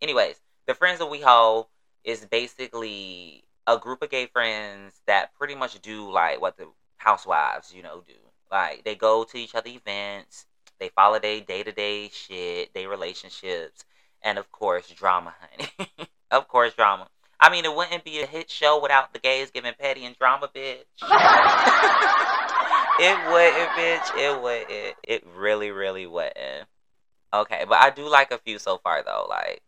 anyways, 0.00 0.40
the 0.66 0.72
friends 0.72 1.02
of 1.02 1.08
hold 1.22 1.66
is 2.04 2.24
basically 2.24 3.44
a 3.66 3.76
group 3.76 4.00
of 4.00 4.08
gay 4.08 4.24
friends 4.24 5.02
that 5.06 5.34
pretty 5.34 5.54
much 5.54 5.78
do 5.82 6.10
like 6.10 6.40
what 6.40 6.56
the 6.56 6.66
housewives, 7.00 7.72
you 7.74 7.82
know, 7.82 8.02
do. 8.06 8.14
Like 8.50 8.84
they 8.84 8.94
go 8.94 9.24
to 9.24 9.36
each 9.38 9.54
other 9.54 9.70
events, 9.70 10.46
they 10.78 10.90
follow 10.90 11.18
their 11.18 11.40
day 11.40 11.62
to 11.62 11.72
day 11.72 12.08
shit, 12.12 12.74
their 12.74 12.88
relationships, 12.88 13.84
and 14.22 14.38
of 14.38 14.50
course 14.52 14.88
drama, 14.90 15.34
honey. 15.40 15.70
of 16.30 16.48
course 16.48 16.74
drama. 16.74 17.08
I 17.38 17.50
mean, 17.50 17.64
it 17.64 17.74
wouldn't 17.74 18.04
be 18.04 18.20
a 18.20 18.26
hit 18.26 18.50
show 18.50 18.80
without 18.82 19.14
the 19.14 19.18
gays 19.18 19.50
giving 19.50 19.72
petty 19.78 20.04
and 20.04 20.16
drama, 20.18 20.50
bitch. 20.54 20.84
it 23.00 23.16
wouldn't, 23.32 23.70
bitch. 23.70 24.18
It 24.18 24.42
wouldn't. 24.42 24.96
It 25.02 25.26
really, 25.34 25.70
really 25.70 26.06
wouldn't. 26.06 26.68
Okay, 27.32 27.64
but 27.66 27.78
I 27.78 27.90
do 27.90 28.08
like 28.08 28.30
a 28.30 28.38
few 28.38 28.58
so 28.58 28.78
far 28.78 29.02
though. 29.02 29.26
Like 29.28 29.62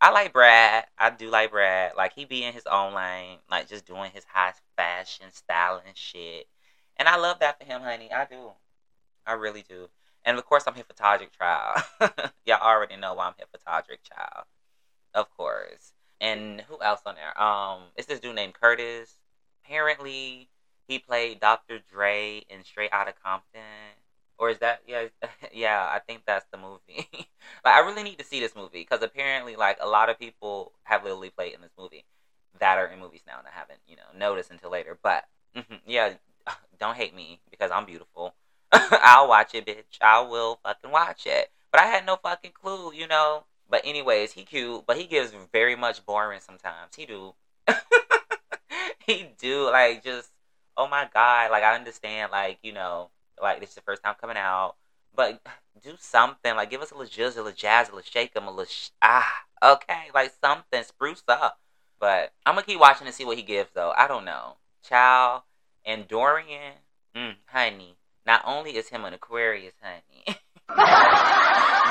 I 0.00 0.10
like 0.10 0.32
Brad. 0.32 0.84
I 0.98 1.10
do 1.10 1.28
like 1.28 1.50
Brad. 1.50 1.92
Like 1.96 2.12
he 2.14 2.24
be 2.24 2.44
in 2.44 2.52
his 2.52 2.66
own 2.66 2.94
lane, 2.94 3.38
like 3.50 3.68
just 3.68 3.86
doing 3.86 4.10
his 4.12 4.24
high 4.24 4.52
fashion 4.76 5.26
style 5.32 5.82
and 5.86 5.96
shit. 5.96 6.46
And 6.96 7.08
I 7.08 7.16
love 7.16 7.40
that 7.40 7.58
for 7.58 7.64
him, 7.64 7.82
honey. 7.82 8.12
I 8.12 8.24
do. 8.24 8.52
I 9.26 9.32
really 9.32 9.64
do. 9.68 9.88
And 10.24 10.38
of 10.38 10.46
course, 10.46 10.64
I'm 10.66 10.74
here 10.74 10.84
Child. 10.96 11.82
Y'all 12.46 12.60
already 12.62 12.96
know 12.96 13.14
why 13.14 13.26
I'm 13.26 13.34
here 13.36 13.46
Child. 14.02 14.46
Of 15.14 15.30
course. 15.36 15.92
and 16.20 16.62
who 16.62 16.80
else 16.82 17.00
on 17.06 17.14
there? 17.16 17.40
Um, 17.40 17.82
it's 17.96 18.06
this 18.06 18.20
dude 18.20 18.34
named 18.34 18.54
Curtis. 18.54 19.18
Apparently, 19.64 20.48
he 20.88 20.98
played 20.98 21.40
Dr. 21.40 21.80
Dre 21.90 22.44
in 22.48 22.64
Straight 22.64 22.92
Outta 22.92 23.14
Compton. 23.22 23.60
Or 24.38 24.50
is 24.50 24.58
that 24.58 24.80
yeah 24.86 25.06
yeah 25.52 25.88
I 25.90 26.00
think 26.00 26.22
that's 26.26 26.46
the 26.50 26.58
movie. 26.58 27.08
like 27.64 27.74
I 27.74 27.80
really 27.80 28.02
need 28.02 28.18
to 28.18 28.24
see 28.24 28.40
this 28.40 28.56
movie 28.56 28.80
because 28.80 29.02
apparently 29.02 29.56
like 29.56 29.78
a 29.80 29.88
lot 29.88 30.10
of 30.10 30.18
people 30.18 30.72
have 30.84 31.04
literally 31.04 31.30
played 31.30 31.54
in 31.54 31.60
this 31.60 31.70
movie 31.78 32.04
that 32.58 32.78
are 32.78 32.86
in 32.86 32.98
movies 33.00 33.22
now 33.26 33.38
and 33.38 33.46
I 33.46 33.52
haven't 33.52 33.80
you 33.86 33.96
know 33.96 34.18
noticed 34.18 34.50
until 34.50 34.70
later. 34.70 34.98
But 35.02 35.24
yeah, 35.86 36.14
don't 36.80 36.96
hate 36.96 37.14
me 37.14 37.40
because 37.50 37.70
I'm 37.70 37.86
beautiful. 37.86 38.34
I'll 38.72 39.28
watch 39.28 39.54
it, 39.54 39.66
bitch. 39.66 39.98
I 40.00 40.20
will 40.20 40.58
fucking 40.62 40.90
watch 40.90 41.26
it. 41.26 41.50
But 41.70 41.80
I 41.82 41.86
had 41.86 42.06
no 42.06 42.16
fucking 42.16 42.52
clue, 42.52 42.92
you 42.92 43.06
know. 43.06 43.44
But 43.68 43.82
anyways, 43.84 44.32
he 44.32 44.44
cute, 44.44 44.84
but 44.86 44.96
he 44.96 45.06
gives 45.06 45.32
very 45.52 45.76
much 45.76 46.04
boring 46.04 46.40
sometimes. 46.40 46.94
He 46.96 47.06
do. 47.06 47.34
he 49.06 49.28
do 49.38 49.70
like 49.70 50.04
just 50.04 50.30
oh 50.76 50.88
my 50.88 51.08
god, 51.12 51.50
like 51.50 51.62
I 51.62 51.74
understand 51.74 52.30
like, 52.32 52.58
you 52.62 52.72
know, 52.72 53.10
like 53.40 53.60
this 53.60 53.70
is 53.70 53.74
the 53.76 53.80
first 53.82 54.02
time 54.02 54.14
coming 54.20 54.36
out. 54.36 54.74
But 55.16 55.40
do 55.82 55.94
something. 55.98 56.54
Like 56.56 56.70
give 56.70 56.82
us 56.82 56.90
a 56.90 56.96
little 56.96 57.10
jizz, 57.10 57.34
a 57.34 57.42
little 57.42 57.52
jazz, 57.52 57.88
a 57.88 57.92
little 57.94 58.08
shake 58.10 58.32
'em, 58.36 58.46
a 58.46 58.50
little 58.50 58.64
sh- 58.66 58.90
ah, 59.02 59.32
okay, 59.62 60.10
like 60.14 60.32
something, 60.42 60.82
spruce 60.84 61.22
up. 61.28 61.58
But 61.98 62.32
I'm 62.44 62.54
gonna 62.54 62.66
keep 62.66 62.80
watching 62.80 63.06
and 63.06 63.14
see 63.14 63.24
what 63.24 63.36
he 63.36 63.42
gives 63.42 63.70
though. 63.74 63.92
I 63.96 64.06
don't 64.08 64.24
know. 64.24 64.56
Chow 64.88 65.44
and 65.84 66.08
Dorion, 66.08 66.74
mm, 67.16 67.34
honey. 67.46 67.96
Not 68.26 68.42
only 68.46 68.76
is 68.76 68.88
him 68.88 69.04
an 69.04 69.14
Aquarius, 69.14 69.74
honey. 69.82 70.24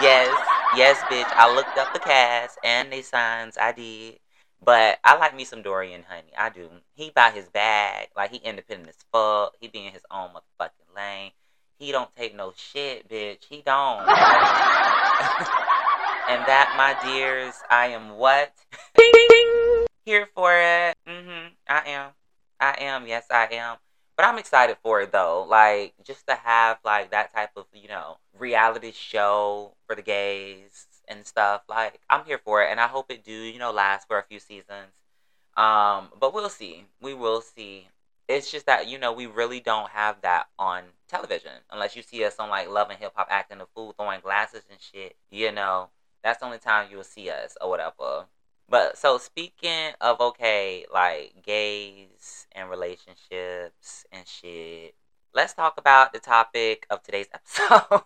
yes, 0.01 0.35
yes, 0.75 0.99
bitch. 1.03 1.31
I 1.35 1.53
looked 1.53 1.77
up 1.77 1.93
the 1.93 1.99
cast 1.99 2.57
and 2.63 2.91
the 2.91 3.01
signs. 3.01 3.57
I 3.57 3.71
did. 3.71 4.19
But 4.65 4.97
I 5.03 5.17
like 5.17 5.35
me 5.35 5.43
some 5.43 5.61
Dorion, 5.61 6.03
honey. 6.07 6.31
I 6.37 6.49
do. 6.49 6.69
He 6.95 7.11
buy 7.11 7.31
his 7.31 7.49
bag. 7.49 8.07
Like, 8.15 8.31
he 8.31 8.37
independent 8.37 8.89
as 8.89 8.95
fuck. 9.11 9.55
He 9.59 9.67
be 9.67 9.85
in 9.85 9.93
his 9.93 10.05
own 10.09 10.29
motherfucking 10.29 10.95
lane. 10.95 11.31
He 11.77 11.91
don't 11.91 12.15
take 12.15 12.35
no 12.35 12.53
shit, 12.55 13.09
bitch. 13.09 13.43
He 13.49 13.61
don't. 13.61 13.99
and 16.29 16.45
that, 16.47 16.73
my 16.77 16.95
dears, 17.05 17.55
I 17.69 17.87
am 17.87 18.17
what? 18.17 18.53
Here 20.05 20.27
for 20.33 20.53
it. 20.53 20.95
Mm-hmm. 21.07 21.47
I 21.67 21.89
am. 21.89 22.11
I 22.63 22.75
am. 22.79 23.07
Yes, 23.07 23.25
I 23.29 23.47
am. 23.51 23.77
But 24.15 24.25
I'm 24.25 24.37
excited 24.37 24.77
for 24.81 25.01
it 25.01 25.11
though. 25.11 25.45
Like 25.49 25.93
just 26.03 26.27
to 26.27 26.35
have 26.35 26.77
like 26.85 27.11
that 27.11 27.33
type 27.33 27.51
of, 27.57 27.65
you 27.73 27.87
know, 27.89 28.17
reality 28.37 28.91
show 28.93 29.73
for 29.85 29.95
the 29.95 30.01
gays 30.01 30.87
and 31.07 31.25
stuff. 31.25 31.63
Like 31.67 31.99
I'm 32.09 32.23
here 32.25 32.37
for 32.37 32.63
it 32.63 32.69
and 32.71 32.79
I 32.79 32.87
hope 32.87 33.11
it 33.11 33.23
do, 33.23 33.33
you 33.33 33.59
know, 33.59 33.71
last 33.71 34.07
for 34.07 34.17
a 34.17 34.23
few 34.23 34.39
seasons. 34.39 34.93
Um, 35.57 36.09
but 36.19 36.33
we'll 36.33 36.49
see. 36.49 36.85
We 37.01 37.13
will 37.13 37.41
see. 37.41 37.89
It's 38.29 38.49
just 38.49 38.65
that, 38.67 38.87
you 38.87 38.97
know, 38.97 39.11
we 39.11 39.25
really 39.25 39.59
don't 39.59 39.89
have 39.89 40.21
that 40.21 40.47
on 40.57 40.83
television. 41.09 41.51
Unless 41.69 41.95
you 41.95 42.01
see 42.01 42.23
us 42.23 42.37
on 42.39 42.49
like 42.49 42.69
Love 42.69 42.89
and 42.89 42.99
Hip 42.99 43.11
Hop 43.15 43.27
acting 43.29 43.59
a 43.61 43.65
fool, 43.75 43.93
throwing 43.93 44.21
glasses 44.21 44.63
and 44.69 44.79
shit. 44.79 45.15
You 45.29 45.51
know. 45.51 45.89
That's 46.23 46.39
the 46.39 46.45
only 46.45 46.57
time 46.57 46.87
you'll 46.89 47.03
see 47.03 47.29
us 47.29 47.57
or 47.59 47.69
whatever. 47.69 48.27
But 48.73 48.97
so 48.97 49.19
speaking 49.19 49.91
of 50.01 50.19
okay, 50.19 50.87
like 50.91 51.43
gays 51.45 52.47
and 52.53 52.71
relationships 52.71 54.03
and 54.11 54.27
shit, 54.27 54.95
let's 55.31 55.53
talk 55.53 55.75
about 55.77 56.11
the 56.11 56.17
topic 56.17 56.87
of 56.89 57.03
today's 57.03 57.27
episode. 57.35 58.01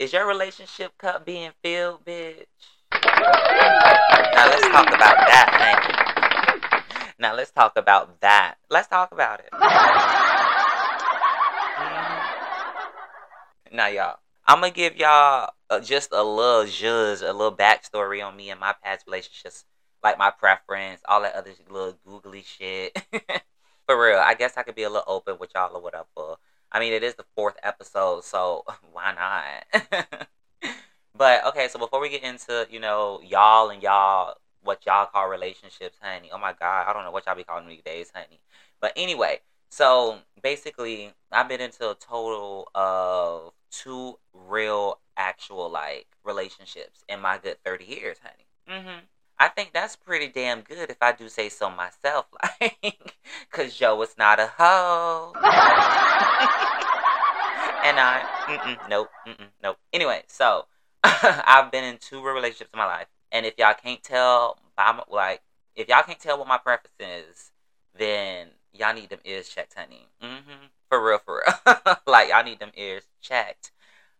Is 0.00 0.14
your 0.14 0.26
relationship 0.26 0.96
cup 0.96 1.26
being 1.26 1.50
filled, 1.62 2.02
bitch? 2.06 2.46
Now 2.94 4.46
let's 4.48 4.68
talk 4.68 4.88
about 4.88 5.18
that. 5.28 7.12
Now 7.18 7.34
let's 7.34 7.50
talk 7.50 7.76
about 7.76 8.18
that. 8.22 8.54
Let's 8.70 8.88
talk 8.88 9.12
about 9.12 9.40
it. 9.40 9.50
Now, 13.72 13.88
y'all, 13.88 14.20
I'm 14.46 14.60
gonna 14.60 14.70
give 14.70 14.96
y'all 14.96 15.50
uh, 15.70 15.80
just 15.80 16.12
a 16.12 16.22
little 16.22 16.64
zhuzh, 16.64 17.28
a 17.28 17.32
little 17.32 17.56
backstory 17.56 18.24
on 18.24 18.36
me 18.36 18.50
and 18.50 18.60
my 18.60 18.74
past 18.82 19.04
relationships, 19.06 19.64
like 20.04 20.18
my 20.18 20.30
preference, 20.30 21.00
all 21.08 21.22
that 21.22 21.34
other 21.34 21.50
little 21.68 21.98
googly 22.06 22.42
shit. 22.42 22.96
For 23.86 24.00
real, 24.00 24.18
I 24.18 24.34
guess 24.34 24.56
I 24.56 24.62
could 24.62 24.76
be 24.76 24.84
a 24.84 24.88
little 24.88 25.04
open 25.08 25.36
with 25.40 25.50
y'all 25.54 25.76
or 25.76 25.82
whatever. 25.82 26.36
I 26.70 26.78
mean, 26.78 26.92
it 26.92 27.02
is 27.02 27.14
the 27.16 27.24
fourth 27.34 27.56
episode, 27.62 28.24
so 28.24 28.64
why 28.92 29.14
not? 29.14 30.28
but 31.16 31.46
okay, 31.46 31.66
so 31.68 31.80
before 31.80 32.00
we 32.00 32.08
get 32.08 32.22
into 32.22 32.68
you 32.70 32.78
know 32.78 33.20
y'all 33.24 33.70
and 33.70 33.82
y'all 33.82 34.36
what 34.62 34.86
y'all 34.86 35.06
call 35.06 35.28
relationships, 35.28 35.98
honey. 36.00 36.30
Oh 36.32 36.38
my 36.38 36.52
god, 36.52 36.86
I 36.88 36.92
don't 36.92 37.04
know 37.04 37.10
what 37.10 37.26
y'all 37.26 37.34
be 37.34 37.44
calling 37.44 37.66
me 37.66 37.82
days, 37.84 38.12
honey. 38.14 38.40
But 38.80 38.92
anyway, 38.96 39.40
so 39.70 40.18
basically, 40.40 41.12
I've 41.32 41.48
been 41.48 41.60
into 41.60 41.90
a 41.90 41.94
total 41.94 42.68
of 42.74 43.52
two 43.82 44.18
real, 44.32 45.00
actual 45.16 45.70
like 45.70 46.06
relationships 46.24 47.04
in 47.08 47.20
my 47.20 47.38
good 47.38 47.56
thirty 47.64 47.84
years, 47.84 48.18
honey. 48.22 48.80
Mm-hmm. 48.80 49.04
I 49.38 49.48
think 49.48 49.72
that's 49.72 49.96
pretty 49.96 50.28
damn 50.28 50.62
good 50.62 50.90
if 50.90 50.96
I 51.02 51.12
do 51.12 51.28
say 51.28 51.48
so 51.50 51.68
myself, 51.68 52.26
like, 52.60 53.14
cause 53.52 53.74
Joe 53.74 54.00
is 54.02 54.16
not 54.16 54.40
a 54.40 54.46
hoe. 54.56 55.32
and 57.84 58.00
I, 58.00 58.22
mm-mm, 58.46 58.88
nope, 58.88 59.10
mm-mm, 59.28 59.48
nope. 59.62 59.76
Anyway, 59.92 60.22
so 60.26 60.64
I've 61.04 61.70
been 61.70 61.84
in 61.84 61.98
two 61.98 62.24
real 62.24 62.34
relationships 62.34 62.70
in 62.72 62.78
my 62.78 62.86
life, 62.86 63.08
and 63.30 63.44
if 63.44 63.54
y'all 63.58 63.74
can't 63.74 64.02
tell, 64.02 64.58
by 64.74 64.92
my, 64.92 65.02
like, 65.10 65.42
if 65.74 65.88
y'all 65.88 66.02
can't 66.02 66.18
tell 66.18 66.38
what 66.38 66.48
my 66.48 66.58
preference 66.58 66.96
is, 66.98 67.50
then 67.98 68.48
y'all 68.72 68.94
need 68.94 69.10
them 69.10 69.20
ears 69.24 69.48
checked, 69.50 69.74
honey. 69.74 70.08
Mm-hmm. 70.22 70.66
For 70.96 71.04
real, 71.06 71.18
for 71.18 71.42
real. 71.46 71.76
like 72.06 72.30
y'all 72.30 72.42
need 72.42 72.58
them 72.58 72.70
ears 72.74 73.02
checked. 73.20 73.70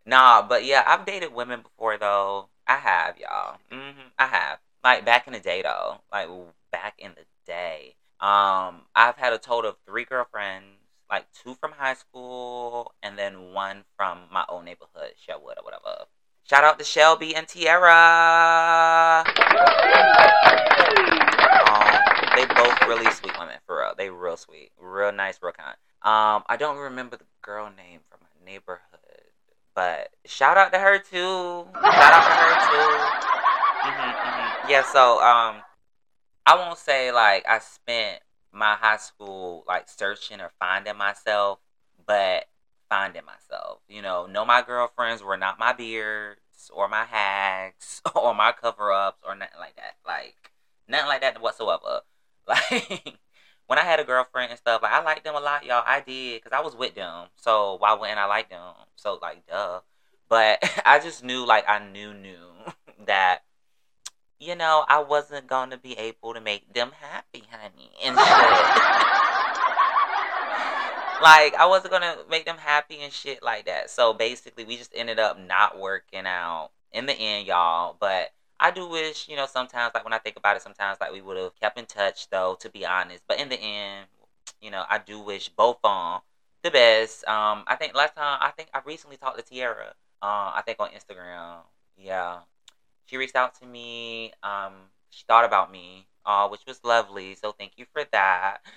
Nah, 0.05 0.43
but 0.47 0.67
yeah, 0.67 0.85
I've 0.87 1.07
dated 1.07 1.33
women 1.33 1.63
before 1.63 1.97
though. 1.97 2.51
I 2.67 2.77
have, 2.77 3.17
y'all. 3.19 3.57
Mm-hmm. 3.73 4.09
I 4.19 4.27
have. 4.27 4.59
Like 4.85 5.07
back 5.07 5.27
in 5.27 5.33
the 5.33 5.41
day 5.41 5.63
though. 5.63 6.03
Like 6.13 6.29
back 6.71 6.97
in 6.99 7.13
the 7.13 7.25
day. 7.47 7.95
Um, 8.21 8.83
I've 8.95 9.17
had 9.17 9.33
a 9.33 9.39
total 9.39 9.71
of 9.71 9.77
three 9.87 10.05
girlfriends. 10.05 10.67
Like 11.11 11.25
two 11.33 11.55
from 11.55 11.73
high 11.73 11.95
school, 11.95 12.93
and 13.03 13.17
then 13.17 13.55
one 13.55 13.85
from 13.97 14.19
my 14.31 14.45
old 14.51 14.67
neighborhood, 14.67 15.13
Shelwood 15.17 15.57
or 15.57 15.65
whatever. 15.65 16.05
Shout 16.45 16.63
out 16.63 16.79
to 16.79 16.85
Shelby 16.85 17.35
and 17.35 17.49
Tiara. 17.49 19.25
Um, 21.71 21.97
they 22.37 22.45
both 22.55 22.83
really 22.87 23.11
sweet 23.13 23.33
women 23.39 23.57
for 23.67 23.79
real. 23.79 23.95
They 23.97 24.11
real 24.11 24.37
sweet, 24.37 24.73
real 24.79 25.13
nice, 25.13 25.39
real 25.41 25.53
kind. 25.53 25.77
Um, 26.03 26.45
I 26.47 26.57
don't 26.59 26.79
remember 26.79 27.17
the 27.17 27.25
girl 27.43 27.71
name 27.77 28.01
from 28.09 28.21
my 28.23 28.51
neighborhood, 28.51 28.81
but 29.75 30.11
shout 30.25 30.57
out 30.57 30.73
to 30.73 30.79
her 30.79 30.99
too. 30.99 31.67
Shout 31.75 31.85
out 31.85 32.25
to 32.25 32.35
her 32.35 32.71
too. 32.71 33.27
Mm-hmm, 33.87 34.11
mm-hmm. 34.29 34.71
Yeah. 34.71 34.83
So 34.85 35.21
um, 35.23 35.63
I 36.45 36.55
won't 36.55 36.79
say 36.79 37.13
like 37.13 37.45
I 37.49 37.59
spent 37.59 38.21
my 38.53 38.75
high 38.75 38.97
school 38.97 39.65
like 39.67 39.89
searching 39.89 40.41
or 40.41 40.51
finding 40.59 40.97
myself, 40.97 41.59
but 42.07 42.47
finding 42.89 43.25
myself. 43.25 43.81
You 43.89 44.03
know, 44.03 44.27
no, 44.27 44.45
my 44.45 44.63
girlfriends 44.63 45.23
were 45.23 45.37
not 45.37 45.59
my 45.59 45.73
beards 45.73 46.71
or 46.73 46.89
my 46.89 47.05
hags 47.05 48.01
or 48.15 48.35
my 48.35 48.53
cover 48.53 48.93
ups 48.93 49.23
or 49.27 49.35
nothing 49.35 49.59
like 49.59 49.77
that. 49.77 49.97
Like 50.07 50.53
nothing 50.89 51.09
like 51.09 51.21
that 51.23 51.41
whatsoever. 51.41 52.03
Like 52.49 53.19
when 53.67 53.79
I 53.79 53.83
had 53.83 54.01
a 54.01 54.05
girlfriend 54.05 54.51
and 54.51 54.59
stuff, 54.59 54.83
like 54.83 54.93
I 54.93 55.03
liked 55.03 55.25
them 55.25 55.35
a 55.35 55.41
lot, 55.41 55.65
y'all. 55.65 55.83
I 55.87 56.01
did 56.01 56.43
because 56.43 56.57
I 56.57 56.63
was 56.63 56.77
with 56.77 56.95
them. 56.95 57.27
So 57.37 57.77
why 57.79 57.95
wouldn't 57.95 58.19
I 58.19 58.27
like 58.27 58.51
them? 58.51 58.75
So 58.97 59.19
like, 59.21 59.47
duh. 59.47 59.81
But 60.29 60.59
I 60.87 60.99
just 60.99 61.25
knew, 61.25 61.47
like, 61.47 61.65
I 61.69 61.79
knew, 61.79 62.15
knew 62.15 62.47
that 63.07 63.43
you 64.39 64.55
know 64.55 64.85
I 64.89 65.01
wasn't 65.01 65.47
gonna 65.47 65.79
be 65.79 65.97
able 65.99 66.35
to 66.35 66.41
make 66.41 66.75
them 66.75 66.93
happy, 67.01 67.45
honey, 67.51 67.91
and 68.05 68.17
shit. 68.17 68.19
like 71.23 71.55
I 71.55 71.67
wasn't 71.67 71.93
gonna 71.93 72.17
make 72.31 72.45
them 72.45 72.59
happy 72.59 72.99
and 73.01 73.13
shit 73.13 73.43
like 73.43 73.67
that. 73.67 73.91
So 73.91 74.13
basically, 74.13 74.65
we 74.65 74.77
just 74.77 74.93
ended 74.95 75.19
up 75.19 75.39
not 75.41 75.79
working 75.79 76.27
out 76.27 76.71
in 76.93 77.07
the 77.07 77.15
end, 77.15 77.47
y'all. 77.47 77.97
But 77.99 78.33
I 78.59 78.71
do 78.71 78.89
wish, 78.89 79.29
you 79.29 79.37
know, 79.37 79.47
sometimes 79.47 79.93
like 79.95 80.05
when 80.05 80.13
I 80.13 80.19
think 80.19 80.37
about 80.37 80.57
it, 80.57 80.63
sometimes 80.63 80.99
like 81.01 81.13
we 81.13 81.21
would 81.21 81.37
have 81.37 81.59
kept 81.61 81.79
in 81.79 81.87
touch 81.87 82.29
though, 82.31 82.57
to 82.61 82.71
be 82.71 82.87
honest. 82.87 83.23
But 83.29 83.41
in 83.41 83.49
the 83.49 83.61
end, 83.61 84.07
you 84.61 84.71
know, 84.71 84.85
I 84.89 84.99
do 84.99 85.21
wish 85.21 85.49
both 85.51 85.79
on 85.85 86.21
the 86.63 86.71
best. 86.71 87.27
Um, 87.29 87.65
I 87.67 87.77
think 87.77 87.95
last 87.95 88.17
time 88.17 88.39
I 88.41 88.51
think 88.51 88.71
I 88.75 88.81
recently 88.85 89.17
talked 89.17 89.39
to 89.39 89.45
Tiara. 89.45 89.95
Uh, 90.23 90.53
I 90.55 90.63
think 90.65 90.81
on 90.81 90.89
Instagram. 90.91 91.59
Yeah, 91.99 92.41
she 93.07 93.17
reached 93.17 93.37
out 93.37 93.59
to 93.61 93.67
me. 93.67 94.33
Um, 94.43 94.73
she 95.11 95.25
thought 95.29 95.45
about 95.45 95.71
me, 95.73 96.07
uh, 96.25 96.49
which 96.49 96.63
was 96.67 96.81
lovely. 96.85 97.35
So 97.37 97.53
thank 97.53 97.73
you 97.77 97.87
for 97.93 98.05
that. 98.13 98.59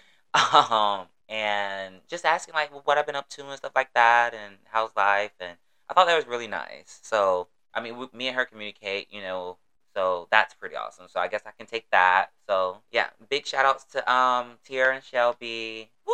Um, 0.54 1.08
and 1.28 2.02
just 2.08 2.24
asking 2.26 2.54
like 2.54 2.70
what 2.86 2.98
I've 3.00 3.06
been 3.08 3.16
up 3.16 3.30
to 3.30 3.48
and 3.48 3.58
stuff 3.58 3.72
like 3.76 3.94
that, 3.96 4.34
and 4.36 4.58
how's 4.66 4.96
life, 4.96 5.32
and 5.40 5.58
I 5.90 5.94
thought 5.94 6.06
that 6.08 6.16
was 6.16 6.28
really 6.28 6.48
nice. 6.48 7.00
So 7.04 7.48
I 7.74 7.82
mean, 7.82 7.98
we, 7.98 8.08
me 8.14 8.28
and 8.28 8.36
her 8.36 8.46
communicate, 8.46 9.08
you 9.12 9.22
know, 9.22 9.58
So 10.00 10.30
that's 10.32 10.54
pretty 10.54 10.78
awesome. 10.78 11.08
So 11.10 11.20
I 11.20 11.28
guess 11.28 11.42
I 11.46 11.52
can 11.52 11.66
take 11.66 11.86
that. 11.92 12.28
So 12.48 12.78
yeah, 12.90 13.08
big 13.30 13.46
shout 13.46 13.66
outs 13.66 13.84
to 13.92 14.10
um 14.10 14.52
Tiara 14.64 14.96
and 14.96 15.04
Shelby. 15.04 15.90
Woo! 16.08 16.14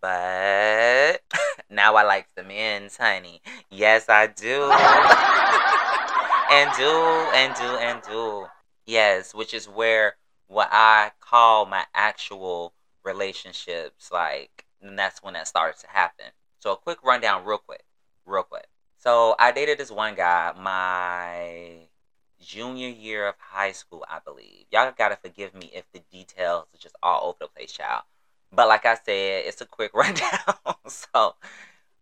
But 0.00 1.22
now 1.70 1.94
I 1.94 2.02
like 2.02 2.26
the 2.34 2.42
men's, 2.42 2.96
honey. 2.96 3.40
Yes, 3.70 4.08
I 4.08 4.26
do. 4.26 4.64
and 6.50 6.70
do, 6.76 6.90
and 7.32 7.54
do, 7.54 7.76
and 7.76 8.02
do. 8.02 8.46
Yes, 8.86 9.32
which 9.32 9.54
is 9.54 9.68
where 9.68 10.16
what 10.48 10.68
I 10.72 11.12
call 11.20 11.64
my 11.64 11.84
actual 11.94 12.72
relationships, 13.04 14.10
like, 14.10 14.64
and 14.82 14.98
that's 14.98 15.22
when 15.22 15.34
that 15.34 15.46
starts 15.46 15.82
to 15.82 15.86
happen. 15.86 16.26
So, 16.58 16.72
a 16.72 16.76
quick 16.76 16.98
rundown, 17.04 17.44
real 17.44 17.58
quick, 17.58 17.84
real 18.26 18.42
quick. 18.42 18.66
So, 19.00 19.34
I 19.38 19.50
dated 19.50 19.78
this 19.78 19.90
one 19.90 20.14
guy 20.14 20.52
my 20.60 21.88
junior 22.38 22.88
year 22.88 23.28
of 23.28 23.34
high 23.38 23.72
school, 23.72 24.04
I 24.06 24.18
believe. 24.22 24.66
Y'all 24.70 24.92
gotta 24.96 25.16
forgive 25.16 25.54
me 25.54 25.70
if 25.72 25.84
the 25.92 26.00
details 26.12 26.66
are 26.74 26.78
just 26.78 26.96
all 27.02 27.28
over 27.28 27.38
the 27.40 27.48
place, 27.48 27.72
child. 27.72 28.02
But 28.52 28.68
like 28.68 28.84
I 28.84 28.96
said, 28.96 29.44
it's 29.46 29.62
a 29.62 29.66
quick 29.66 29.92
rundown. 29.94 30.54
so, 30.86 31.34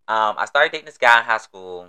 um, 0.09 0.35
I 0.39 0.47
started 0.47 0.73
dating 0.73 0.87
this 0.87 0.99
guy 0.99 1.21
in 1.21 1.25
high 1.25 1.39
school, 1.39 1.87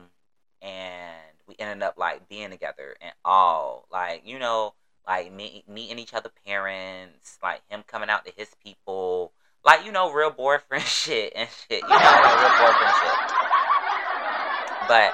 and 0.62 1.34
we 1.48 1.56
ended 1.58 1.82
up 1.82 1.98
like 1.98 2.30
being 2.30 2.52
together 2.52 2.96
and 3.02 3.14
all, 3.26 3.88
like 3.92 4.22
you 4.28 4.38
know, 4.38 4.76
like 5.08 5.34
me, 5.34 5.64
meeting 5.68 5.98
each 5.98 6.14
other 6.14 6.30
parents, 6.46 7.40
like 7.42 7.62
him 7.68 7.84
coming 7.88 8.12
out 8.12 8.26
to 8.28 8.34
his 8.38 8.50
people, 8.64 9.32
like 9.66 9.84
you 9.86 9.92
know, 9.92 10.12
real 10.12 10.30
boyfriend 10.30 10.84
shit 10.86 11.34
and 11.36 11.50
shit. 11.50 11.82
You 11.82 11.90
know, 11.90 11.96
like 11.96 12.42
real 12.42 12.68
boyfriend 12.68 12.96
shit. 13.02 13.39
But 14.90 15.14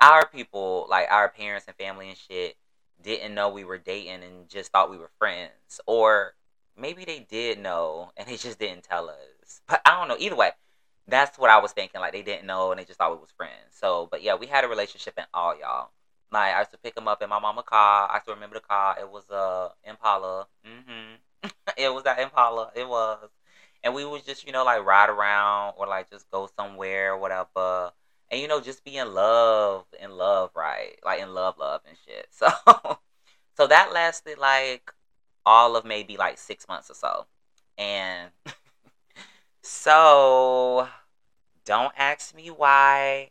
our 0.00 0.24
people, 0.28 0.86
like 0.88 1.08
our 1.10 1.28
parents 1.28 1.66
and 1.66 1.76
family 1.76 2.08
and 2.08 2.16
shit, 2.16 2.56
didn't 3.02 3.34
know 3.34 3.48
we 3.48 3.64
were 3.64 3.76
dating 3.76 4.22
and 4.22 4.48
just 4.48 4.70
thought 4.70 4.88
we 4.88 4.98
were 4.98 5.10
friends, 5.18 5.80
or 5.84 6.34
maybe 6.78 7.04
they 7.04 7.26
did 7.28 7.58
know 7.58 8.12
and 8.16 8.28
they 8.28 8.36
just 8.36 8.60
didn't 8.60 8.84
tell 8.84 9.10
us. 9.10 9.60
But 9.66 9.80
I 9.84 9.98
don't 9.98 10.06
know. 10.06 10.16
Either 10.16 10.36
way, 10.36 10.50
that's 11.08 11.40
what 11.40 11.50
I 11.50 11.58
was 11.58 11.72
thinking. 11.72 12.00
Like 12.00 12.12
they 12.12 12.22
didn't 12.22 12.46
know 12.46 12.70
and 12.70 12.78
they 12.78 12.84
just 12.84 13.00
thought 13.00 13.10
we 13.10 13.18
was 13.18 13.32
friends. 13.36 13.72
So, 13.72 14.06
but 14.12 14.22
yeah, 14.22 14.36
we 14.36 14.46
had 14.46 14.64
a 14.64 14.68
relationship 14.68 15.14
and 15.16 15.26
all 15.34 15.58
y'all. 15.58 15.90
Like 16.30 16.54
I 16.54 16.60
used 16.60 16.70
to 16.70 16.78
pick 16.78 16.96
him 16.96 17.08
up 17.08 17.20
in 17.20 17.28
my 17.28 17.40
mama 17.40 17.64
car. 17.64 18.08
I 18.08 18.20
still 18.20 18.34
remember 18.34 18.54
the 18.54 18.60
car. 18.60 18.96
It 19.00 19.10
was 19.10 19.24
a 19.28 19.34
uh, 19.34 19.68
Impala. 19.82 20.46
Mm-hmm. 20.64 21.48
it 21.76 21.92
was 21.92 22.04
that 22.04 22.20
Impala. 22.20 22.70
It 22.76 22.88
was, 22.88 23.28
and 23.82 23.92
we 23.92 24.04
would 24.04 24.24
just 24.24 24.46
you 24.46 24.52
know 24.52 24.64
like 24.64 24.84
ride 24.84 25.10
around 25.10 25.74
or 25.78 25.88
like 25.88 26.10
just 26.10 26.30
go 26.30 26.48
somewhere 26.56 27.14
or 27.14 27.18
whatever. 27.18 27.90
And 28.30 28.40
you 28.40 28.48
know 28.48 28.60
just 28.60 28.84
be 28.84 28.96
in 28.96 29.14
love, 29.14 29.84
in 30.02 30.10
love, 30.10 30.50
right? 30.54 30.98
Like 31.04 31.20
in 31.20 31.32
love, 31.32 31.58
love 31.58 31.82
and 31.88 31.96
shit. 32.06 32.28
So, 32.36 32.98
so 33.56 33.66
that 33.68 33.92
lasted 33.92 34.38
like 34.38 34.92
all 35.46 35.76
of 35.76 35.84
maybe 35.84 36.16
like 36.16 36.38
six 36.38 36.68
months 36.68 36.90
or 36.90 36.94
so, 36.94 37.26
and 37.78 38.30
so 39.62 40.88
don't 41.64 41.92
ask 41.96 42.34
me 42.34 42.50
why 42.50 43.30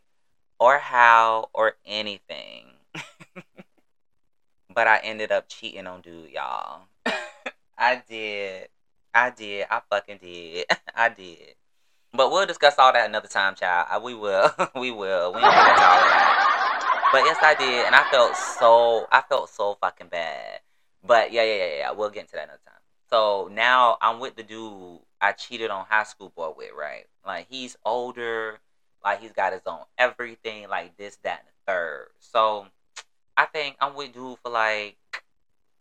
or 0.58 0.78
how 0.78 1.50
or 1.54 1.74
anything. 1.84 2.66
but 4.74 4.86
I 4.86 4.98
ended 4.98 5.30
up 5.30 5.48
cheating 5.48 5.86
on 5.86 6.00
dude, 6.00 6.30
y'all. 6.30 6.82
I 7.78 8.02
did. 8.08 8.68
I 9.14 9.30
did. 9.30 9.66
I 9.70 9.80
fucking 9.90 10.18
did. 10.18 10.66
I 10.94 11.08
did. 11.08 11.54
But 12.16 12.30
we'll 12.30 12.46
discuss 12.46 12.76
all 12.78 12.92
that 12.92 13.08
another 13.08 13.28
time, 13.28 13.54
child. 13.54 14.02
We 14.02 14.14
will. 14.14 14.50
we 14.74 14.90
will. 14.90 15.32
We 15.32 15.40
get 15.40 15.50
into 15.50 15.84
all 15.84 16.00
that. 16.00 17.08
But 17.12 17.24
yes, 17.24 17.38
I 17.42 17.54
did, 17.54 17.86
and 17.86 17.94
I 17.94 18.04
felt 18.10 18.36
so. 18.36 19.06
I 19.12 19.22
felt 19.28 19.50
so 19.50 19.76
fucking 19.80 20.08
bad. 20.08 20.60
But 21.04 21.32
yeah, 21.32 21.44
yeah, 21.44 21.54
yeah, 21.56 21.76
yeah. 21.78 21.90
We'll 21.92 22.10
get 22.10 22.22
into 22.22 22.32
that 22.32 22.44
another 22.44 22.60
time. 22.64 22.74
So 23.08 23.48
now 23.52 23.98
I'm 24.02 24.18
with 24.18 24.34
the 24.36 24.42
dude 24.42 25.00
I 25.20 25.32
cheated 25.32 25.70
on 25.70 25.86
high 25.88 26.04
school 26.04 26.32
boy 26.34 26.52
with, 26.56 26.72
right? 26.76 27.06
Like 27.24 27.46
he's 27.48 27.76
older, 27.84 28.58
like 29.04 29.20
he's 29.20 29.32
got 29.32 29.52
his 29.52 29.62
own 29.66 29.80
everything, 29.98 30.68
like 30.68 30.96
this, 30.96 31.16
that, 31.22 31.40
and 31.40 31.48
the 31.48 31.72
third. 31.72 32.08
So 32.20 32.66
I 33.36 33.46
think 33.46 33.76
I'm 33.80 33.94
with 33.94 34.12
dude 34.12 34.38
for 34.42 34.50
like 34.50 34.96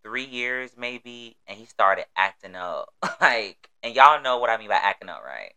three 0.04 0.26
years 0.26 0.72
maybe, 0.78 1.36
and 1.48 1.58
he 1.58 1.66
started 1.66 2.06
acting 2.16 2.56
up. 2.56 2.94
like, 3.22 3.70
and 3.82 3.96
y'all 3.96 4.22
know 4.22 4.38
what 4.38 4.50
I 4.50 4.58
mean 4.58 4.70
by 4.70 4.76
acting 4.76 5.10
up, 5.10 5.24
right? 5.26 5.54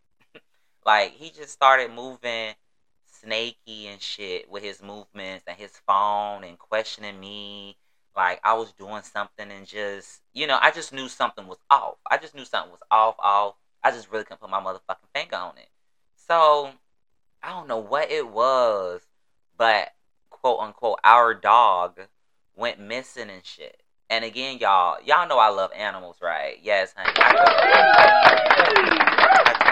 Like 0.89 1.13
he 1.13 1.29
just 1.29 1.51
started 1.51 1.93
moving 1.93 2.55
snaky 3.05 3.89
and 3.89 4.01
shit 4.01 4.51
with 4.51 4.63
his 4.63 4.83
movements 4.83 5.45
and 5.47 5.55
his 5.55 5.73
phone 5.87 6.45
and 6.45 6.59
questioning 6.59 7.21
me. 7.21 7.77
Like 8.17 8.41
I 8.43 8.55
was 8.55 8.73
doing 8.73 9.03
something 9.03 9.51
and 9.51 9.67
just, 9.67 10.23
you 10.33 10.47
know, 10.47 10.59
I 10.63 10.71
just 10.71 10.95
knew 10.95 11.07
something 11.11 11.47
was 11.47 11.59
off. 11.69 11.97
I 12.11 12.17
just 12.17 12.35
knew 12.35 12.47
something 12.47 12.71
was 12.71 12.81
off, 12.91 13.17
off. 13.19 13.57
I 13.85 13.91
just 13.91 14.11
really 14.11 14.25
couldn't 14.25 14.41
put 14.41 14.49
my 14.49 14.63
motherfucking 14.63 15.13
finger 15.15 15.37
on 15.37 15.59
it. 15.59 15.69
So 16.27 16.71
I 17.43 17.51
don't 17.51 17.69
know 17.69 17.77
what 17.77 18.11
it 18.11 18.27
was, 18.27 19.03
but 19.59 19.93
quote 20.31 20.61
unquote, 20.61 21.01
our 21.05 21.35
dog 21.35 22.01
went 22.57 22.81
missing 22.81 23.29
and 23.29 23.45
shit. 23.45 23.83
And 24.09 24.25
again, 24.25 24.57
y'all, 24.59 24.97
y'all 25.05 25.29
know 25.29 25.39
I 25.39 25.51
love 25.51 25.71
animals, 25.77 26.17
right? 26.23 26.57
Yes, 26.63 26.95
honey. 26.97 27.13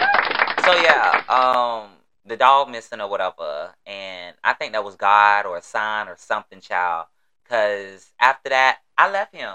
so 0.66 0.74
yeah, 0.74 1.22
um, 1.28 1.90
the 2.24 2.36
dog 2.36 2.68
missing 2.68 3.00
or 3.00 3.08
whatever, 3.08 3.72
and 3.86 4.34
I 4.42 4.52
think 4.54 4.72
that 4.72 4.82
was 4.82 4.96
God 4.96 5.46
or 5.46 5.56
a 5.56 5.62
sign 5.62 6.08
or 6.08 6.16
something, 6.18 6.60
child. 6.60 7.06
Cause 7.48 8.10
after 8.18 8.48
that, 8.48 8.78
I 8.98 9.08
left 9.08 9.32
him. 9.32 9.54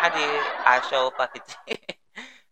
I 0.00 0.10
did. 0.12 0.42
I 0.66 0.84
sure 0.90 1.12
fucking 1.16 1.42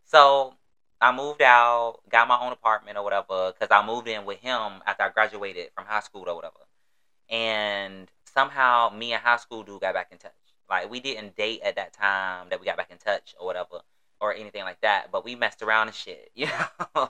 so 0.05 0.55
I 1.01 1.11
moved 1.11 1.43
out, 1.43 1.99
got 2.09 2.29
my 2.29 2.39
own 2.39 2.53
apartment 2.53 2.97
or 2.97 3.03
whatever, 3.03 3.53
because 3.53 3.73
I 3.73 3.85
moved 3.85 4.07
in 4.07 4.25
with 4.25 4.39
him 4.39 4.83
after 4.87 5.03
I 5.03 5.09
graduated 5.09 5.71
from 5.75 5.87
high 5.87 6.01
school 6.01 6.23
or 6.29 6.37
whatever. 6.37 6.55
And 7.29 8.09
somehow 8.33 8.91
me 8.91 9.13
and 9.13 9.21
high 9.21 9.39
school 9.39 9.65
dude 9.65 9.81
got 9.81 9.95
back 9.95 10.11
in 10.13 10.19
touch. 10.19 10.31
Like 10.71 10.89
we 10.89 11.01
didn't 11.01 11.35
date 11.35 11.63
at 11.65 11.75
that 11.75 11.95
time 11.95 12.51
that 12.51 12.61
we 12.61 12.67
got 12.67 12.77
back 12.77 12.93
in 12.93 12.99
touch 12.99 13.35
or 13.41 13.47
whatever 13.47 13.81
or 14.21 14.35
anything 14.35 14.63
like 14.63 14.81
that, 14.81 15.11
but 15.13 15.25
we 15.25 15.35
messed 15.35 15.63
around 15.63 15.89
and 15.89 15.97
shit, 15.97 16.31
you 16.35 16.47
know. 16.47 16.53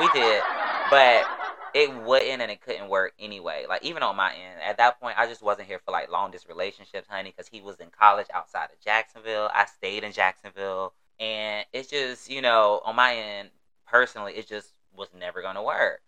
we 0.00 0.08
did. 0.12 0.42
But 0.90 1.26
it 1.74 1.94
wouldn't 2.02 2.42
and 2.42 2.50
it 2.50 2.60
couldn't 2.60 2.88
work 2.88 3.12
anyway. 3.18 3.66
Like 3.68 3.84
even 3.84 4.02
on 4.02 4.16
my 4.16 4.32
end, 4.32 4.60
at 4.64 4.78
that 4.78 5.00
point, 5.00 5.16
I 5.18 5.26
just 5.26 5.42
wasn't 5.42 5.68
here 5.68 5.80
for 5.84 5.90
like 5.92 6.10
long 6.10 6.30
distance 6.30 6.48
relationships, 6.48 7.06
honey, 7.08 7.30
because 7.30 7.48
he 7.48 7.60
was 7.60 7.76
in 7.76 7.88
college 7.90 8.26
outside 8.34 8.70
of 8.72 8.80
Jacksonville. 8.80 9.50
I 9.54 9.66
stayed 9.66 10.04
in 10.04 10.12
Jacksonville, 10.12 10.94
and 11.18 11.64
it's 11.72 11.88
just 11.90 12.30
you 12.30 12.42
know 12.42 12.80
on 12.84 12.96
my 12.96 13.14
end 13.14 13.50
personally, 13.86 14.34
it 14.34 14.48
just 14.48 14.72
was 14.96 15.08
never 15.18 15.42
gonna 15.42 15.62
work 15.62 16.00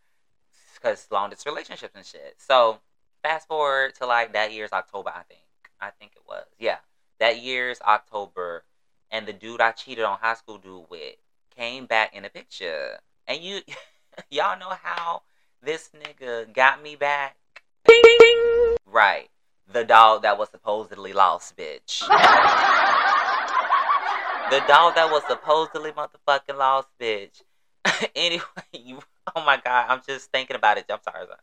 because 0.74 1.06
long 1.10 1.30
distance 1.30 1.46
relationships 1.46 1.94
and 1.94 2.04
shit. 2.04 2.34
So 2.38 2.80
fast 3.22 3.46
forward 3.46 3.94
to 3.96 4.06
like 4.06 4.32
that 4.32 4.52
year's 4.52 4.72
October, 4.72 5.10
I 5.14 5.22
think. 5.22 5.40
I 5.80 5.90
think 5.90 6.12
it 6.16 6.22
was 6.26 6.44
yeah, 6.58 6.78
that 7.20 7.40
year's 7.40 7.80
October, 7.82 8.64
and 9.12 9.26
the 9.26 9.32
dude 9.32 9.60
I 9.60 9.70
cheated 9.70 10.04
on 10.04 10.18
high 10.20 10.34
school 10.34 10.58
dude 10.58 10.86
with 10.90 11.14
came 11.56 11.86
back 11.86 12.16
in 12.16 12.24
the 12.24 12.30
picture, 12.30 12.98
and 13.28 13.40
you. 13.40 13.60
y'all 14.30 14.58
know 14.58 14.72
how 14.82 15.22
this 15.62 15.90
nigga 15.94 16.52
got 16.52 16.82
me 16.82 16.96
back. 16.96 17.36
Right. 18.86 19.28
The 19.72 19.84
dog 19.84 20.22
that 20.22 20.38
was 20.38 20.48
supposedly 20.50 21.12
lost, 21.12 21.56
bitch. 21.56 22.00
the 22.00 22.06
dog 24.66 24.94
that 24.96 25.08
was 25.10 25.22
supposedly 25.28 25.92
motherfucking 25.92 26.58
lost, 26.58 26.88
bitch. 27.00 27.42
anyway, 28.16 28.42
you, 28.72 28.98
oh 29.34 29.44
my 29.44 29.56
god, 29.64 29.86
I'm 29.88 30.02
just 30.06 30.30
thinking 30.30 30.56
about 30.56 30.78
it. 30.78 30.84
I'm 30.90 30.98
sorry, 31.02 31.26
sorry. 31.26 31.38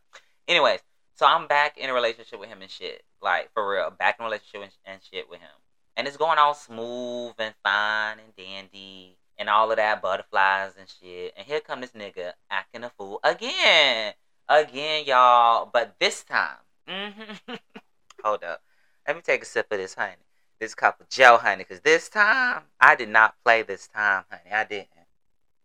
Anyways, 0.46 0.80
so 1.16 1.26
I'm 1.26 1.46
back 1.48 1.76
in 1.76 1.90
a 1.90 1.94
relationship 1.94 2.38
with 2.38 2.48
him 2.48 2.62
and 2.62 2.70
shit. 2.70 3.02
Like, 3.20 3.52
for 3.52 3.68
real. 3.68 3.90
Back 3.90 4.16
in 4.18 4.24
a 4.24 4.26
relationship 4.26 4.62
and, 4.62 4.70
and 4.86 5.00
shit 5.02 5.28
with 5.28 5.40
him. 5.40 5.50
And 5.96 6.06
it's 6.06 6.16
going 6.16 6.38
all 6.38 6.54
smooth 6.54 7.34
and 7.38 7.54
fine 7.62 8.18
and 8.18 8.34
dandy 8.36 9.16
and 9.38 9.48
all 9.48 9.70
of 9.70 9.76
that 9.76 10.00
butterflies 10.00 10.72
and 10.78 10.88
shit. 10.88 11.34
And 11.36 11.46
here 11.46 11.60
come 11.60 11.80
this 11.80 11.92
nigga 11.92 12.32
acting 12.50 12.84
a 12.84 12.90
fool 12.90 13.20
again 13.22 14.14
again, 14.50 15.04
y'all. 15.06 15.70
But 15.72 15.94
this 15.98 16.24
time, 16.24 16.58
mm-hmm. 16.88 17.54
hold 18.24 18.44
up. 18.44 18.62
Let 19.06 19.16
me 19.16 19.22
take 19.22 19.42
a 19.42 19.46
sip 19.46 19.68
of 19.70 19.78
this 19.78 19.94
honey. 19.94 20.16
This 20.58 20.74
cup 20.74 21.00
of 21.00 21.08
gel 21.08 21.38
honey. 21.38 21.64
Because 21.64 21.80
this 21.80 22.08
time, 22.10 22.64
I 22.78 22.96
did 22.96 23.08
not 23.08 23.36
play 23.44 23.62
this 23.62 23.88
time, 23.88 24.24
honey. 24.30 24.52
I 24.52 24.64
didn't. 24.64 24.88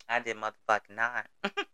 I 0.07 0.19
did 0.19 0.37
motherfucking 0.37 0.95
not. 0.95 1.27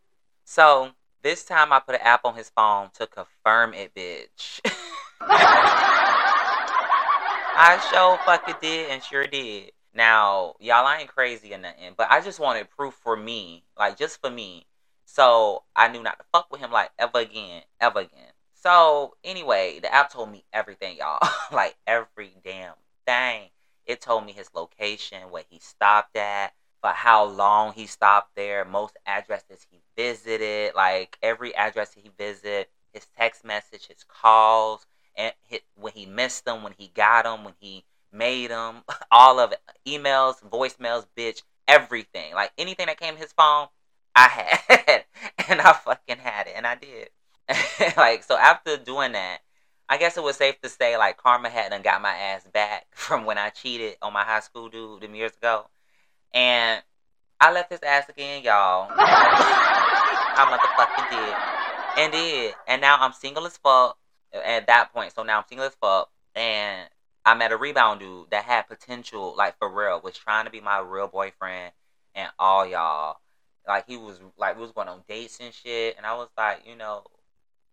so, 0.46 0.92
this 1.22 1.44
time 1.44 1.72
I 1.72 1.80
put 1.80 1.96
an 1.96 2.02
app 2.02 2.26
on 2.26 2.36
his 2.36 2.50
phone 2.50 2.90
to 2.96 3.06
confirm 3.06 3.74
it, 3.74 3.94
bitch. 3.94 4.62
I 7.64 7.78
sure 7.92 8.18
fucking 8.26 8.56
did 8.60 8.90
and 8.90 9.04
sure 9.04 9.28
did. 9.28 9.74
Now, 9.94 10.56
y'all, 10.60 10.84
I 10.84 11.02
ain't 11.02 11.10
crazy 11.10 11.54
or 11.54 11.60
nothing, 11.60 11.94
but 11.96 12.08
I 12.10 12.20
just 12.20 12.40
wanted 12.40 12.68
proof 12.72 12.96
for 12.96 13.16
me, 13.16 13.64
like 13.78 14.00
just 14.00 14.20
for 14.20 14.32
me, 14.32 14.66
So 15.06 15.62
I 15.76 15.88
knew 15.88 16.02
not 16.02 16.18
to 16.18 16.26
fuck 16.34 16.52
with 16.52 16.60
him 16.60 16.72
like 16.72 16.90
ever 16.98 17.20
again, 17.20 17.62
ever 17.80 18.00
again. 18.00 18.32
So 18.56 19.14
anyway, 19.24 19.78
the 19.80 19.94
app 19.94 20.12
told 20.12 20.32
me 20.32 20.44
everything, 20.52 20.98
y'all. 20.98 21.20
like 21.52 21.76
every 21.86 22.32
damn 22.44 22.74
thing. 23.06 23.50
It 23.86 24.02
told 24.02 24.26
me 24.26 24.32
his 24.32 24.50
location, 24.56 25.30
where 25.30 25.44
he 25.48 25.60
stopped 25.60 26.16
at, 26.16 26.54
for 26.82 26.90
how 26.90 27.26
long 27.26 27.74
he 27.74 27.86
stopped 27.86 28.36
there, 28.36 28.66
most 28.66 28.98
addresses 29.06 29.68
he 29.70 29.82
visited, 29.96 30.74
like 30.74 31.16
every 31.22 31.54
address 31.54 31.94
he 31.94 32.10
visited, 32.18 32.66
his 32.92 33.06
text 33.16 33.46
message, 33.46 33.86
his 33.86 34.04
calls, 34.04 34.88
and 35.16 35.34
hit, 35.44 35.64
when 35.76 35.94
he 35.94 36.06
missed 36.06 36.46
them, 36.46 36.64
when 36.64 36.74
he 36.78 36.92
got 36.94 37.24
them, 37.24 37.44
when 37.44 37.54
he 37.60 37.84
made 38.12 38.52
them, 38.52 38.84
all 39.12 39.40
of 39.40 39.52
it, 39.52 39.60
emails, 39.88 40.42
voicemails, 40.44 41.06
bitch, 41.18 41.44
everything, 41.68 42.34
like 42.34 42.52
anything 42.58 42.88
that 42.88 43.00
came 43.00 43.16
his 43.16 43.34
phone, 43.34 43.68
I 44.16 44.28
had, 44.28 45.06
and 45.50 45.62
I 45.62 45.74
fucking 45.74 46.18
had 46.18 46.48
it, 46.48 46.54
and 46.56 46.68
I 46.68 46.76
did. 46.76 47.10
like 47.98 48.24
so, 48.24 48.38
after 48.38 48.78
doing 48.78 49.14
that, 49.14 49.40
I 49.90 49.98
guess 49.98 50.16
it 50.18 50.24
was 50.24 50.38
safe 50.38 50.60
to 50.62 50.70
say 50.70 50.98
like 50.98 51.18
karma 51.18 51.50
hadn't 51.50 51.84
got 51.84 52.02
my 52.02 52.14
ass 52.14 52.46
back 52.54 52.88
from 52.92 53.26
when 53.26 53.38
I 53.38 53.50
cheated 53.50 53.98
on 54.02 54.14
my 54.14 54.24
high 54.24 54.40
school 54.40 54.70
dude 54.70 55.02
them 55.02 55.16
years 55.16 55.34
ago, 55.38 55.68
and 56.34 56.82
I 57.40 57.52
left 57.52 57.72
his 57.72 57.82
ass 57.82 58.08
again, 58.08 58.44
y'all. 58.44 58.88
I 60.34 60.46
motherfucking 60.48 61.10
did, 61.10 62.04
and 62.04 62.14
did, 62.14 62.56
and 62.68 62.82
now 62.82 62.98
I'm 63.00 63.14
single 63.14 63.46
as 63.46 63.58
fuck 63.58 63.98
at 64.34 64.68
that 64.68 64.94
point. 64.94 65.14
So 65.14 65.24
now 65.24 65.40
I'm 65.40 65.46
single 65.48 65.68
as 65.68 65.76
fuck, 65.76 66.10
and 66.36 66.90
I 67.26 67.36
met 67.36 67.52
a 67.52 67.58
rebound 67.58 68.00
dude 68.00 68.32
that 68.32 68.46
had 68.46 68.68
potential, 68.68 69.36
like 69.38 69.58
for 69.58 69.70
real, 69.70 70.02
was 70.02 70.18
trying 70.18 70.46
to 70.46 70.52
be 70.52 70.62
my 70.62 70.80
real 70.80 71.08
boyfriend, 71.08 71.74
and 72.16 72.30
all 72.40 72.66
y'all. 72.66 73.18
Like 73.68 73.88
he 73.88 73.98
was 73.98 74.20
like 74.38 74.56
we 74.56 74.62
was 74.62 74.72
going 74.72 74.88
on 74.88 75.04
dates 75.08 75.40
and 75.40 75.54
shit, 75.54 75.96
and 75.98 76.06
I 76.06 76.16
was 76.16 76.30
like, 76.38 76.64
you 76.66 76.76
know, 76.76 77.04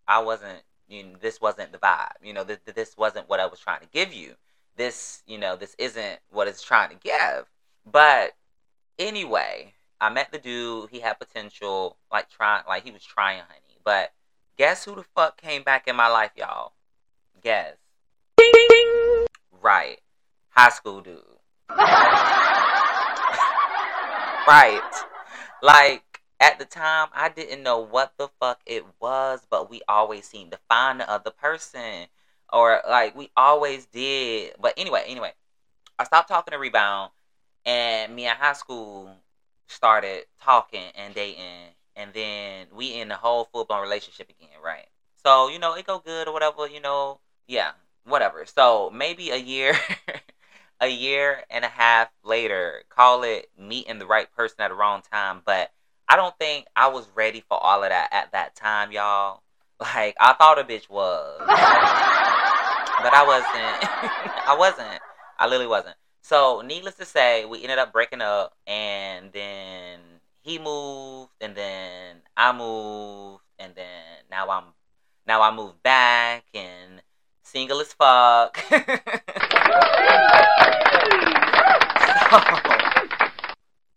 I 0.06 0.20
wasn't, 0.20 0.62
you 0.88 1.04
know, 1.04 1.16
this 1.20 1.40
wasn't 1.40 1.72
the 1.72 1.78
vibe. 1.78 2.12
You 2.22 2.32
know, 2.34 2.44
this 2.44 2.58
this 2.74 2.96
wasn't 2.96 3.28
what 3.28 3.40
I 3.40 3.46
was 3.46 3.60
trying 3.60 3.80
to 3.80 3.88
give 3.92 4.12
you. 4.12 4.34
This, 4.76 5.22
you 5.26 5.38
know, 5.38 5.56
this 5.56 5.74
isn't 5.78 6.20
what 6.30 6.46
it's 6.48 6.62
trying 6.62 6.90
to 6.90 6.96
give. 6.96 7.46
But 7.90 8.32
anyway, 8.98 9.74
I 10.00 10.10
met 10.10 10.30
the 10.30 10.38
dude. 10.38 10.90
He 10.90 11.00
had 11.00 11.18
potential, 11.18 11.96
like 12.12 12.30
trying, 12.30 12.62
like 12.68 12.84
he 12.84 12.90
was 12.90 13.02
trying, 13.02 13.40
honey. 13.40 13.78
But 13.84 14.12
guess 14.58 14.84
who 14.84 14.96
the 14.96 15.04
fuck 15.14 15.40
came 15.40 15.62
back 15.62 15.88
in 15.88 15.96
my 15.96 16.08
life, 16.08 16.32
y'all? 16.36 16.72
Guess. 17.42 17.76
Right. 19.62 20.00
High 20.50 20.68
school 20.70 21.00
dude. 21.00 21.22
right. 21.70 22.50
Like, 25.62 26.02
at 26.40 26.58
the 26.58 26.64
time, 26.64 27.08
I 27.14 27.28
didn't 27.28 27.62
know 27.62 27.78
what 27.78 28.14
the 28.18 28.28
fuck 28.40 28.60
it 28.66 28.84
was, 29.00 29.46
but 29.48 29.70
we 29.70 29.80
always 29.88 30.26
seemed 30.26 30.50
to 30.52 30.58
find 30.68 31.00
the 31.00 31.08
other 31.08 31.30
person. 31.30 32.08
Or, 32.52 32.82
like, 32.88 33.16
we 33.16 33.30
always 33.36 33.86
did. 33.86 34.54
But 34.60 34.74
anyway, 34.76 35.04
anyway, 35.06 35.32
I 35.98 36.04
stopped 36.04 36.28
talking 36.28 36.52
to 36.52 36.58
Rebound, 36.58 37.10
and 37.64 38.14
me 38.14 38.26
in 38.26 38.34
high 38.34 38.52
school 38.54 39.10
started 39.66 40.24
talking 40.40 40.90
and 40.94 41.14
dating, 41.14 41.74
and 41.98 42.12
then 42.14 42.68
we 42.72 42.94
in 42.94 43.08
the 43.08 43.16
whole 43.16 43.44
full 43.52 43.64
blown 43.64 43.82
relationship 43.82 44.30
again, 44.30 44.56
right? 44.64 44.86
So, 45.24 45.48
you 45.48 45.58
know, 45.58 45.74
it 45.74 45.84
go 45.86 45.98
good 45.98 46.28
or 46.28 46.32
whatever, 46.32 46.68
you 46.68 46.80
know, 46.80 47.18
yeah, 47.48 47.72
whatever. 48.04 48.46
So 48.46 48.90
maybe 48.94 49.30
a 49.30 49.36
year, 49.36 49.74
a 50.80 50.86
year 50.86 51.42
and 51.50 51.64
a 51.64 51.68
half 51.68 52.08
later, 52.24 52.84
call 52.88 53.24
it 53.24 53.50
meeting 53.58 53.98
the 53.98 54.06
right 54.06 54.32
person 54.34 54.56
at 54.60 54.68
the 54.68 54.76
wrong 54.76 55.02
time. 55.12 55.42
But 55.44 55.72
I 56.08 56.14
don't 56.14 56.38
think 56.38 56.66
I 56.76 56.86
was 56.86 57.08
ready 57.16 57.42
for 57.48 57.58
all 57.60 57.82
of 57.82 57.90
that 57.90 58.08
at 58.12 58.30
that 58.32 58.54
time, 58.54 58.92
y'all. 58.92 59.42
Like 59.80 60.16
I 60.18 60.32
thought 60.32 60.58
a 60.58 60.64
bitch 60.64 60.88
was, 60.88 61.38
but 61.38 61.48
I 63.14 63.24
wasn't. 63.26 63.48
I 64.48 64.56
wasn't. 64.58 65.00
I 65.38 65.46
literally 65.46 65.68
wasn't. 65.68 65.96
So, 66.22 66.62
needless 66.66 66.96
to 66.96 67.04
say, 67.04 67.44
we 67.44 67.62
ended 67.62 67.78
up 67.78 67.92
breaking 67.92 68.20
up, 68.20 68.54
and 68.66 69.32
then 69.32 70.00
he 70.48 70.58
moved, 70.58 71.30
and 71.42 71.54
then 71.54 72.22
I 72.34 72.52
moved, 72.52 73.42
and 73.58 73.74
then 73.74 74.24
now 74.30 74.48
I'm 74.48 74.64
now 75.26 75.42
I 75.42 75.54
moved 75.54 75.82
back, 75.82 76.44
and 76.54 77.02
single 77.42 77.80
as 77.80 77.92
fuck. 77.92 78.56
so, 78.70 78.80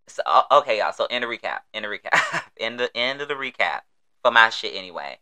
so, 0.08 0.22
uh, 0.26 0.44
okay, 0.52 0.80
y'all. 0.80 0.92
So 0.92 1.06
in 1.06 1.22
the 1.22 1.28
recap, 1.28 1.60
in 1.74 1.84
the 1.84 1.90
recap, 1.90 2.44
in 2.58 2.76
the 2.76 2.96
end 2.98 3.22
of 3.22 3.30
the 3.30 3.36
recap 3.36 3.82
for 4.22 4.32
my 4.32 4.50
shit 4.50 4.76
anyway. 4.76 5.20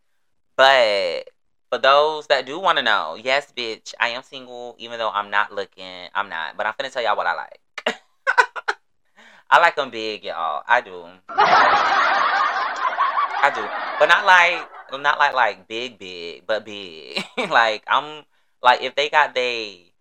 But 0.58 1.30
for 1.70 1.78
those 1.78 2.26
that 2.28 2.48
do 2.48 2.60
want 2.60 2.80
to 2.80 2.84
know, 2.84 3.16
yes, 3.24 3.54
bitch, 3.56 3.94
I 4.00 4.10
am 4.10 4.24
single, 4.24 4.76
even 4.80 4.98
though 4.98 5.12
I'm 5.12 5.30
not 5.30 5.54
looking. 5.54 6.10
I'm 6.16 6.28
not, 6.28 6.58
but 6.58 6.66
I'm 6.66 6.74
finna 6.74 6.92
tell 6.92 7.04
y'all 7.04 7.16
what 7.16 7.28
I 7.28 7.36
like. 7.36 7.60
I 9.52 9.60
like 9.60 9.76
them 9.76 9.90
big, 9.90 10.24
y'all. 10.24 10.64
I 10.68 10.82
do. 10.82 11.06
I 13.42 13.52
do, 13.56 13.62
but 14.00 14.06
not 14.08 14.26
like 14.26 14.68
not 15.02 15.18
like 15.18 15.34
like 15.34 15.68
big 15.68 15.98
big, 15.98 16.46
but 16.46 16.66
big. 16.66 17.24
like 17.50 17.84
I'm 17.88 18.26
like 18.62 18.84
if 18.84 18.96
they 18.96 19.10
got 19.10 19.34
they 19.34 19.94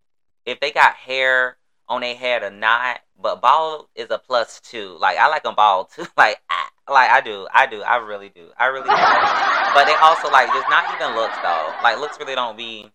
if 0.45 0.61
they 0.61 0.71
got 0.71 0.95
hair 0.95 1.57
on 1.89 2.03
their 2.03 2.15
head 2.15 2.43
or 2.43 2.51
not, 2.51 3.01
but 3.21 3.41
bald 3.41 3.89
is 3.95 4.11
a 4.11 4.19
plus 4.19 4.61
too. 4.61 4.97
Like 5.01 5.17
I 5.17 5.29
like 5.29 5.45
them 5.45 5.55
bald 5.55 5.91
too. 5.91 6.07
Like 6.17 6.41
I, 6.51 6.69
like 6.91 7.11
I 7.11 7.21
do, 7.21 7.47
I 7.53 7.67
do, 7.67 7.83
I 7.83 7.97
really 7.97 8.29
do, 8.29 8.49
I 8.59 8.67
really 8.67 8.89
do. 8.89 8.97
but 9.75 9.85
they 9.85 9.95
also 9.95 10.31
like 10.31 10.49
just 10.49 10.69
not 10.69 10.85
even 10.95 11.15
looks 11.17 11.37
though. 11.43 11.75
Like 11.83 11.99
looks 11.99 12.19
really 12.19 12.35
don't 12.35 12.57
be. 12.57 12.91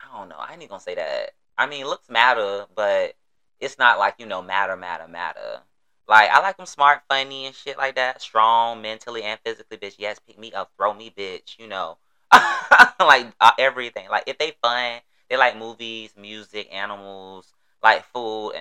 I 0.00 0.18
don't 0.18 0.28
know. 0.28 0.36
I 0.38 0.52
ain't 0.52 0.62
even 0.62 0.68
gonna 0.68 0.80
say 0.80 0.94
that. 0.96 1.30
I 1.56 1.66
mean, 1.66 1.86
looks 1.86 2.08
matter, 2.08 2.66
but 2.74 3.14
it's 3.60 3.78
not 3.78 3.98
like 3.98 4.16
you 4.18 4.26
know 4.26 4.42
matter, 4.42 4.76
matter, 4.76 5.06
matter. 5.06 5.60
Like 6.06 6.30
I 6.30 6.40
like 6.40 6.56
them 6.56 6.66
smart, 6.66 7.02
funny, 7.08 7.46
and 7.46 7.54
shit 7.54 7.78
like 7.78 7.94
that. 7.96 8.20
Strong 8.20 8.82
mentally 8.82 9.22
and 9.22 9.40
physically, 9.44 9.78
bitch. 9.78 9.96
Yes, 9.98 10.18
pick 10.26 10.38
me 10.38 10.52
up, 10.52 10.70
throw 10.76 10.92
me, 10.92 11.12
bitch. 11.16 11.58
You 11.58 11.66
know, 11.66 11.98
like 13.00 13.26
uh, 13.40 13.52
everything. 13.58 14.08
Like 14.10 14.24
if 14.26 14.38
they 14.38 14.52
fun, 14.62 15.00
they 15.30 15.36
like 15.36 15.56
movies, 15.56 16.14
music, 16.16 16.68
animals, 16.72 17.52
like 17.82 18.04
food. 18.12 18.52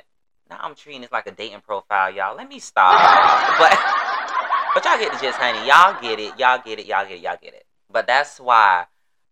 Now 0.50 0.60
I'm 0.62 0.76
treating 0.76 1.02
this 1.02 1.12
like 1.12 1.28
a 1.28 1.32
dating 1.32 1.62
profile, 1.62 2.14
y'all. 2.14 2.36
Let 2.36 2.48
me 2.48 2.60
stop. 2.60 2.94
but 3.60 3.78
but 4.74 4.86
y'all 4.86 4.98
get 4.98 5.12
the 5.12 5.20
gist, 5.20 5.38
honey. 5.38 5.68
Y'all 5.68 6.02
get 6.02 6.20
it. 6.20 6.40
Y'all 6.40 6.62
get 6.64 6.80
it. 6.80 6.86
Y'all 6.86 7.06
get 7.06 7.18
it. 7.18 7.22
Y'all 7.22 7.38
get 7.42 7.54
it. 7.54 7.66
But 7.92 8.08
that's 8.08 8.40
why 8.40 8.86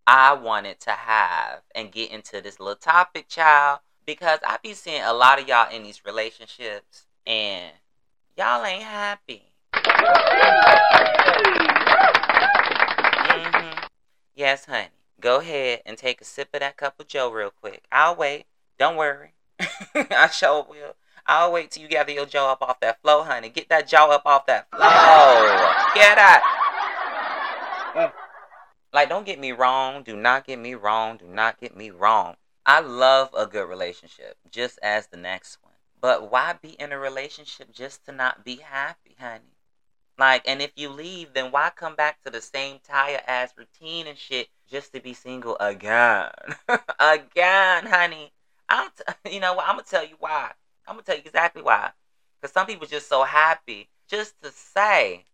I 0.05 0.33
wanted 0.33 0.79
to 0.81 0.91
have 0.91 1.61
and 1.73 1.91
get 1.91 2.11
into 2.11 2.41
this 2.41 2.59
little 2.59 2.75
topic, 2.75 3.29
child, 3.29 3.79
because 4.05 4.39
I 4.45 4.57
be 4.61 4.73
seeing 4.73 5.01
a 5.01 5.13
lot 5.13 5.39
of 5.39 5.47
y'all 5.47 5.73
in 5.73 5.83
these 5.83 6.03
relationships 6.05 7.05
and 7.25 7.71
Y'all 8.37 8.63
ain't 8.65 8.83
happy. 8.83 9.51
Mm-hmm. 13.33 13.85
Yes, 14.35 14.65
honey. 14.65 14.87
Go 15.19 15.39
ahead 15.39 15.81
and 15.85 15.97
take 15.97 16.21
a 16.21 16.23
sip 16.23 16.49
of 16.53 16.61
that 16.61 16.77
cup 16.77 16.99
of 16.99 17.07
Joe 17.07 17.29
real 17.29 17.51
quick. 17.51 17.83
I'll 17.91 18.15
wait. 18.15 18.45
Don't 18.79 18.95
worry. 18.95 19.33
I 19.95 20.29
sure 20.31 20.65
will. 20.67 20.95
I'll 21.27 21.51
wait 21.51 21.71
till 21.71 21.83
you 21.83 21.89
gather 21.89 22.11
your 22.11 22.25
jaw 22.25 22.53
up 22.53 22.61
off 22.61 22.79
that 22.79 23.01
flow, 23.01 23.23
honey. 23.23 23.49
Get 23.49 23.69
that 23.69 23.87
jaw 23.87 24.09
up 24.09 24.25
off 24.25 24.45
that 24.47 24.67
flow. 24.71 24.79
Get. 25.93 26.17
Mm. 27.93 28.11
Like, 28.93 29.09
don't 29.09 29.25
get 29.25 29.39
me 29.39 29.51
wrong. 29.51 30.03
Do 30.03 30.15
not 30.15 30.47
get 30.47 30.57
me 30.57 30.73
wrong. 30.73 31.17
Do 31.17 31.27
not 31.27 31.59
get 31.59 31.75
me 31.75 31.89
wrong. 31.89 32.35
I 32.65 32.79
love 32.79 33.29
a 33.37 33.45
good 33.45 33.67
relationship, 33.67 34.37
just 34.49 34.79
as 34.81 35.07
the 35.07 35.17
next. 35.17 35.57
But 36.01 36.31
why 36.31 36.53
be 36.53 36.69
in 36.69 36.91
a 36.91 36.97
relationship 36.97 37.71
just 37.71 38.05
to 38.05 38.11
not 38.11 38.43
be 38.43 38.57
happy, 38.57 39.15
honey? 39.19 39.55
Like, 40.17 40.43
and 40.47 40.61
if 40.61 40.71
you 40.75 40.89
leave, 40.89 41.33
then 41.33 41.51
why 41.51 41.71
come 41.75 41.95
back 41.95 42.21
to 42.23 42.31
the 42.31 42.41
same 42.41 42.79
tired 42.83 43.21
ass 43.27 43.53
routine 43.55 44.07
and 44.07 44.17
shit 44.17 44.49
just 44.69 44.93
to 44.93 44.99
be 44.99 45.13
single 45.13 45.57
again? 45.59 46.29
again, 46.99 47.85
honey. 47.85 48.31
I'm, 48.67 48.89
t- 48.89 49.31
you 49.33 49.39
know 49.39 49.53
what? 49.53 49.67
I'm 49.67 49.75
gonna 49.75 49.83
tell 49.83 50.05
you 50.05 50.15
why. 50.19 50.51
I'm 50.87 50.95
gonna 50.95 51.03
tell 51.03 51.15
you 51.15 51.23
exactly 51.25 51.61
why. 51.61 51.91
Because 52.41 52.53
some 52.53 52.65
people 52.65 52.87
just 52.87 53.07
so 53.07 53.23
happy 53.23 53.87
just 54.07 54.33
to 54.41 54.51
say 54.51 55.25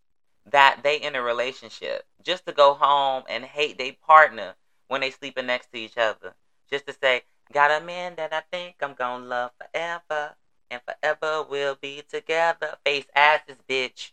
that 0.52 0.82
they 0.84 0.98
in 0.98 1.16
a 1.16 1.22
relationship, 1.22 2.06
just 2.24 2.46
to 2.46 2.52
go 2.52 2.74
home 2.74 3.24
and 3.30 3.44
hate 3.46 3.78
their 3.78 3.94
partner 4.06 4.56
when 4.88 5.02
they 5.02 5.12
sleeping 5.12 5.46
next 5.48 5.72
to 5.72 5.78
each 5.78 5.98
other, 5.98 6.34
just 6.70 6.86
to 6.88 6.94
say, 6.94 7.22
got 7.54 7.72
a 7.72 7.84
man 7.84 8.16
that 8.18 8.34
I 8.34 8.42
think 8.52 8.76
I'm 8.82 8.94
gonna 8.94 9.26
love 9.26 9.52
forever 9.58 10.36
and 10.70 10.82
forever 10.84 11.46
we'll 11.50 11.76
be 11.76 12.04
together. 12.10 12.76
Face 12.86 13.06
asses, 13.16 13.58
bitch. 13.70 14.10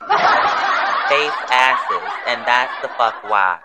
Face 1.08 1.38
asses, 1.50 2.12
and 2.26 2.46
that's 2.46 2.82
the 2.82 2.88
fuck 2.96 3.22
why. 3.24 3.58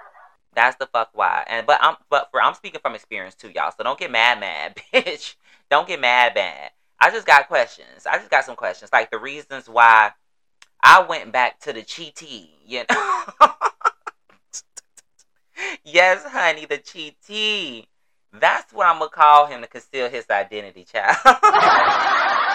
That's 0.54 0.78
the 0.78 0.88
fuck 0.88 1.10
why. 1.14 1.44
And 1.48 1.66
but 1.66 1.80
I'm 1.82 1.96
but 2.10 2.30
for 2.32 2.42
I'm 2.42 2.54
speaking 2.54 2.82
from 2.82 2.96
experience 2.96 3.36
too, 3.36 3.52
y'all. 3.54 3.72
So 3.72 3.84
don't 3.84 4.00
get 4.00 4.12
mad, 4.12 4.40
mad, 4.40 4.76
bitch. 4.94 5.36
Don't 5.70 5.88
get 5.88 6.02
mad, 6.02 6.34
mad. 6.36 6.72
I 7.00 7.12
just 7.12 7.26
got 7.26 7.48
questions. 7.48 8.06
I 8.06 8.18
just 8.18 8.30
got 8.30 8.44
some 8.44 8.56
questions, 8.56 8.92
like 8.92 9.10
the 9.12 9.20
reasons 9.20 9.70
why 9.70 10.12
I 10.82 11.04
went 11.04 11.32
back 11.32 11.60
to 11.62 11.74
the 11.74 11.82
cheatee, 11.82 12.50
you 12.66 12.84
know. 12.90 13.24
yes, 15.84 16.26
honey, 16.26 16.66
the 16.66 16.78
cheatee. 16.78 17.88
That's 18.34 18.74
what 18.74 18.88
I'm 18.88 19.00
gonna 19.00 19.10
call 19.10 19.48
him 19.48 19.62
to 19.62 19.68
conceal 19.68 20.10
his 20.10 20.26
identity, 20.30 20.86
child. 20.86 21.18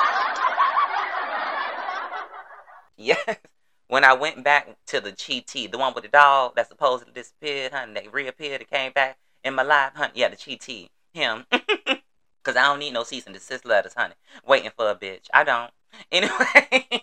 yes. 3.04 3.36
When 3.86 4.02
I 4.02 4.14
went 4.14 4.42
back 4.42 4.76
to 4.86 5.00
the 5.00 5.12
cheatee, 5.12 5.70
the 5.70 5.76
one 5.76 5.92
with 5.92 6.04
the 6.04 6.08
dog 6.08 6.56
that 6.56 6.68
supposedly 6.68 7.12
disappeared, 7.12 7.72
honey, 7.72 8.00
they 8.00 8.08
reappeared, 8.08 8.62
it 8.62 8.70
came 8.70 8.92
back 8.92 9.18
in 9.44 9.54
my 9.54 9.62
life, 9.62 9.92
honey. 9.94 10.12
Yeah, 10.14 10.30
the 10.30 10.36
cheatee. 10.36 10.88
Him. 11.12 11.44
Cause 12.42 12.56
I 12.56 12.62
don't 12.62 12.78
need 12.78 12.94
no 12.94 13.04
cease 13.04 13.26
and 13.26 13.34
desist 13.34 13.66
letters, 13.66 13.92
honey. 13.94 14.14
Waiting 14.44 14.70
for 14.74 14.90
a 14.90 14.94
bitch. 14.94 15.28
I 15.34 15.44
don't. 15.44 15.70
Anyways. 16.10 17.02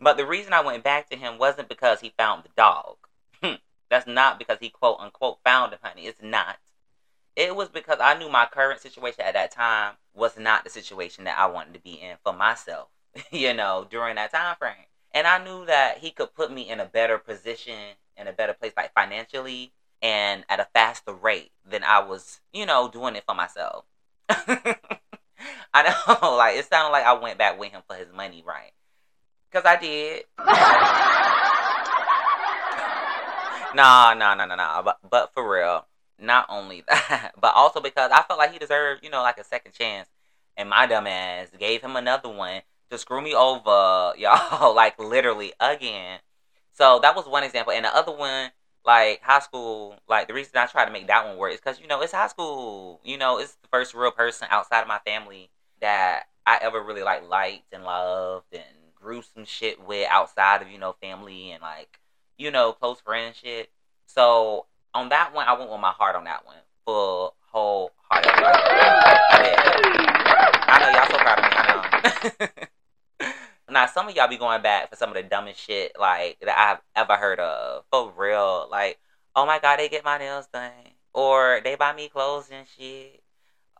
But 0.00 0.16
the 0.16 0.26
reason 0.26 0.54
I 0.54 0.62
went 0.62 0.82
back 0.82 1.10
to 1.10 1.16
him 1.16 1.38
wasn't 1.38 1.68
because 1.68 2.00
he 2.00 2.14
found 2.16 2.44
the 2.44 2.50
dog. 2.56 2.96
That's 3.90 4.06
not 4.06 4.38
because 4.38 4.58
he 4.60 4.70
quote 4.70 4.98
unquote 4.98 5.38
found 5.44 5.72
him, 5.72 5.78
honey. 5.82 6.06
It's 6.06 6.22
not. 6.22 6.56
It 7.36 7.54
was 7.54 7.68
because 7.68 7.98
I 8.00 8.18
knew 8.18 8.28
my 8.28 8.46
current 8.46 8.80
situation 8.80 9.20
at 9.20 9.34
that 9.34 9.52
time 9.52 9.94
was 10.14 10.38
not 10.38 10.64
the 10.64 10.70
situation 10.70 11.24
that 11.24 11.38
I 11.38 11.46
wanted 11.46 11.74
to 11.74 11.80
be 11.80 12.00
in 12.00 12.16
for 12.24 12.32
myself, 12.32 12.88
you 13.30 13.54
know, 13.54 13.86
during 13.88 14.16
that 14.16 14.32
time 14.32 14.56
frame. 14.56 14.86
And 15.14 15.28
I 15.28 15.42
knew 15.42 15.64
that 15.66 15.98
he 15.98 16.10
could 16.10 16.34
put 16.34 16.52
me 16.52 16.68
in 16.68 16.80
a 16.80 16.84
better 16.84 17.18
position, 17.18 17.94
in 18.16 18.26
a 18.26 18.32
better 18.32 18.52
place, 18.52 18.72
like 18.76 18.92
financially 18.92 19.72
and 20.02 20.44
at 20.50 20.60
a 20.60 20.66
faster 20.74 21.14
rate 21.14 21.52
than 21.64 21.84
I 21.84 22.00
was, 22.00 22.40
you 22.52 22.66
know, 22.66 22.88
doing 22.88 23.16
it 23.16 23.24
for 23.26 23.34
myself. 23.34 23.84
I 24.28 24.76
know, 25.82 26.34
like, 26.36 26.56
it 26.56 26.66
sounded 26.66 26.90
like 26.90 27.06
I 27.06 27.14
went 27.14 27.38
back 27.38 27.58
with 27.58 27.70
him 27.70 27.82
for 27.86 27.96
his 27.96 28.12
money, 28.12 28.42
right? 28.44 28.72
Because 29.50 29.64
I 29.64 29.76
did. 29.76 30.24
nah, 33.74 34.14
nah, 34.14 34.34
nah, 34.34 34.46
nah, 34.46 34.56
nah. 34.56 34.82
But, 34.82 34.98
but 35.08 35.32
for 35.32 35.48
real, 35.48 35.86
not 36.18 36.46
only 36.48 36.82
that, 36.88 37.32
but 37.40 37.54
also 37.54 37.80
because 37.80 38.10
I 38.12 38.22
felt 38.22 38.38
like 38.38 38.52
he 38.52 38.58
deserved, 38.58 39.04
you 39.04 39.10
know, 39.10 39.22
like 39.22 39.38
a 39.38 39.44
second 39.44 39.72
chance. 39.72 40.08
And 40.56 40.68
my 40.68 40.86
dumb 40.86 41.06
ass 41.06 41.48
gave 41.58 41.82
him 41.82 41.96
another 41.96 42.28
one 42.28 42.62
to 42.90 42.98
screw 42.98 43.20
me 43.20 43.34
over, 43.34 44.12
y'all, 44.18 44.74
like 44.74 44.98
literally 44.98 45.52
again. 45.60 46.20
So 46.72 46.98
that 47.02 47.14
was 47.14 47.26
one 47.26 47.44
example. 47.44 47.72
And 47.72 47.84
the 47.84 47.94
other 47.94 48.12
one, 48.12 48.50
like 48.84 49.22
high 49.22 49.40
school, 49.40 49.96
like 50.08 50.28
the 50.28 50.34
reason 50.34 50.52
I 50.56 50.66
try 50.66 50.84
to 50.84 50.92
make 50.92 51.06
that 51.06 51.26
one 51.26 51.36
work 51.36 51.52
is 51.52 51.60
because, 51.60 51.80
you 51.80 51.86
know, 51.86 52.00
it's 52.02 52.12
high 52.12 52.26
school. 52.28 53.00
You 53.04 53.16
know, 53.16 53.38
it's 53.38 53.54
the 53.62 53.68
first 53.68 53.94
real 53.94 54.10
person 54.10 54.48
outside 54.50 54.82
of 54.82 54.88
my 54.88 54.98
family 55.06 55.50
that 55.80 56.24
I 56.46 56.58
ever 56.60 56.82
really 56.82 57.02
like 57.02 57.28
liked 57.28 57.72
and 57.72 57.84
loved 57.84 58.52
and 58.52 58.64
grew 58.94 59.22
some 59.22 59.44
shit 59.44 59.82
with 59.82 60.08
outside 60.10 60.62
of, 60.62 60.70
you 60.70 60.78
know, 60.78 60.96
family 61.00 61.52
and 61.52 61.62
like, 61.62 62.00
you 62.36 62.50
know, 62.50 62.72
close 62.72 63.00
friends 63.00 63.36
shit. 63.36 63.70
So 64.06 64.66
on 64.92 65.08
that 65.10 65.34
one, 65.34 65.46
I 65.46 65.54
went 65.54 65.70
with 65.70 65.80
my 65.80 65.90
heart 65.90 66.16
on 66.16 66.24
that 66.24 66.44
one. 66.44 66.56
Full 66.84 67.34
whole 67.40 67.92
heart. 68.08 68.26
Yeah. 68.26 68.34
I 70.66 70.78
know 70.80 70.88
y'all 70.90 71.06
so 71.06 71.16
proud 71.18 71.38
of 71.38 71.44
me. 71.44 71.50
I 71.56 72.46
know. 72.58 72.64
now 73.70 73.86
some 73.86 74.08
of 74.08 74.14
y'all 74.14 74.28
be 74.28 74.36
going 74.36 74.62
back 74.62 74.90
for 74.90 74.96
some 74.96 75.08
of 75.08 75.14
the 75.14 75.22
dumbest 75.22 75.60
shit 75.60 75.92
like 75.98 76.38
that 76.42 76.58
I've 76.58 76.80
ever 76.94 77.16
heard 77.16 77.40
of. 77.40 77.84
For 77.90 78.12
real. 78.16 78.68
Like, 78.70 78.98
oh 79.34 79.46
my 79.46 79.58
god, 79.58 79.78
they 79.78 79.88
get 79.88 80.04
my 80.04 80.18
nails 80.18 80.46
done. 80.52 80.70
Or 81.12 81.60
they 81.62 81.76
buy 81.76 81.94
me 81.94 82.08
clothes 82.08 82.50
and 82.52 82.66
shit. 82.76 83.22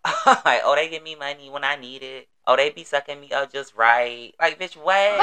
like, 0.44 0.60
oh, 0.64 0.74
they 0.76 0.88
give 0.88 1.02
me 1.02 1.16
money 1.16 1.50
when 1.50 1.64
I 1.64 1.76
need 1.76 2.02
it. 2.02 2.28
Oh, 2.46 2.56
they 2.56 2.70
be 2.70 2.84
sucking 2.84 3.20
me 3.20 3.32
up 3.32 3.52
just 3.52 3.74
right. 3.74 4.32
Like, 4.40 4.60
bitch, 4.60 4.76
what? 4.76 4.94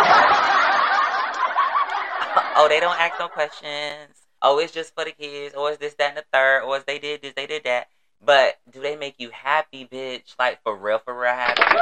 oh, 2.58 2.68
they 2.68 2.80
don't 2.80 3.00
ask 3.00 3.20
no 3.20 3.28
questions. 3.28 4.26
Oh, 4.42 4.58
it's 4.58 4.74
just 4.74 4.96
for 4.96 5.06
the 5.06 5.12
kids. 5.12 5.54
Or 5.56 5.70
it's 5.70 5.80
this, 5.80 5.94
that, 5.96 6.10
and 6.10 6.18
the 6.18 6.26
third. 6.34 6.64
Or 6.64 6.78
it's 6.78 6.86
they 6.86 7.00
did 7.00 7.22
this, 7.22 7.34
they 7.36 7.46
did 7.46 7.64
that. 7.66 7.88
But 8.24 8.60
do 8.72 8.82
they 8.82 8.96
make 8.96 9.16
you 9.18 9.32
happy, 9.32 9.88
bitch? 9.92 10.36
Like, 10.38 10.62
for 10.64 10.76
real, 10.76 11.00
for 11.00 11.20
real 11.20 11.34
happy? 11.34 11.62
Like, 11.62 11.78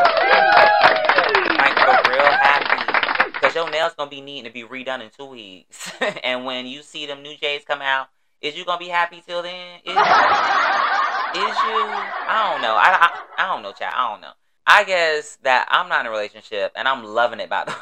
for 2.03 2.11
real 2.11 2.21
happy? 2.21 3.39
To 3.97 4.05
be 4.07 4.21
needing 4.21 4.45
to 4.45 4.51
be 4.51 4.63
redone 4.63 5.01
in 5.01 5.09
two 5.09 5.25
weeks. 5.25 5.91
and 6.23 6.45
when 6.45 6.65
you 6.65 6.81
see 6.81 7.05
them 7.05 7.21
new 7.21 7.35
J's 7.35 7.63
come 7.65 7.81
out, 7.81 8.09
is 8.41 8.55
you 8.55 8.63
to 8.65 8.77
be 8.77 8.87
happy 8.87 9.21
till 9.25 9.41
then? 9.43 9.79
Is, 9.83 9.91
is 9.91 9.95
you? 9.95 9.99
I 11.35 12.51
don't 12.51 12.61
know. 12.61 12.75
I, 12.75 12.97
I, 13.01 13.19
I 13.37 13.53
don't 13.53 13.63
know, 13.63 13.73
chat. 13.73 13.93
I 13.95 14.11
don't 14.11 14.21
know. 14.21 14.31
I 14.65 14.83
guess 14.83 15.37
that 15.43 15.67
I'm 15.69 15.89
not 15.89 16.01
in 16.01 16.07
a 16.07 16.11
relationship 16.11 16.71
and 16.75 16.87
I'm 16.87 17.03
loving 17.03 17.39
it 17.39 17.49
by 17.49 17.65
the 17.65 17.75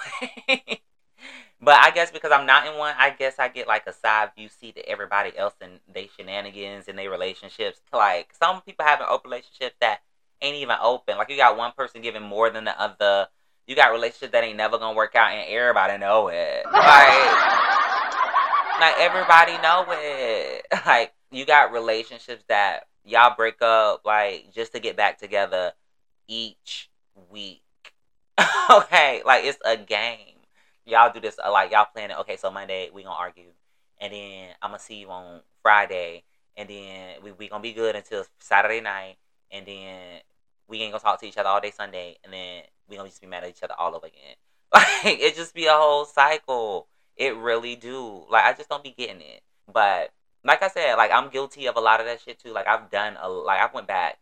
way. 0.49 0.81
but 1.61 1.75
I 1.75 1.91
guess 1.91 2.11
because 2.11 2.31
I'm 2.31 2.45
not 2.45 2.65
in 2.65 2.77
one, 2.77 2.95
I 2.97 3.09
guess 3.09 3.39
I 3.39 3.49
get 3.49 3.67
like 3.67 3.85
a 3.87 3.93
side 3.93 4.31
view 4.37 4.47
see 4.49 4.71
to 4.71 4.89
everybody 4.89 5.37
else 5.37 5.53
and 5.61 5.79
they 5.93 6.09
shenanigans 6.17 6.87
and 6.87 6.97
their 6.97 7.09
relationships. 7.09 7.79
Like 7.93 8.33
some 8.39 8.61
people 8.61 8.85
have 8.85 9.01
an 9.01 9.07
open 9.09 9.29
relationship 9.29 9.75
that 9.81 9.99
ain't 10.41 10.55
even 10.55 10.77
open. 10.81 11.17
Like 11.17 11.29
you 11.29 11.37
got 11.37 11.57
one 11.57 11.73
person 11.77 12.01
giving 12.01 12.23
more 12.23 12.49
than 12.49 12.63
the 12.65 12.79
other. 12.79 13.27
You 13.67 13.75
got 13.75 13.91
relationships 13.91 14.31
that 14.31 14.45
ain't 14.45 14.57
never 14.57 14.77
gonna 14.77 14.95
work 14.95 15.15
out 15.15 15.33
and 15.33 15.47
everybody 15.49 15.97
know 15.97 16.29
it. 16.29 16.65
Like 16.65 16.73
like 18.79 18.95
everybody 18.97 19.57
know 19.61 19.85
it. 19.89 20.65
Like 20.85 21.13
you 21.31 21.45
got 21.45 21.73
relationships 21.73 22.43
that 22.47 22.87
y'all 23.03 23.35
break 23.35 23.61
up 23.61 24.01
like 24.05 24.53
just 24.53 24.71
to 24.73 24.79
get 24.79 24.95
back 24.95 25.17
together 25.17 25.73
each 26.27 26.89
week. 27.29 27.61
okay, 28.71 29.21
like 29.25 29.43
it's 29.43 29.59
a 29.65 29.75
game. 29.75 30.35
Y'all 30.85 31.11
do 31.11 31.19
this 31.19 31.37
like 31.37 31.71
y'all 31.71 31.87
plan 31.93 32.11
it. 32.11 32.17
Okay, 32.19 32.37
so 32.37 32.49
Monday 32.49 32.89
we 32.93 33.03
gonna 33.03 33.15
argue, 33.15 33.51
and 33.99 34.13
then 34.13 34.49
I'm 34.61 34.69
gonna 34.69 34.79
see 34.79 34.95
you 34.95 35.09
on 35.09 35.41
Friday, 35.61 36.23
and 36.55 36.69
then 36.69 37.15
we 37.21 37.33
we 37.33 37.49
gonna 37.49 37.61
be 37.61 37.73
good 37.73 37.97
until 37.97 38.23
Saturday 38.39 38.79
night, 38.79 39.17
and 39.51 39.65
then 39.65 40.21
we 40.67 40.81
ain't 40.81 40.91
gonna 40.91 41.03
talk 41.03 41.19
to 41.21 41.27
each 41.27 41.37
other 41.37 41.49
all 41.49 41.61
day 41.61 41.71
Sunday, 41.71 42.17
and 42.23 42.33
then 42.33 42.63
we 42.89 42.97
gonna 42.97 43.09
just 43.09 43.21
be 43.21 43.27
mad 43.27 43.43
at 43.43 43.49
each 43.49 43.63
other 43.63 43.75
all 43.77 43.95
over 43.95 44.07
again. 44.07 44.35
Like 44.73 45.19
it 45.19 45.35
just 45.35 45.53
be 45.53 45.65
a 45.65 45.73
whole 45.73 46.05
cycle. 46.05 46.87
It 47.15 47.35
really 47.35 47.75
do. 47.75 48.25
Like 48.29 48.43
I 48.45 48.53
just 48.53 48.69
don't 48.69 48.83
be 48.83 48.91
getting 48.97 49.21
it. 49.21 49.41
But 49.71 50.11
like 50.43 50.61
I 50.61 50.67
said, 50.67 50.95
like 50.95 51.11
I'm 51.11 51.29
guilty 51.29 51.67
of 51.67 51.77
a 51.77 51.79
lot 51.79 51.99
of 51.99 52.05
that 52.05 52.21
shit 52.21 52.39
too. 52.39 52.51
Like 52.51 52.67
I've 52.67 52.89
done 52.89 53.17
a 53.21 53.29
like 53.29 53.61
I 53.61 53.69
went 53.73 53.87
back 53.87 54.17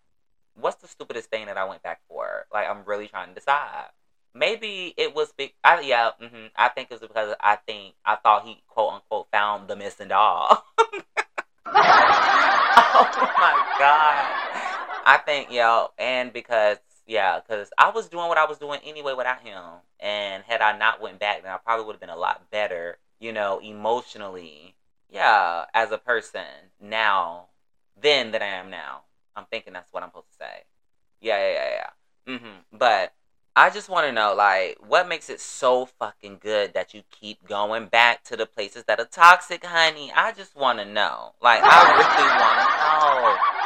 what's 0.56 0.78
the 0.78 0.88
stupidest 0.88 1.30
thing 1.30 1.46
that 1.48 1.58
I 1.58 1.66
went 1.66 1.84
back 1.84 2.02
for? 2.08 2.46
Like, 2.54 2.70
I'm 2.70 2.84
really 2.86 3.08
trying 3.08 3.30
to 3.30 3.36
decide. 3.36 3.90
Maybe 4.34 4.94
it 4.98 5.16
was 5.16 5.32
big. 5.38 5.54
I, 5.64 5.80
yeah, 5.82 6.10
mm-hmm, 6.22 6.48
I 6.56 6.70
think 6.70 6.90
it 6.92 7.00
was 7.00 7.08
because 7.08 7.36
I 7.40 7.56
think 7.56 7.94
I 8.06 8.16
thought 8.16 8.46
he 8.46 8.62
quote 8.68 8.94
unquote 8.96 9.28
found 9.32 9.70
the 9.70 9.78
missing 9.78 10.10
dog. 10.10 10.58
oh 10.78 11.72
my 13.38 13.76
god! 13.80 14.45
I 15.06 15.18
think 15.18 15.52
yo, 15.52 15.90
and 15.98 16.34
because 16.34 16.78
yeah, 17.06 17.40
because 17.40 17.70
I 17.78 17.92
was 17.92 18.10
doing 18.10 18.28
what 18.28 18.38
I 18.38 18.46
was 18.46 18.58
doing 18.58 18.80
anyway 18.84 19.14
without 19.14 19.42
him, 19.42 19.62
and 20.00 20.44
had 20.44 20.62
I 20.62 20.78
not 20.78 21.02
went 21.02 21.20
back, 21.20 21.44
then 21.44 21.52
I 21.52 21.58
probably 21.58 21.86
would 21.86 21.94
have 21.94 22.02
been 22.02 22.10
a 22.10 22.16
lot 22.16 22.50
better, 22.52 22.98
you 23.20 23.32
know, 23.32 23.60
emotionally. 23.60 24.76
Yeah, 25.10 25.66
as 25.74 25.92
a 25.92 26.00
person 26.00 26.42
now, 26.82 27.46
then 28.02 28.32
than 28.32 28.42
I 28.42 28.48
am 28.48 28.70
now. 28.70 29.02
I'm 29.36 29.46
thinking 29.46 29.74
that's 29.74 29.94
what 29.94 30.02
I'm 30.04 30.10
supposed 30.10 30.32
to 30.32 30.38
say. 30.38 30.64
Yeah, 31.22 31.38
yeah, 31.38 31.54
yeah, 31.54 31.70
yeah. 31.70 32.36
Mm-hmm. 32.36 32.78
But 32.78 33.14
I 33.56 33.70
just 33.70 33.88
want 33.88 34.08
to 34.08 34.12
know, 34.12 34.34
like, 34.34 34.78
what 34.86 35.08
makes 35.08 35.30
it 35.30 35.40
so 35.40 35.86
fucking 35.86 36.40
good 36.42 36.74
that 36.74 36.94
you 36.94 37.04
keep 37.12 37.48
going 37.48 37.86
back 37.88 38.24
to 38.26 38.36
the 38.36 38.46
places 38.46 38.84
that 38.88 39.00
are 39.00 39.06
toxic, 39.06 39.64
honey? 39.64 40.12
I 40.14 40.32
just 40.34 40.56
want 40.56 40.80
to 40.80 40.86
know. 40.86 41.36
Like, 41.42 41.62
I 41.64 41.84
really 41.94 42.30
want 42.42 42.60
to 42.60 43.60
know. 43.60 43.65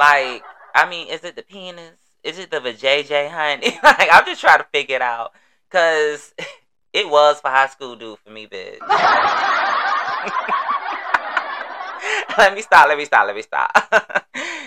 Like, 0.00 0.42
I 0.74 0.88
mean, 0.88 1.08
is 1.08 1.24
it 1.24 1.36
the 1.36 1.42
penis? 1.42 1.98
Is 2.24 2.38
it 2.38 2.50
the 2.50 2.58
vajayjay, 2.58 3.30
honey? 3.30 3.78
like, 3.82 4.08
I'm 4.10 4.24
just 4.24 4.40
trying 4.40 4.56
to 4.56 4.66
figure 4.72 4.96
it 4.96 5.02
out. 5.02 5.32
Because 5.68 6.32
it 6.94 7.06
was 7.06 7.38
for 7.38 7.50
high 7.50 7.66
school 7.66 7.96
dude 7.96 8.18
for 8.18 8.30
me, 8.30 8.46
bitch. 8.46 8.80
let 12.38 12.54
me 12.54 12.62
stop, 12.62 12.88
let 12.88 12.96
me 12.96 13.04
stop, 13.04 13.26
let 13.26 13.36
me 13.36 13.42
stop. 13.42 13.70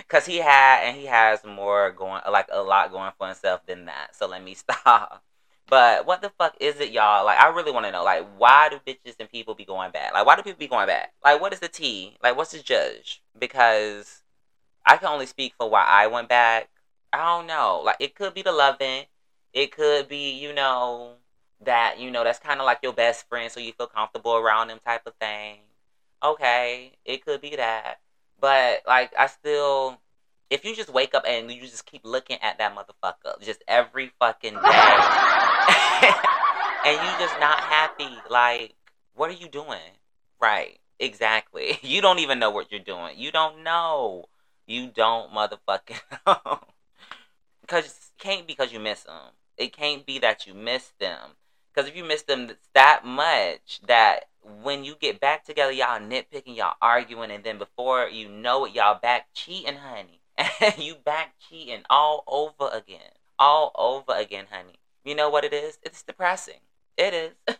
Cause 0.07 0.27
he 0.27 0.38
had 0.38 0.84
and 0.84 0.95
he 0.95 1.07
has 1.07 1.43
more 1.43 1.89
going 1.89 2.21
like 2.31 2.47
a 2.51 2.61
lot 2.61 2.91
going 2.91 3.11
for 3.17 3.25
himself 3.25 3.65
than 3.65 3.86
that. 3.86 4.15
So 4.15 4.27
let 4.27 4.43
me 4.43 4.53
stop. 4.53 5.23
But 5.67 6.05
what 6.05 6.21
the 6.21 6.29
fuck 6.38 6.55
is 6.59 6.79
it, 6.79 6.91
y'all? 6.91 7.25
Like 7.25 7.39
I 7.39 7.47
really 7.47 7.71
want 7.71 7.88
to 7.88 7.91
know. 7.91 8.03
Like 8.03 8.27
why 8.38 8.69
do 8.69 8.79
bitches 8.86 9.15
and 9.19 9.27
people 9.27 9.55
be 9.55 9.65
going 9.65 9.89
bad? 9.89 10.13
Like 10.13 10.27
why 10.27 10.36
do 10.36 10.43
people 10.43 10.59
be 10.59 10.67
going 10.67 10.86
bad? 10.86 11.07
Like 11.23 11.41
what 11.41 11.51
is 11.51 11.61
the 11.61 11.67
T? 11.67 12.15
Like 12.21 12.38
what's 12.38 12.51
the 12.51 12.59
judge? 12.59 13.23
Because 13.39 14.22
I 14.86 14.97
can 14.97 15.07
only 15.09 15.25
speak 15.25 15.53
for 15.57 15.69
why 15.69 15.84
I 15.84 16.07
went 16.07 16.29
back. 16.29 16.69
I 17.11 17.17
don't 17.38 17.47
know. 17.47 17.81
Like 17.84 17.97
it 17.99 18.15
could 18.15 18.34
be 18.34 18.41
the 18.41 18.51
loving. 18.51 19.05
It 19.53 19.71
could 19.71 20.07
be, 20.07 20.31
you 20.31 20.53
know, 20.53 21.13
that, 21.61 21.99
you 21.99 22.09
know, 22.11 22.23
that's 22.23 22.39
kind 22.39 22.59
of 22.59 22.65
like 22.65 22.79
your 22.84 22.93
best 22.93 23.27
friend 23.29 23.51
so 23.51 23.59
you 23.59 23.71
feel 23.73 23.88
comfortable 23.88 24.34
around 24.36 24.69
them 24.69 24.79
type 24.84 25.05
of 25.05 25.13
thing 25.15 25.59
okay, 26.23 26.93
it 27.05 27.25
could 27.25 27.41
be 27.41 27.55
that. 27.55 27.99
But 28.39 28.81
like 28.88 29.11
I 29.17 29.27
still 29.27 29.99
if 30.49 30.63
you 30.65 30.75
just 30.75 30.93
wake 30.93 31.15
up 31.15 31.23
and 31.27 31.51
you 31.51 31.61
just 31.61 31.86
keep 31.86 32.01
looking 32.03 32.38
at 32.41 32.57
that 32.59 32.75
motherfucker 32.75 33.41
just 33.41 33.63
every 33.67 34.11
fucking 34.19 34.53
day 34.53 34.59
and 36.86 36.97
you 36.97 37.11
just 37.19 37.39
not 37.39 37.59
happy. 37.59 38.09
Like, 38.29 38.75
what 39.15 39.29
are 39.29 39.34
you 39.34 39.47
doing? 39.47 39.79
Right. 40.39 40.79
Exactly. 40.99 41.79
You 41.84 42.01
don't 42.01 42.19
even 42.19 42.39
know 42.39 42.49
what 42.51 42.71
you're 42.71 42.79
doing. 42.81 43.17
You 43.17 43.31
don't 43.31 43.63
know. 43.63 44.25
You 44.68 44.88
don't 44.88 45.32
motherfucking. 45.32 45.99
Because 47.64 48.11
can't 48.20 48.45
because 48.45 48.74
you 48.74 48.80
miss 48.80 49.03
them. 49.03 49.32
It 49.57 49.76
can't 49.76 50.05
be 50.05 50.20
that 50.20 50.45
you 50.45 50.53
miss 50.53 50.91
them. 50.99 51.32
Because 51.74 51.89
if 51.89 51.95
you 51.95 52.03
miss 52.03 52.22
them 52.24 52.51
that 52.74 53.05
much, 53.05 53.80
that 53.88 54.26
when 54.61 54.84
you 54.84 54.95
get 54.99 55.20
back 55.20 55.45
together, 55.45 55.72
y'all 55.72 55.99
nitpicking, 55.99 56.55
y'all 56.55 56.76
arguing, 56.82 57.32
and 57.32 57.43
then 57.43 57.57
before 57.57 58.09
you 58.09 58.30
know 58.30 58.66
it, 58.66 58.76
y'all 58.76 58.99
back 58.99 59.28
cheating, 59.34 59.78
honey. 59.78 60.20
And 60.59 60.78
you 60.78 60.95
back 60.95 61.36
cheating 61.49 61.84
all 61.89 62.24
over 62.28 62.70
again. 62.76 63.11
All 63.39 63.72
over 63.76 64.14
again, 64.14 64.45
honey. 64.51 64.80
You 65.03 65.16
know 65.16 65.30
what 65.30 65.43
it 65.43 65.53
is? 65.53 65.80
It's 65.84 66.03
depressing. 66.03 66.59
It 66.97 67.14
is. 67.14 67.34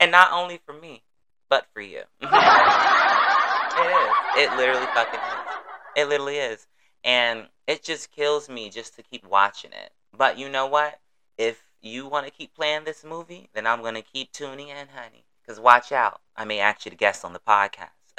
and 0.00 0.12
not 0.12 0.32
only 0.32 0.60
for 0.64 0.72
me, 0.72 1.02
but 1.48 1.66
for 1.72 1.80
you. 1.80 2.02
it 2.20 2.26
is. 2.26 4.14
It 4.36 4.56
literally 4.56 4.86
fucking 4.94 5.20
is. 5.20 5.59
It 5.96 6.08
literally 6.08 6.36
is. 6.36 6.66
And 7.04 7.48
it 7.66 7.82
just 7.82 8.12
kills 8.12 8.48
me 8.48 8.70
just 8.70 8.94
to 8.96 9.02
keep 9.02 9.26
watching 9.26 9.72
it. 9.72 9.92
But 10.16 10.38
you 10.38 10.48
know 10.48 10.66
what? 10.66 11.00
If 11.38 11.62
you 11.80 12.06
want 12.06 12.26
to 12.26 12.32
keep 12.32 12.54
playing 12.54 12.84
this 12.84 13.04
movie, 13.04 13.48
then 13.54 13.66
I'm 13.66 13.80
going 13.80 13.94
to 13.94 14.02
keep 14.02 14.32
tuning 14.32 14.68
in, 14.68 14.88
honey. 14.94 15.24
Because 15.42 15.58
watch 15.58 15.92
out. 15.92 16.20
I 16.36 16.44
may 16.44 16.60
ask 16.60 16.84
you 16.84 16.90
to 16.90 16.96
guest 16.96 17.24
on 17.24 17.32
the 17.32 17.38
podcast. 17.38 17.90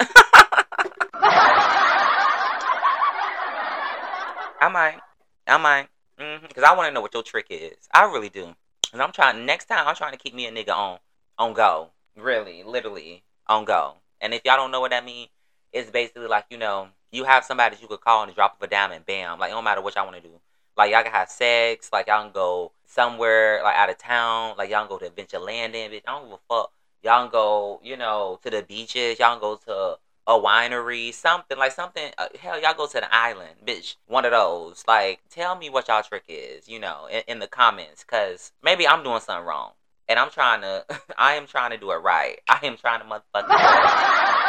I 4.60 4.68
might. 4.70 5.00
I 5.46 5.56
might. 5.58 5.88
Because 6.16 6.52
mm-hmm. 6.54 6.64
I 6.64 6.76
want 6.76 6.88
to 6.88 6.92
know 6.92 7.00
what 7.00 7.14
your 7.14 7.22
trick 7.22 7.46
is. 7.50 7.88
I 7.92 8.04
really 8.04 8.28
do. 8.28 8.54
And 8.92 9.02
I'm 9.02 9.12
trying. 9.12 9.44
Next 9.46 9.66
time, 9.66 9.86
I'm 9.86 9.96
trying 9.96 10.12
to 10.12 10.18
keep 10.18 10.34
me 10.34 10.46
a 10.46 10.52
nigga 10.52 10.76
on 10.76 10.98
on 11.38 11.52
go. 11.52 11.90
Really, 12.16 12.62
literally 12.62 13.22
on 13.46 13.64
go. 13.64 13.94
And 14.20 14.34
if 14.34 14.42
y'all 14.44 14.56
don't 14.56 14.70
know 14.70 14.80
what 14.80 14.90
that 14.90 15.04
means, 15.04 15.30
it's 15.72 15.90
basically 15.90 16.28
like 16.28 16.46
you 16.50 16.58
know 16.58 16.88
you 17.12 17.24
have 17.24 17.44
somebody 17.44 17.76
that 17.76 17.82
you 17.82 17.88
could 17.88 18.00
call 18.00 18.22
on 18.22 18.28
the 18.28 18.34
drop 18.34 18.56
of 18.56 18.62
a 18.62 18.66
dime 18.66 18.92
and 18.92 19.06
bam. 19.06 19.38
Like, 19.38 19.52
no 19.52 19.62
matter 19.62 19.80
what 19.80 19.94
y'all 19.94 20.06
want 20.06 20.16
to 20.16 20.22
do. 20.22 20.40
Like, 20.76 20.90
y'all 20.90 21.02
can 21.02 21.12
have 21.12 21.28
sex. 21.28 21.90
Like, 21.92 22.08
y'all 22.08 22.22
can 22.24 22.32
go 22.32 22.72
somewhere, 22.86 23.60
like, 23.62 23.76
out 23.76 23.90
of 23.90 23.98
town. 23.98 24.54
Like, 24.56 24.70
y'all 24.70 24.80
can 24.80 24.88
go 24.88 24.98
to 24.98 25.06
Adventure 25.06 25.38
Landing. 25.38 25.90
Bitch, 25.90 26.02
I 26.06 26.12
don't 26.12 26.24
give 26.24 26.32
a 26.32 26.54
fuck. 26.54 26.72
Y'all 27.02 27.24
can 27.24 27.30
go, 27.30 27.80
you 27.82 27.96
know, 27.96 28.40
to 28.42 28.50
the 28.50 28.62
beaches. 28.62 29.18
Y'all 29.18 29.38
can 29.38 29.40
go 29.40 29.56
to 29.66 29.98
a 30.26 30.38
winery, 30.38 31.12
something 31.12 31.58
like 31.58 31.72
something. 31.72 32.10
Uh, 32.16 32.28
hell, 32.40 32.60
y'all 32.60 32.74
go 32.74 32.86
to 32.86 33.00
the 33.00 33.14
island, 33.14 33.56
bitch. 33.64 33.96
One 34.06 34.24
of 34.24 34.30
those. 34.30 34.84
Like, 34.86 35.20
tell 35.28 35.56
me 35.56 35.68
what 35.68 35.88
y'all 35.88 36.02
trick 36.02 36.24
is, 36.28 36.68
you 36.68 36.78
know, 36.78 37.08
in, 37.10 37.22
in 37.26 37.38
the 37.40 37.48
comments, 37.48 38.04
cause 38.04 38.52
maybe 38.62 38.86
I'm 38.86 39.02
doing 39.02 39.20
something 39.20 39.44
wrong, 39.44 39.72
and 40.08 40.18
I'm 40.18 40.30
trying 40.30 40.60
to. 40.62 40.84
I 41.18 41.34
am 41.34 41.46
trying 41.46 41.72
to 41.72 41.76
do 41.76 41.90
it 41.90 41.96
right. 41.96 42.40
I 42.48 42.60
am 42.62 42.76
trying 42.76 43.00
to 43.00 43.06
motherfucking. 43.06 44.38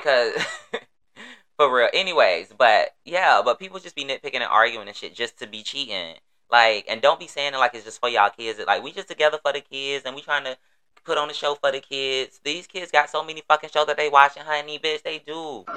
because 0.00 0.32
for 1.56 1.74
real. 1.74 1.88
Anyways, 1.92 2.52
but 2.56 2.94
yeah, 3.04 3.42
but 3.44 3.58
people 3.58 3.80
just 3.80 3.96
be 3.96 4.04
nitpicking 4.04 4.34
and 4.36 4.44
arguing 4.44 4.88
and 4.88 4.96
shit 4.96 5.14
just 5.14 5.38
to 5.38 5.46
be 5.46 5.62
cheating. 5.62 6.14
Like, 6.50 6.86
and 6.88 7.02
don't 7.02 7.18
be 7.18 7.26
saying 7.26 7.54
it 7.54 7.58
like 7.58 7.74
it's 7.74 7.84
just 7.84 8.00
for 8.00 8.08
y'all 8.08 8.30
kids. 8.30 8.60
Like, 8.66 8.82
we 8.82 8.92
just 8.92 9.08
together 9.08 9.38
for 9.42 9.52
the 9.52 9.60
kids, 9.60 10.04
and 10.04 10.14
we 10.14 10.22
trying 10.22 10.44
to 10.44 10.56
put 11.04 11.18
on 11.18 11.28
a 11.28 11.34
show 11.34 11.56
for 11.56 11.72
the 11.72 11.80
kids. 11.80 12.40
These 12.44 12.66
kids 12.66 12.92
got 12.92 13.10
so 13.10 13.24
many 13.24 13.42
fucking 13.48 13.70
shows 13.70 13.86
that 13.86 13.96
they 13.96 14.08
watching, 14.08 14.44
honey, 14.44 14.78
bitch. 14.78 15.02
They 15.02 15.18
do. 15.18 15.64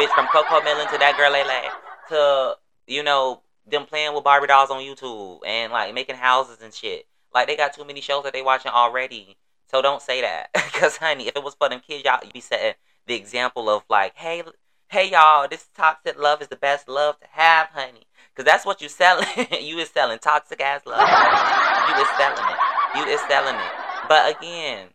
bitch, 0.00 0.14
from 0.14 0.26
CoComelon 0.26 0.90
to 0.90 0.98
that 0.98 1.14
girl 1.18 1.32
Lay 1.32 1.44
Lay 1.44 1.68
to 2.08 2.56
you 2.86 3.02
know 3.02 3.40
them 3.66 3.86
playing 3.86 4.14
with 4.14 4.24
Barbie 4.24 4.48
dolls 4.48 4.70
on 4.70 4.82
YouTube 4.82 5.40
and 5.46 5.72
like 5.72 5.94
making 5.94 6.16
houses 6.16 6.58
and 6.62 6.72
shit. 6.72 7.06
Like 7.32 7.46
they 7.46 7.56
got 7.56 7.72
too 7.72 7.84
many 7.84 8.00
shows 8.00 8.24
that 8.24 8.32
they 8.32 8.42
watching 8.42 8.72
already. 8.72 9.36
So 9.70 9.80
don't 9.80 10.02
say 10.02 10.20
that. 10.22 10.50
Because, 10.72 10.96
honey, 10.96 11.28
if 11.28 11.36
it 11.36 11.44
was 11.44 11.54
for 11.54 11.68
them 11.68 11.80
kids, 11.86 12.04
y'all 12.04 12.20
you'd 12.22 12.32
be 12.32 12.40
setting 12.40 12.72
the 13.06 13.14
example 13.14 13.68
of, 13.68 13.82
like, 13.90 14.16
hey, 14.16 14.42
hey, 14.88 15.10
y'all, 15.10 15.46
this 15.46 15.68
toxic 15.76 16.18
love 16.18 16.40
is 16.40 16.48
the 16.48 16.56
best 16.56 16.88
love 16.88 17.20
to 17.20 17.26
have, 17.32 17.68
honey. 17.68 18.06
Because 18.34 18.50
that's 18.50 18.64
what 18.64 18.80
you 18.80 18.88
selling. 18.88 19.26
you 19.60 19.78
is 19.78 19.90
selling 19.90 20.18
toxic 20.18 20.60
ass 20.62 20.86
love. 20.86 21.00
you 21.00 22.02
is 22.02 22.08
selling 22.16 22.44
it. 22.50 22.58
You 22.96 23.04
is 23.12 23.20
selling 23.28 23.56
it. 23.56 23.72
But 24.08 24.36
again, 24.36 24.88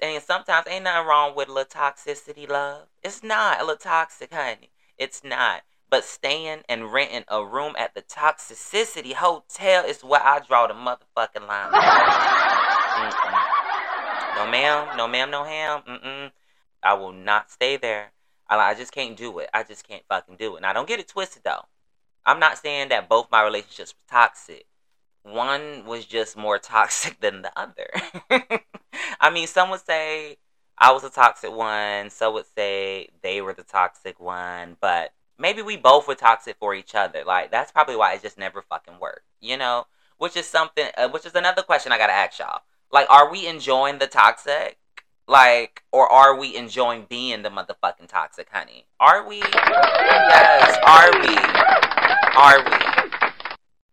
and 0.00 0.22
sometimes 0.22 0.66
ain't 0.68 0.84
nothing 0.84 1.08
wrong 1.08 1.34
with 1.34 1.48
a 1.48 1.52
little 1.52 1.68
toxicity 1.68 2.48
love. 2.48 2.86
It's 3.02 3.22
not 3.22 3.60
a 3.60 3.64
little 3.64 3.76
toxic, 3.76 4.32
honey. 4.32 4.70
It's 4.98 5.24
not. 5.24 5.62
But 5.90 6.04
staying 6.04 6.62
and 6.68 6.92
renting 6.92 7.24
a 7.28 7.44
room 7.44 7.74
at 7.76 7.94
the 7.94 8.02
toxicity 8.02 9.14
hotel 9.14 9.84
is 9.84 10.02
where 10.02 10.22
I 10.22 10.40
draw 10.40 10.66
the 10.66 10.74
motherfucking 10.74 11.46
line. 11.46 11.72
No 14.36 14.50
ma'am, 14.50 14.96
no 14.96 15.06
ma'am, 15.06 15.30
no 15.30 15.44
ham. 15.44 15.82
Mm-mm. 15.88 16.32
I 16.82 16.94
will 16.94 17.12
not 17.12 17.50
stay 17.50 17.76
there. 17.76 18.12
I, 18.48 18.56
I 18.56 18.74
just 18.74 18.92
can't 18.92 19.16
do 19.16 19.38
it. 19.38 19.48
I 19.54 19.62
just 19.62 19.86
can't 19.86 20.02
fucking 20.08 20.36
do 20.36 20.56
it. 20.56 20.62
Now, 20.62 20.72
don't 20.72 20.88
get 20.88 21.00
it 21.00 21.08
twisted 21.08 21.42
though. 21.44 21.66
I'm 22.26 22.40
not 22.40 22.58
saying 22.58 22.88
that 22.88 23.08
both 23.08 23.30
my 23.30 23.42
relationships 23.42 23.94
were 23.94 24.10
toxic. 24.14 24.66
One 25.22 25.84
was 25.86 26.04
just 26.04 26.36
more 26.36 26.58
toxic 26.58 27.20
than 27.20 27.42
the 27.42 27.52
other. 27.58 27.88
I 29.20 29.30
mean, 29.30 29.46
some 29.46 29.70
would 29.70 29.84
say 29.84 30.38
I 30.78 30.92
was 30.92 31.04
a 31.04 31.10
toxic 31.10 31.52
one. 31.52 32.10
Some 32.10 32.34
would 32.34 32.46
say 32.56 33.08
they 33.22 33.40
were 33.40 33.54
the 33.54 33.62
toxic 33.62 34.18
one. 34.20 34.76
But 34.80 35.12
maybe 35.38 35.62
we 35.62 35.76
both 35.76 36.08
were 36.08 36.14
toxic 36.14 36.56
for 36.58 36.74
each 36.74 36.94
other. 36.94 37.24
Like 37.24 37.50
that's 37.50 37.72
probably 37.72 37.96
why 37.96 38.14
it 38.14 38.22
just 38.22 38.38
never 38.38 38.62
fucking 38.62 38.98
worked. 39.00 39.26
You 39.40 39.56
know, 39.56 39.86
which 40.18 40.36
is 40.36 40.46
something. 40.46 40.88
Uh, 40.96 41.08
which 41.08 41.26
is 41.26 41.34
another 41.34 41.62
question 41.62 41.92
I 41.92 41.98
gotta 41.98 42.12
ask 42.12 42.38
y'all. 42.38 42.62
Like, 42.90 43.08
are 43.10 43.30
we 43.30 43.46
enjoying 43.46 43.98
the 43.98 44.06
toxic? 44.06 44.78
Like, 45.26 45.82
or 45.90 46.10
are 46.10 46.36
we 46.36 46.54
enjoying 46.54 47.06
being 47.08 47.42
the 47.42 47.48
motherfucking 47.48 48.08
toxic, 48.08 48.48
honey? 48.50 48.86
Are 49.00 49.26
we? 49.26 49.38
Yes, 49.38 50.78
are 50.86 51.10
we? 51.20 51.36
Are 52.36 52.62
we? 52.64 52.84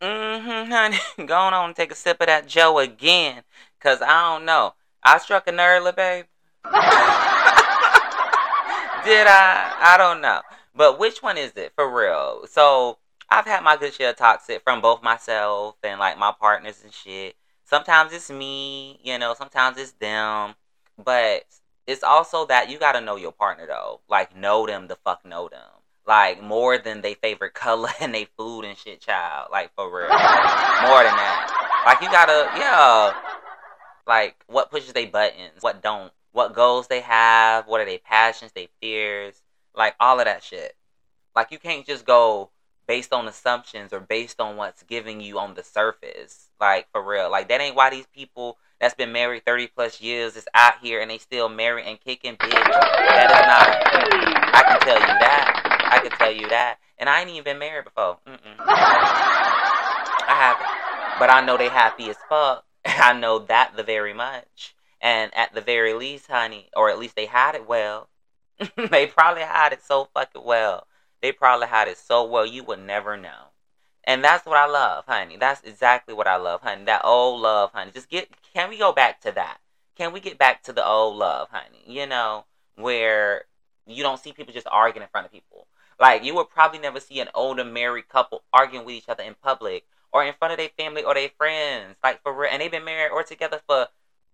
Mm-hmm, 0.02 0.72
honey. 0.72 0.98
Go 1.28 1.36
on 1.36 1.54
and 1.54 1.76
take 1.76 1.92
a 1.92 1.96
sip 1.96 2.20
of 2.20 2.28
that 2.28 2.48
Joe 2.48 2.80
again. 2.80 3.44
Cause 3.80 4.02
I 4.02 4.34
don't 4.34 4.46
know. 4.46 4.74
I 5.04 5.18
struck 5.20 5.48
a 5.48 5.52
nerve, 5.52 5.96
babe. 5.96 6.26
Did 9.06 9.26
I? 9.28 9.74
I 9.80 9.96
don't 9.98 10.22
know. 10.22 10.42
But 10.76 11.00
which 11.00 11.24
one 11.24 11.38
is 11.38 11.54
it 11.56 11.72
for 11.76 11.90
real? 11.90 12.46
So 12.48 12.98
I've 13.30 13.46
had 13.46 13.64
my 13.64 13.78
good 13.78 13.94
share 13.94 14.12
of 14.12 14.18
toxic 14.18 14.62
from 14.64 14.82
both 14.82 15.02
myself 15.02 15.76
and 15.84 16.00
like 16.00 16.18
my 16.20 16.34
partners 16.38 16.82
and 16.84 16.94
shit 16.94 17.36
sometimes 17.72 18.12
it's 18.12 18.30
me, 18.30 19.00
you 19.02 19.18
know, 19.18 19.34
sometimes 19.34 19.78
it's 19.78 19.94
them. 19.94 20.56
But 21.04 21.46
it's 21.88 22.04
also 22.04 22.46
that 22.46 22.70
you 22.70 22.78
gotta 22.78 23.02
know 23.02 23.16
your 23.16 23.32
partner 23.32 23.66
though. 23.66 24.02
Like 24.08 24.36
know 24.36 24.68
them 24.68 24.88
the 24.88 24.98
fuck 24.98 25.26
know 25.26 25.50
them. 25.50 25.70
Like 26.06 26.44
more 26.44 26.78
than 26.78 27.02
they 27.02 27.16
favorite 27.16 27.54
color 27.56 27.90
and 28.00 28.14
they 28.14 28.28
food 28.38 28.66
and 28.66 28.78
shit, 28.78 29.02
child. 29.02 29.48
Like 29.52 29.74
for 29.76 29.86
real. 29.86 30.10
more 30.10 31.02
than 31.02 31.16
that. 31.18 31.84
Like 31.86 32.02
you 32.02 32.12
gotta 32.12 32.52
yeah. 32.60 33.14
Like 34.06 34.44
what 34.48 34.70
pushes 34.70 34.94
they 34.94 35.06
buttons, 35.06 35.62
what 35.62 35.82
don't, 35.82 36.12
what 36.34 36.54
goals 36.54 36.88
they 36.88 37.02
have, 37.02 37.68
what 37.68 37.82
are 37.82 37.86
their 37.86 38.00
passions, 38.00 38.52
their 38.52 38.68
fears, 38.82 39.42
like 39.76 39.96
all 40.00 40.20
of 40.20 40.26
that 40.26 40.44
shit. 40.44 40.76
Like 41.36 41.52
you 41.52 41.60
can't 41.60 41.86
just 41.86 42.06
go 42.06 42.50
based 42.88 43.14
on 43.14 43.28
assumptions 43.28 43.94
or 43.94 44.02
based 44.02 44.42
on 44.42 44.58
what's 44.58 44.84
giving 44.84 45.22
you 45.22 45.40
on 45.40 45.54
the 45.54 45.64
surface. 45.64 46.50
Like 46.62 46.88
for 46.92 47.04
real. 47.04 47.30
Like 47.32 47.50
that 47.50 47.60
ain't 47.60 47.76
why 47.76 47.90
these 47.90 48.06
people 48.16 48.58
that's 48.80 48.94
been 48.94 49.12
married 49.12 49.44
30 49.46 49.68
plus 49.68 50.00
years 50.00 50.36
is 50.36 50.48
out 50.54 50.76
here 50.82 51.02
and 51.02 51.10
they 51.10 51.18
still 51.18 51.50
married 51.50 51.86
and 51.88 52.00
kicking 52.00 52.38
bitch. 52.38 52.52
That 52.52 53.32
is 53.32 53.42
not 53.48 54.54
I 54.54 54.64
can 54.64 54.80
tell 54.82 55.00
you 55.00 55.08
that. 55.08 55.90
I 55.92 56.00
can 56.00 56.12
tell 56.18 56.32
you 56.32 56.48
that. 56.50 56.78
And 57.00 57.10
I 57.10 57.22
ain't 57.22 57.30
even 57.30 57.44
been 57.44 57.60
married 57.60 57.86
before. 57.86 58.20
Mm-mm. 58.28 58.56
I 58.60 60.28
haven't. 60.28 61.20
But 61.20 61.32
I 61.32 61.44
know 61.44 61.58
they 61.58 61.70
happy 61.70 62.10
as 62.10 62.18
fuck. 62.30 62.64
I 62.86 63.14
know 63.14 63.40
that 63.40 63.76
the 63.76 63.84
very 63.84 64.14
much. 64.14 64.76
And 65.02 65.34
at 65.34 65.54
the 65.54 65.62
very 65.62 65.94
least, 65.94 66.28
honey, 66.28 66.70
or 66.76 66.92
at 66.92 67.00
least 67.00 67.16
they 67.16 67.26
had 67.26 67.56
it 67.56 67.68
well. 67.68 68.08
they 68.92 69.08
probably 69.08 69.42
had 69.42 69.74
it 69.74 69.84
so 69.84 70.08
fucking 70.14 70.44
well 70.46 70.86
they 71.22 71.32
probably 71.32 71.68
had 71.68 71.88
it 71.88 71.98
so 71.98 72.24
well 72.24 72.46
you 72.46 72.64
would 72.64 72.80
never 72.80 73.16
know. 73.16 73.51
And 74.04 74.24
that's 74.24 74.46
what 74.46 74.58
I 74.58 74.66
love, 74.66 75.06
honey. 75.08 75.38
That's 75.38 75.62
exactly 75.64 76.14
what 76.14 76.28
I 76.28 76.38
love, 76.38 76.62
honey. 76.62 76.86
That 76.86 77.02
old 77.04 77.42
love, 77.42 77.72
honey. 77.74 77.92
Just 77.92 78.10
get 78.10 78.30
can 78.54 78.70
we 78.70 78.78
go 78.78 78.92
back 78.92 79.22
to 79.22 79.32
that? 79.34 79.60
Can 79.96 80.12
we 80.14 80.20
get 80.20 80.38
back 80.38 80.64
to 80.64 80.74
the 80.74 80.86
old 80.86 81.18
love, 81.18 81.50
honey? 81.52 81.84
You 81.86 82.08
know, 82.08 82.46
where 82.76 83.46
you 83.86 84.04
don't 84.04 84.20
see 84.20 84.34
people 84.34 84.54
just 84.54 84.68
arguing 84.72 85.04
in 85.04 85.10
front 85.10 85.28
of 85.28 85.32
people. 85.32 85.68
Like 86.00 86.24
you 86.24 86.34
would 86.36 86.50
probably 86.50 86.80
never 86.80 87.00
see 87.00 87.20
an 87.20 87.30
older 87.36 87.64
married 87.64 88.10
couple 88.10 88.44
arguing 88.52 88.86
with 88.86 88.96
each 88.96 89.10
other 89.10 89.24
in 89.24 89.36
public 89.36 89.86
or 90.12 90.24
in 90.24 90.34
front 90.34 90.52
of 90.52 90.58
their 90.58 90.70
family 90.70 91.04
or 91.04 91.14
their 91.14 91.30
friends. 91.38 91.96
Like 92.04 92.24
for 92.24 92.34
real 92.34 92.50
and 92.52 92.62
they've 92.62 92.72
been 92.72 92.86
married 92.86 93.12
or 93.12 93.24
together 93.24 93.62
for 93.68 93.88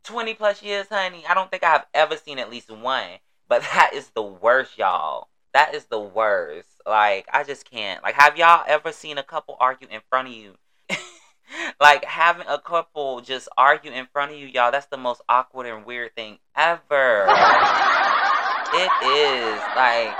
twenty 0.03 0.34
plus 0.34 0.63
years, 0.63 0.88
honey. 0.89 1.26
I 1.28 1.34
don't 1.34 1.51
think 1.51 1.63
I 1.63 1.72
have 1.72 1.88
ever 1.93 2.15
seen 2.15 2.39
at 2.39 2.49
least 2.49 2.70
one. 2.72 3.20
But 3.49 3.61
that 3.74 3.91
is 3.93 4.09
the 4.09 4.24
worst, 4.24 4.78
y'all. 4.78 5.28
That 5.58 5.74
is 5.74 5.86
the 5.86 5.99
worst. 5.99 6.70
Like, 6.86 7.28
I 7.34 7.43
just 7.43 7.68
can't. 7.68 8.03
Like, 8.03 8.14
have 8.14 8.38
y'all 8.38 8.64
ever 8.68 8.91
seen 8.91 9.18
a 9.18 9.24
couple 9.24 9.58
argue 9.60 9.88
in 9.89 10.01
front 10.08 10.28
of 10.28 10.36
you? 10.36 10.53
like 11.82 12.05
having 12.05 12.45
a 12.47 12.60
couple 12.60 13.22
just 13.22 13.49
argue 13.58 13.91
in 13.91 14.05
front 14.14 14.32
of 14.32 14.38
you, 14.38 14.45
y'all, 14.45 14.70
that's 14.70 14.86
the 14.86 14.97
most 14.97 15.20
awkward 15.28 15.66
and 15.66 15.84
weird 15.84 16.14
thing 16.16 16.38
ever. 16.55 17.26
it 18.72 18.91
is. 19.01 19.60
Like 19.76 20.16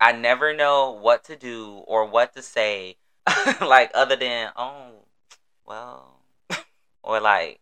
I 0.00 0.16
never 0.18 0.56
know 0.56 0.92
what 0.92 1.24
to 1.24 1.36
do 1.36 1.82
or 1.86 2.06
what 2.06 2.34
to 2.34 2.40
say. 2.40 2.96
like 3.60 3.90
other 3.92 4.16
than, 4.16 4.50
oh, 4.56 4.92
well 5.66 6.20
or 7.02 7.20
like, 7.20 7.60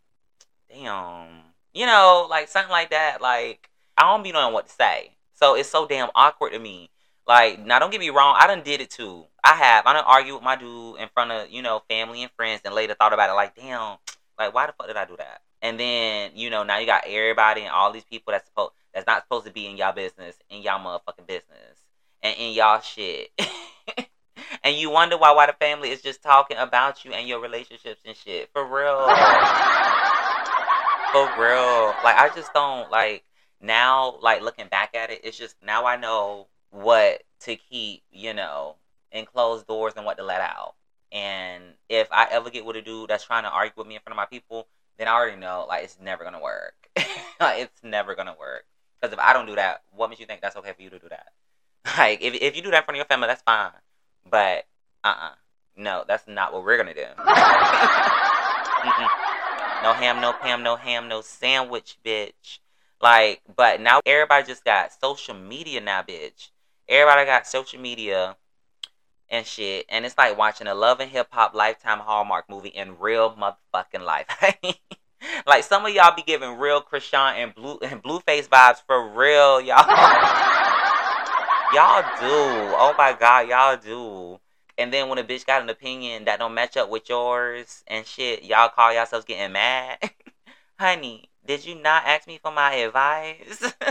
damn. 0.73 1.27
You 1.75 1.87
know, 1.87 2.29
like 2.31 2.47
something 2.47 2.71
like 2.71 2.91
that. 2.91 3.21
Like 3.21 3.69
I 3.99 4.05
don't 4.05 4.23
be 4.23 4.31
knowing 4.31 4.55
what 4.55 4.69
to 4.69 4.73
say. 4.73 5.17
So 5.41 5.55
it's 5.55 5.71
so 5.71 5.87
damn 5.87 6.11
awkward 6.15 6.53
to 6.53 6.59
me. 6.59 6.91
Like, 7.27 7.65
now 7.65 7.79
don't 7.79 7.91
get 7.91 8.01
me 8.01 8.11
wrong, 8.11 8.37
I 8.39 8.47
done 8.47 8.63
did 8.63 8.81
it 8.81 8.91
too. 8.91 9.25
I 9.43 9.55
have. 9.55 9.87
I 9.87 9.93
done 9.93 10.05
argued 10.07 10.35
with 10.35 10.43
my 10.43 10.57
dude 10.57 10.99
in 10.99 11.09
front 11.15 11.31
of, 11.31 11.51
you 11.51 11.63
know, 11.63 11.83
family 11.89 12.23
and 12.23 12.31
friends 12.33 12.61
and 12.65 12.75
later 12.75 12.95
thought 12.95 13.13
about 13.13 13.31
it 13.31 13.35
like, 13.35 13.55
damn, 13.55 13.97
like 14.39 14.53
why 14.55 14.67
the 14.67 14.73
fuck 14.73 14.89
did 14.89 14.97
I 14.97 15.05
do 15.05 15.17
that? 15.17 15.43
And 15.63 15.79
then, 15.79 16.33
you 16.35 16.51
know, 16.51 16.63
now 16.63 16.79
you 16.79 16.87
got 16.87 17.05
everybody 17.07 17.63
and 17.63 17.71
all 17.71 17.93
these 17.93 18.05
people 18.05 18.33
that's 18.33 18.47
supposed 18.47 18.73
that's 18.93 19.07
not 19.07 19.23
supposed 19.23 19.47
to 19.47 19.53
be 19.53 19.67
in 19.67 19.77
y'all 19.77 19.93
business, 19.93 20.37
in 20.51 20.63
y'all 20.63 20.81
motherfucking 20.81 21.27
business. 21.27 21.85
And 22.23 22.37
in 22.39 22.53
y'all 22.53 22.81
shit. 22.81 23.31
and 24.65 24.77
you 24.77 24.91
wonder 24.91 25.17
why 25.17 25.31
why 25.33 25.47
the 25.47 25.55
family 25.55 25.91
is 25.91 26.03
just 26.03 26.23
talking 26.23 26.57
about 26.57 27.05
you 27.05 27.13
and 27.13 27.29
your 27.29 27.41
relationships 27.41 28.03
and 28.05 28.17
shit. 28.17 28.51
For 28.53 28.65
real. 28.65 28.99
For 31.13 31.25
real. 31.41 31.95
Like 32.05 32.17
I 32.17 32.31
just 32.35 32.53
don't 32.53 32.91
like 32.91 33.25
now 33.61 34.19
like 34.21 34.43
looking 34.43 34.69
back 34.69 34.95
at 34.95 35.11
it, 35.11 35.21
it's 35.25 35.39
just 35.39 35.57
now 35.65 35.87
I 35.87 35.97
know 35.97 36.47
what 36.71 37.23
to 37.41 37.57
keep, 37.57 38.03
you 38.11 38.35
know, 38.35 38.77
in 39.13 39.27
closed 39.27 39.67
doors 39.67 39.95
and 39.97 40.07
what 40.07 40.19
to 40.19 40.25
let 40.25 40.41
out. 40.41 40.75
And 41.13 41.65
if 41.89 42.09
I 42.13 42.29
ever 42.31 42.51
get 42.51 42.65
with 42.65 42.77
a 42.77 42.83
dude 42.83 43.11
that's 43.11 43.25
trying 43.25 43.43
to 43.43 43.51
argue 43.51 43.73
with 43.77 43.87
me 43.87 43.97
in 43.97 44.01
front 44.01 44.13
of 44.13 44.17
my 44.17 44.27
people, 44.27 44.69
then 44.99 45.09
I 45.09 45.13
already 45.13 45.37
know 45.37 45.67
like 45.69 45.85
it's 45.85 45.99
never 46.01 46.25
gonna 46.25 46.41
work. 46.41 46.75
like, 47.41 47.63
it's 47.63 47.83
never 47.83 48.15
gonna 48.15 48.37
work. 48.39 48.65
Because 49.01 49.13
if 49.13 49.19
I 49.19 49.33
don't 49.33 49.47
do 49.47 49.57
that, 49.57 49.83
what 49.93 50.11
makes 50.11 50.21
you 50.21 50.27
think 50.27 50.41
that's 50.41 50.57
okay 50.57 50.73
for 50.73 50.83
you 50.83 50.91
to 50.91 50.99
do 50.99 51.09
that? 51.09 51.29
Like 51.99 52.21
if 52.21 52.35
if 52.35 52.57
you 52.57 52.63
do 52.63 52.71
that 52.71 52.79
in 52.79 52.85
front 52.85 52.97
of 52.97 52.99
your 52.99 53.07
family, 53.07 53.27
that's 53.27 53.43
fine. 53.43 53.71
But 54.29 54.67
uh 55.03 55.09
uh-uh. 55.09 55.27
uh 55.29 55.35
no, 55.77 56.05
that's 56.07 56.29
not 56.29 56.53
what 56.53 56.63
we're 56.63 56.77
gonna 56.77 56.93
do. 56.93 57.01
no 59.83 59.95
ham, 59.95 60.21
no 60.21 60.35
Pam, 60.35 60.63
no 60.63 60.77
ham, 60.77 61.09
no 61.09 61.23
sandwich, 61.23 61.97
bitch. 62.05 62.59
Like, 63.01 63.41
but 63.57 63.81
now 63.81 64.01
everybody 64.05 64.47
just 64.47 64.65
got 64.65 64.93
social 65.01 65.35
media 65.35 65.81
now, 65.81 66.03
bitch. 66.03 66.51
Everybody 66.89 67.25
got 67.25 67.47
social 67.47 67.81
media 67.81 68.37
and 69.31 69.47
shit. 69.47 69.87
And 69.89 70.05
it's 70.05 70.19
like 70.19 70.37
watching 70.37 70.67
a 70.67 70.75
love 70.75 71.01
and 71.01 71.11
hip 71.11 71.29
hop 71.31 71.55
lifetime 71.55 72.01
Hallmark 72.01 72.51
movie 72.51 72.69
in 72.69 72.99
real 72.99 73.33
motherfucking 73.35 74.05
life. 74.05 74.27
like 75.47 75.65
some 75.65 75.87
of 75.87 75.95
y'all 75.95 76.15
be 76.15 76.23
giving 76.23 76.59
real 76.59 76.83
Chrisean 76.83 77.35
and 77.35 77.55
blue 77.55 77.79
and 77.83 78.03
blueface 78.03 78.49
vibes 78.49 78.83
for 78.87 79.09
real, 79.09 79.61
y'all. 79.61 79.87
y'all 81.73 82.03
do. 82.21 82.75
Oh 82.77 82.95
my 82.99 83.17
god, 83.19 83.49
y'all 83.49 83.77
do. 83.77 84.41
And 84.77 84.93
then 84.93 85.09
when 85.09 85.19
a 85.19 85.25
bitch 85.25 85.47
got 85.47 85.63
an 85.63 85.69
opinion 85.69 86.25
that 86.25 86.39
don't 86.39 86.55
match 86.55 86.77
up 86.77 86.91
with 86.91 87.09
yours 87.09 87.85
and 87.87 88.05
shit, 88.07 88.45
y'all 88.45 88.69
call 88.69 88.93
yourselves 88.93 89.25
getting 89.27 89.53
mad. 89.53 89.99
Honey, 90.79 91.30
did 91.47 91.65
you 91.65 91.75
not 91.75 92.05
ask 92.07 92.27
me 92.27 92.39
for 92.43 92.53
my 92.53 92.75
advice? 92.75 93.73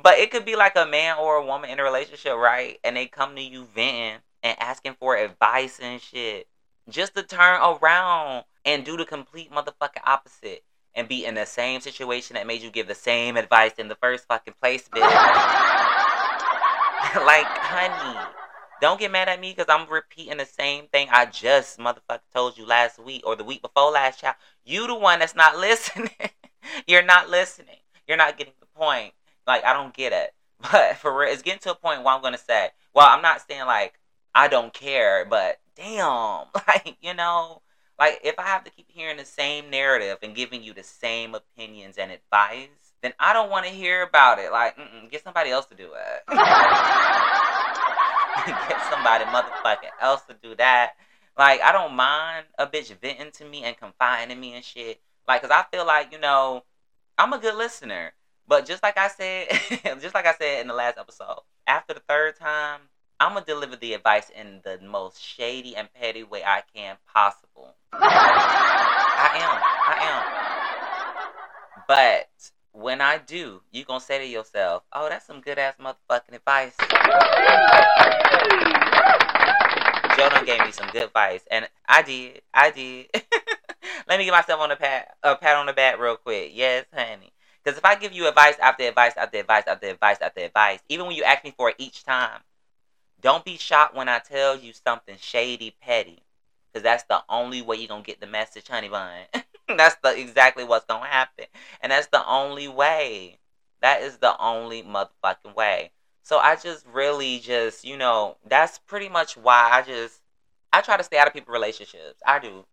But 0.00 0.18
it 0.18 0.30
could 0.30 0.44
be 0.44 0.56
like 0.56 0.76
a 0.76 0.86
man 0.86 1.16
or 1.18 1.36
a 1.36 1.44
woman 1.44 1.70
in 1.70 1.80
a 1.80 1.82
relationship, 1.82 2.34
right? 2.34 2.78
And 2.84 2.96
they 2.96 3.06
come 3.06 3.34
to 3.34 3.42
you 3.42 3.66
venting 3.74 4.20
and 4.42 4.56
asking 4.60 4.94
for 4.94 5.16
advice 5.16 5.80
and 5.82 6.00
shit. 6.00 6.46
Just 6.88 7.14
to 7.16 7.22
turn 7.22 7.60
around 7.60 8.44
and 8.64 8.84
do 8.84 8.96
the 8.96 9.04
complete 9.04 9.50
motherfucking 9.50 10.06
opposite 10.06 10.62
and 10.94 11.08
be 11.08 11.24
in 11.24 11.34
the 11.34 11.46
same 11.46 11.80
situation 11.80 12.34
that 12.34 12.46
made 12.46 12.62
you 12.62 12.70
give 12.70 12.86
the 12.86 12.94
same 12.94 13.36
advice 13.36 13.72
in 13.78 13.88
the 13.88 13.96
first 13.96 14.26
fucking 14.28 14.54
place, 14.60 14.88
bitch. 14.88 15.00
like, 17.26 17.46
honey, 17.46 18.18
don't 18.80 19.00
get 19.00 19.10
mad 19.10 19.28
at 19.28 19.40
me 19.40 19.50
because 19.50 19.66
I'm 19.68 19.88
repeating 19.88 20.38
the 20.38 20.46
same 20.46 20.86
thing 20.86 21.08
I 21.10 21.26
just 21.26 21.78
motherfucker 21.78 22.20
told 22.32 22.58
you 22.58 22.66
last 22.66 22.98
week 22.98 23.22
or 23.26 23.36
the 23.36 23.44
week 23.44 23.62
before 23.62 23.90
last, 23.90 24.20
child. 24.20 24.36
You 24.64 24.86
the 24.86 24.94
one 24.94 25.18
that's 25.18 25.34
not 25.34 25.56
listening. 25.58 26.10
You're 26.86 27.02
not 27.02 27.28
listening. 27.28 27.76
You're 28.06 28.16
not 28.16 28.38
getting 28.38 28.54
the 28.60 28.66
point. 28.66 29.12
Like 29.46 29.64
I 29.64 29.72
don't 29.72 29.94
get 29.94 30.12
it. 30.12 30.34
But 30.72 30.96
for 30.96 31.16
real, 31.16 31.32
it's 31.32 31.42
getting 31.42 31.60
to 31.60 31.70
a 31.70 31.76
point 31.76 32.02
where 32.02 32.12
I'm 32.12 32.20
gonna 32.20 32.36
say, 32.36 32.70
well, 32.92 33.06
I'm 33.08 33.22
not 33.22 33.42
saying 33.48 33.66
like 33.66 33.98
I 34.34 34.48
don't 34.48 34.74
care, 34.74 35.24
but 35.24 35.60
damn, 35.76 36.46
like 36.66 36.96
you 37.00 37.14
know, 37.14 37.62
like 37.98 38.20
if 38.24 38.38
I 38.38 38.42
have 38.42 38.64
to 38.64 38.70
keep 38.70 38.90
hearing 38.90 39.18
the 39.18 39.24
same 39.24 39.70
narrative 39.70 40.18
and 40.22 40.34
giving 40.34 40.64
you 40.64 40.74
the 40.74 40.82
same 40.82 41.36
opinions 41.36 41.96
and 41.96 42.10
advice, 42.10 42.68
then 43.02 43.12
I 43.18 43.32
don't 43.32 43.50
want 43.50 43.66
to 43.66 43.72
hear 43.72 44.02
about 44.02 44.38
it. 44.38 44.50
Like, 44.50 44.76
get 45.10 45.22
somebody 45.22 45.50
else 45.50 45.66
to 45.66 45.74
do 45.74 45.90
it. 45.94 46.22
get 48.68 48.80
somebody 48.90 49.24
motherfucking 49.24 49.90
else 50.00 50.22
to 50.22 50.34
do 50.42 50.54
that. 50.56 50.92
Like, 51.36 51.60
I 51.62 51.72
don't 51.72 51.94
mind 51.94 52.46
a 52.58 52.66
bitch 52.66 52.94
venting 53.00 53.30
to 53.32 53.44
me 53.44 53.62
and 53.64 53.76
confiding 53.76 54.32
in 54.32 54.40
me 54.40 54.54
and 54.54 54.64
shit. 54.64 55.00
Like, 55.26 55.42
cause 55.42 55.50
I 55.50 55.64
feel 55.70 55.86
like 55.86 56.12
you 56.12 56.18
know, 56.18 56.64
I'm 57.16 57.32
a 57.32 57.38
good 57.38 57.54
listener. 57.54 58.12
But 58.46 58.64
just 58.64 58.82
like 58.82 58.96
I 58.96 59.08
said, 59.08 59.48
just 60.00 60.14
like 60.14 60.26
I 60.26 60.34
said 60.34 60.62
in 60.62 60.68
the 60.68 60.74
last 60.74 60.96
episode, 60.98 61.40
after 61.66 61.92
the 61.92 62.02
third 62.08 62.36
time, 62.36 62.80
I'm 63.20 63.34
gonna 63.34 63.44
deliver 63.44 63.76
the 63.76 63.94
advice 63.94 64.30
in 64.30 64.60
the 64.64 64.78
most 64.82 65.22
shady 65.22 65.76
and 65.76 65.92
petty 65.92 66.22
way 66.22 66.42
I 66.44 66.62
can 66.74 66.96
possible. 67.12 67.74
I 67.92 69.30
am. 69.34 69.62
I 69.86 69.96
am. 70.04 71.84
But 71.86 72.28
when 72.78 73.00
I 73.00 73.18
do, 73.18 73.60
you 73.72 73.84
gonna 73.84 74.00
say 74.00 74.18
to 74.18 74.26
yourself, 74.26 74.84
"Oh, 74.92 75.08
that's 75.08 75.26
some 75.26 75.40
good 75.40 75.58
ass 75.58 75.74
motherfucking 75.80 76.34
advice." 76.34 76.76
Joe 80.16 80.44
gave 80.44 80.64
me 80.64 80.72
some 80.72 80.88
good 80.90 81.04
advice, 81.04 81.42
and 81.50 81.68
I 81.86 82.02
did. 82.02 82.42
I 82.54 82.70
did. 82.70 83.10
Let 84.08 84.18
me 84.18 84.24
give 84.24 84.32
myself 84.32 84.60
on 84.60 84.70
a 84.70 84.76
pat, 84.76 85.16
a 85.22 85.36
pat 85.36 85.56
on 85.56 85.66
the 85.66 85.72
back 85.72 85.98
real 85.98 86.16
quick. 86.16 86.52
Yes, 86.54 86.86
honey. 86.94 87.32
Because 87.62 87.78
if 87.78 87.84
I 87.84 87.96
give 87.96 88.12
you 88.12 88.28
advice 88.28 88.56
after 88.60 88.84
advice 88.84 89.16
after 89.16 89.38
advice 89.38 89.64
after 89.66 89.88
advice 89.88 90.18
after 90.20 90.40
advice, 90.40 90.80
even 90.88 91.06
when 91.06 91.16
you 91.16 91.24
ask 91.24 91.44
me 91.44 91.52
for 91.56 91.70
it 91.70 91.76
each 91.78 92.04
time, 92.04 92.40
don't 93.20 93.44
be 93.44 93.56
shocked 93.56 93.94
when 93.96 94.08
I 94.08 94.20
tell 94.20 94.56
you 94.56 94.72
something 94.72 95.16
shady, 95.20 95.74
petty. 95.80 96.22
Because 96.72 96.84
that's 96.84 97.04
the 97.04 97.22
only 97.28 97.60
way 97.60 97.76
you're 97.76 97.88
going 97.88 98.02
to 98.02 98.06
get 98.06 98.20
the 98.20 98.26
message, 98.26 98.68
honey 98.68 98.88
bun. 98.88 99.24
that's 99.76 99.96
the 100.02 100.18
exactly 100.18 100.64
what's 100.64 100.86
to 100.86 100.96
happen. 100.96 101.46
And 101.82 101.92
that's 101.92 102.08
the 102.08 102.26
only 102.26 102.68
way. 102.68 103.38
That 103.80 104.02
is 104.02 104.18
the 104.18 104.36
only 104.40 104.82
motherfucking 104.82 105.54
way. 105.54 105.92
So 106.22 106.38
I 106.38 106.56
just 106.56 106.86
really 106.92 107.38
just, 107.38 107.84
you 107.84 107.96
know, 107.96 108.36
that's 108.46 108.78
pretty 108.78 109.08
much 109.08 109.36
why 109.36 109.68
I 109.72 109.82
just, 109.82 110.20
I 110.72 110.80
try 110.80 110.96
to 110.96 111.02
stay 111.02 111.18
out 111.18 111.26
of 111.26 111.32
people's 111.32 111.52
relationships. 111.52 112.20
I 112.26 112.38
do. 112.38 112.64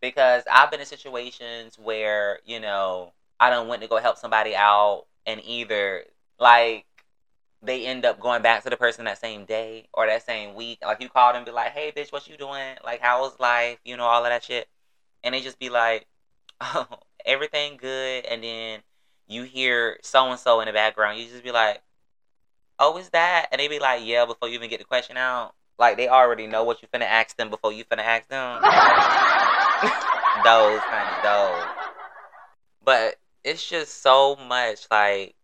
Because 0.00 0.44
I've 0.50 0.70
been 0.70 0.80
in 0.80 0.86
situations 0.86 1.78
where, 1.78 2.38
you 2.44 2.60
know, 2.60 3.12
I 3.40 3.50
don't 3.50 3.68
went 3.68 3.82
to 3.82 3.88
go 3.88 3.98
help 3.98 4.18
somebody 4.18 4.54
out 4.54 5.06
and 5.26 5.42
either 5.44 6.04
like 6.38 6.86
they 7.62 7.86
end 7.86 8.04
up 8.04 8.20
going 8.20 8.42
back 8.42 8.62
to 8.62 8.70
the 8.70 8.76
person 8.76 9.06
that 9.06 9.18
same 9.18 9.44
day 9.44 9.88
or 9.92 10.06
that 10.06 10.24
same 10.24 10.54
week. 10.54 10.78
Like 10.82 11.02
you 11.02 11.08
call 11.08 11.32
them 11.32 11.44
be 11.44 11.50
like, 11.50 11.72
Hey 11.72 11.92
bitch, 11.94 12.12
what 12.12 12.28
you 12.28 12.36
doing? 12.36 12.76
Like 12.84 13.00
how 13.00 13.22
was 13.22 13.38
life? 13.40 13.78
You 13.84 13.96
know, 13.96 14.04
all 14.04 14.24
of 14.24 14.30
that 14.30 14.44
shit. 14.44 14.68
And 15.24 15.34
they 15.34 15.40
just 15.40 15.58
be 15.58 15.70
like, 15.70 16.06
Oh, 16.60 16.86
everything 17.26 17.76
good 17.76 18.24
and 18.24 18.42
then 18.42 18.80
you 19.26 19.42
hear 19.42 19.98
so 20.02 20.30
and 20.30 20.38
so 20.38 20.60
in 20.60 20.66
the 20.66 20.72
background, 20.72 21.18
you 21.18 21.26
just 21.26 21.42
be 21.42 21.50
like, 21.50 21.82
Oh, 22.78 22.96
is 22.98 23.08
that? 23.10 23.48
And 23.50 23.58
they 23.58 23.68
be 23.68 23.78
like, 23.78 24.02
Yeah, 24.04 24.26
before 24.26 24.48
you 24.48 24.54
even 24.54 24.70
get 24.70 24.78
the 24.78 24.84
question 24.84 25.16
out. 25.16 25.54
Like 25.78 25.96
they 25.96 26.08
already 26.08 26.46
know 26.46 26.64
what 26.64 26.80
you 26.82 26.88
finna 26.88 27.04
ask 27.04 27.36
them 27.36 27.50
before 27.50 27.72
you 27.72 27.84
finna 27.84 28.04
ask 28.04 28.28
them. 28.28 28.62
those, 30.44 30.80
kind 30.80 31.08
of 31.16 31.22
those. 31.22 31.64
But 32.84 33.16
it's 33.44 33.66
just 33.68 34.02
so 34.02 34.36
much 34.36 34.86
like 34.90 35.34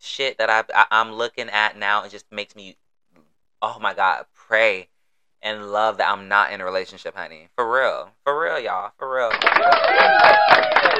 shit 0.00 0.38
that 0.38 0.48
I, 0.50 0.64
I 0.74 0.86
I'm 0.90 1.12
looking 1.12 1.50
at 1.50 1.76
now. 1.76 2.04
It 2.04 2.10
just 2.10 2.30
makes 2.32 2.56
me, 2.56 2.76
oh 3.60 3.78
my 3.80 3.92
god, 3.94 4.26
pray 4.34 4.88
and 5.42 5.72
love 5.72 5.98
that 5.98 6.08
I'm 6.08 6.28
not 6.28 6.52
in 6.52 6.60
a 6.60 6.64
relationship, 6.64 7.16
honey. 7.16 7.48
For 7.56 7.70
real, 7.70 8.10
for 8.24 8.40
real, 8.40 8.58
y'all, 8.60 8.92
for 8.98 9.14
real. 9.14 9.30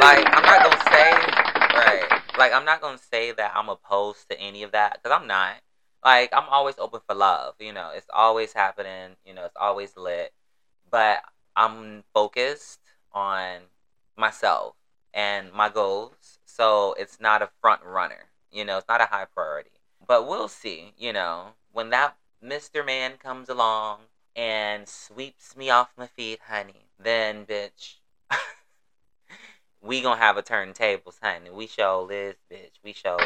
Like 0.01 0.27
I'm 0.27 0.43
not 0.43 0.63
gonna 0.65 0.85
say 0.91 1.13
right. 1.75 2.21
Like 2.37 2.53
I'm 2.53 2.65
not 2.65 2.81
gonna 2.81 2.99
say 2.99 3.33
that 3.33 3.53
I'm 3.55 3.69
opposed 3.69 4.29
to 4.31 4.41
any 4.41 4.63
of 4.63 4.73
that 4.73 4.99
because 5.03 5.17
I'm 5.19 5.27
not. 5.27 5.55
Like 6.05 6.31
I'm 6.33 6.49
always 6.49 6.79
open 6.79 7.01
for 7.07 7.15
love. 7.15 7.55
You 7.61 7.73
know, 7.73 7.91
it's 7.95 8.09
always 8.13 8.53
happening. 8.53 9.17
You 9.25 9.35
know, 9.35 9.45
it's 9.45 9.57
always 9.61 9.97
lit. 9.97 10.33
But 10.91 11.23
I'm 11.57 12.05
focused 12.13 12.81
on 13.13 13.61
myself 14.17 14.75
and 15.15 15.53
my 15.53 15.69
goals 15.69 16.39
so 16.45 16.95
it's 16.99 17.21
not 17.21 17.43
a 17.43 17.51
front 17.61 17.83
runner. 17.85 18.29
You 18.51 18.65
know, 18.65 18.79
it's 18.79 18.89
not 18.89 19.01
a 19.01 19.07
high 19.07 19.25
priority. 19.25 19.71
But 20.07 20.29
we'll 20.29 20.49
see, 20.49 20.93
you 20.99 21.13
know, 21.13 21.53
when 21.73 21.91
that 21.91 22.17
Mr. 22.45 22.85
Man 22.85 23.13
comes 23.19 23.49
along 23.49 24.01
and 24.37 24.89
sweeps 24.89 25.57
me 25.57 25.71
off 25.71 25.91
my 25.97 26.07
feet, 26.07 26.41
honey, 26.47 26.87
then 26.99 27.45
bitch, 27.45 27.97
we 29.83 30.01
gonna 30.01 30.21
have 30.21 30.37
a 30.37 30.43
turntables, 30.43 31.19
honey. 31.23 31.51
We 31.51 31.67
show 31.67 32.07
this, 32.09 32.37
bitch. 32.51 32.79
We 32.83 32.93
show. 32.93 33.19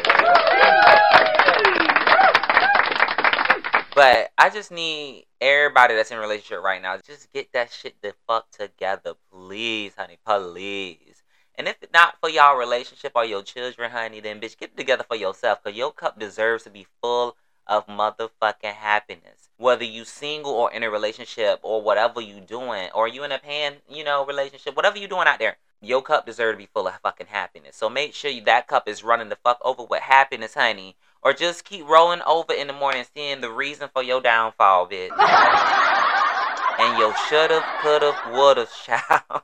But 3.97 4.29
I 4.37 4.51
just 4.51 4.71
need 4.71 5.25
everybody 5.41 5.95
that's 5.95 6.11
in 6.11 6.19
relationship 6.19 6.61
right 6.61 6.79
now, 6.79 6.97
just 6.97 7.33
get 7.33 7.51
that 7.53 7.71
shit 7.71 7.95
the 8.03 8.13
fuck 8.27 8.51
together, 8.51 9.13
please, 9.31 9.93
honey, 9.97 10.19
please. 10.23 11.23
And 11.55 11.67
if 11.67 11.77
not 11.91 12.15
for 12.19 12.29
y'all 12.29 12.57
relationship 12.57 13.13
or 13.15 13.25
your 13.25 13.41
children, 13.41 13.89
honey, 13.89 14.19
then 14.19 14.39
bitch, 14.39 14.55
get 14.55 14.69
it 14.69 14.77
together 14.77 15.03
for 15.03 15.15
yourself, 15.15 15.63
cause 15.63 15.73
your 15.73 15.91
cup 15.91 16.19
deserves 16.19 16.65
to 16.65 16.69
be 16.69 16.85
full 17.01 17.35
of 17.67 17.87
motherfucking 17.87 18.73
happiness. 18.73 19.49
Whether 19.57 19.83
you 19.83 20.05
single 20.05 20.51
or 20.51 20.71
in 20.71 20.83
a 20.83 20.89
relationship 20.89 21.59
or 21.63 21.81
whatever 21.81 22.21
you 22.21 22.39
doing, 22.39 22.89
or 22.93 23.07
you 23.07 23.23
in 23.23 23.31
a 23.31 23.39
pan, 23.39 23.77
you 23.89 24.03
know, 24.03 24.25
relationship, 24.25 24.75
whatever 24.75 24.97
you 24.97 25.07
doing 25.07 25.27
out 25.27 25.39
there, 25.39 25.57
your 25.81 26.01
cup 26.01 26.25
deserves 26.25 26.55
to 26.55 26.57
be 26.57 26.69
full 26.73 26.87
of 26.87 26.99
fucking 27.01 27.27
happiness. 27.27 27.75
So 27.75 27.89
make 27.89 28.13
sure 28.13 28.31
that 28.45 28.67
cup 28.67 28.87
is 28.87 29.03
running 29.03 29.29
the 29.29 29.35
fuck 29.35 29.59
over 29.63 29.83
with 29.83 30.01
happiness, 30.01 30.53
honey. 30.53 30.95
Or 31.21 31.33
just 31.33 31.65
keep 31.65 31.87
rolling 31.87 32.21
over 32.21 32.53
in 32.53 32.67
the 32.67 32.73
morning 32.73 33.05
seeing 33.15 33.41
the 33.41 33.51
reason 33.51 33.89
for 33.93 34.01
your 34.01 34.21
downfall, 34.21 34.87
bitch. 34.87 35.09
and 36.79 36.97
your 36.97 37.15
shoulda, 37.27 37.63
coulda, 37.81 38.15
woulda, 38.31 38.67
child. 38.85 39.41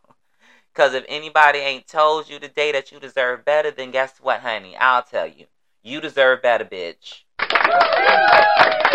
Cause 0.73 0.95
if 0.95 1.05
anybody 1.07 1.59
ain't 1.59 1.87
told 1.87 2.29
you 2.29 2.39
today 2.39 2.71
that 2.71 2.91
you 2.91 2.99
deserve 2.99 3.45
better, 3.45 3.69
then 3.69 3.91
guess 3.91 4.17
what, 4.19 4.39
honey? 4.39 4.75
I'll 4.75 5.03
tell 5.03 5.27
you. 5.27 5.45
You 5.83 6.01
deserve 6.01 6.41
better, 6.41 6.65
bitch. 6.65 7.22
Mm-hmm. 7.39 8.85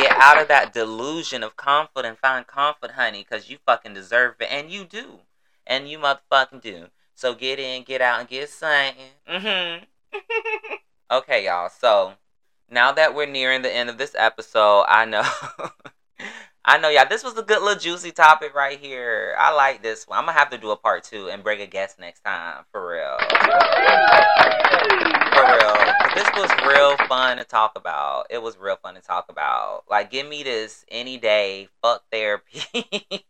Get 0.00 0.12
out 0.12 0.40
of 0.40 0.48
that 0.48 0.72
delusion 0.72 1.42
of 1.42 1.56
comfort 1.56 2.04
and 2.04 2.16
find 2.18 2.46
comfort, 2.46 2.92
honey, 2.92 3.26
because 3.28 3.50
you 3.50 3.58
fucking 3.66 3.94
deserve 3.94 4.36
it. 4.40 4.48
And 4.50 4.70
you 4.70 4.84
do. 4.84 5.20
And 5.66 5.88
you 5.88 5.98
motherfucking 5.98 6.62
do. 6.62 6.86
So 7.14 7.34
get 7.34 7.58
in, 7.58 7.82
get 7.82 8.00
out, 8.00 8.20
and 8.20 8.28
get 8.28 8.48
something. 8.48 8.94
Mm-hmm. 9.28 9.84
okay, 11.10 11.44
y'all. 11.46 11.68
So 11.68 12.14
now 12.70 12.92
that 12.92 13.14
we're 13.14 13.26
nearing 13.26 13.62
the 13.62 13.74
end 13.74 13.90
of 13.90 13.98
this 13.98 14.14
episode, 14.16 14.84
I 14.88 15.04
know. 15.04 15.24
I 16.70 16.76
know, 16.76 16.90
y'all. 16.90 17.06
This 17.08 17.24
was 17.24 17.32
a 17.38 17.42
good 17.42 17.62
little 17.62 17.80
juicy 17.80 18.12
topic 18.12 18.54
right 18.54 18.78
here. 18.78 19.34
I 19.38 19.54
like 19.54 19.82
this 19.82 20.06
one. 20.06 20.18
I'm 20.18 20.26
gonna 20.26 20.38
have 20.38 20.50
to 20.50 20.58
do 20.58 20.70
a 20.70 20.76
part 20.76 21.02
two 21.02 21.30
and 21.30 21.42
bring 21.42 21.62
a 21.62 21.66
guest 21.66 21.98
next 21.98 22.20
time, 22.20 22.66
for 22.70 22.90
real. 22.90 23.16
For 25.32 25.44
real. 25.46 25.76
This 26.14 26.28
was 26.36 26.50
real 26.66 26.94
fun 27.08 27.38
to 27.38 27.44
talk 27.44 27.72
about. 27.74 28.26
It 28.28 28.42
was 28.42 28.58
real 28.58 28.76
fun 28.76 28.96
to 28.96 29.00
talk 29.00 29.30
about. 29.30 29.84
Like, 29.88 30.10
give 30.10 30.28
me 30.28 30.42
this 30.42 30.84
any 30.90 31.16
day. 31.16 31.68
Fuck 31.80 32.02
therapy. 32.12 32.60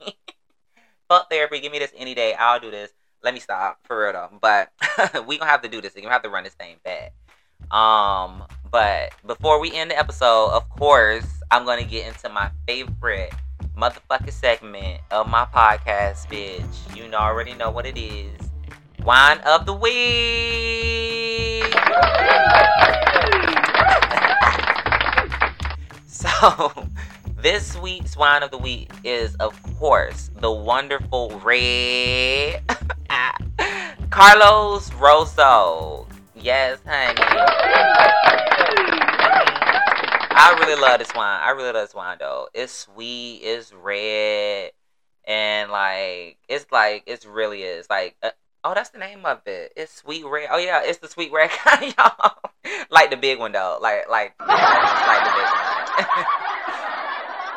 Fuck 1.09 1.31
therapy. 1.31 1.61
Give 1.61 1.71
me 1.71 1.79
this 1.79 1.93
any 1.97 2.17
day. 2.17 2.35
I'll 2.35 2.59
do 2.59 2.73
this. 2.73 2.91
Let 3.23 3.35
me 3.35 3.41
stop, 3.41 3.79
for 3.85 4.03
real 4.03 4.15
though. 4.15 4.31
But 4.41 4.73
we 5.29 5.39
gonna 5.39 5.49
have 5.49 5.63
to 5.63 5.69
do 5.69 5.81
this. 5.81 5.95
We 5.95 6.01
gonna 6.01 6.13
have 6.13 6.25
to 6.25 6.29
run 6.29 6.43
this 6.43 6.55
thing 6.55 6.75
back. 6.83 7.13
Um, 7.71 8.43
but 8.71 9.13
before 9.27 9.61
we 9.61 9.73
end 9.73 9.91
the 9.91 9.99
episode, 9.99 10.51
of 10.51 10.69
course, 10.69 11.27
I'm 11.51 11.65
gonna 11.65 11.85
get 11.85 12.07
into 12.07 12.29
my 12.29 12.51
favorite 12.67 13.33
motherfucking 13.77 14.33
segment 14.33 15.01
of 15.11 15.29
my 15.29 15.47
podcast, 15.47 16.27
bitch. 16.29 16.97
You 16.97 17.13
already 17.15 17.55
know 17.55 17.71
what 17.71 17.87
it 17.87 17.97
is. 17.97 18.33
Wine 19.05 19.39
of 19.47 19.65
the 19.67 19.73
week. 19.73 19.95
so, 26.07 26.89
this 27.41 27.77
week's 27.79 28.17
wine 28.17 28.43
of 28.43 28.51
the 28.51 28.59
week 28.59 28.91
is, 29.05 29.35
of 29.37 29.61
course, 29.79 30.31
the 30.41 30.51
wonderful 30.51 31.41
red 31.45 32.63
Carlo 34.11 34.81
Rossi. 34.99 36.08
Yes, 36.41 36.79
honey. 36.87 37.15
I 40.41 40.57
really 40.61 40.81
love 40.81 41.01
this 41.01 41.13
wine. 41.15 41.41
I 41.43 41.51
really 41.51 41.73
love 41.73 41.87
this 41.87 41.95
wine 41.95 42.19
though. 42.21 42.49
It's 42.55 42.73
sweet. 42.73 43.41
It's 43.43 43.73
red, 43.73 44.71
and 45.27 45.71
like 45.71 46.39
it's 46.49 46.67
like 46.71 47.03
it's 47.07 47.27
really 47.27 47.63
is 47.63 47.89
like. 47.91 48.17
Uh, 48.23 48.31
oh, 48.63 48.73
that's 48.75 48.91
the 48.91 48.99
name 48.99 49.27
of 49.27 49.47
it. 49.47 49.73
It's 49.77 49.93
sweet 49.93 50.25
red. 50.25 50.49
Oh 50.53 50.59
yeah, 50.59 50.83
it's 50.85 50.99
the 50.99 51.09
sweet 51.09 51.33
red 51.33 51.51
kind, 51.65 51.95
y'all. 51.99 52.39
like 52.91 53.11
the 53.11 53.17
big 53.17 53.39
one 53.39 53.53
though. 53.53 53.79
Like 53.81 54.09
like 54.09 54.35
like 54.39 55.25
the 55.25 55.33
big 55.35 56.07
one. 56.07 56.27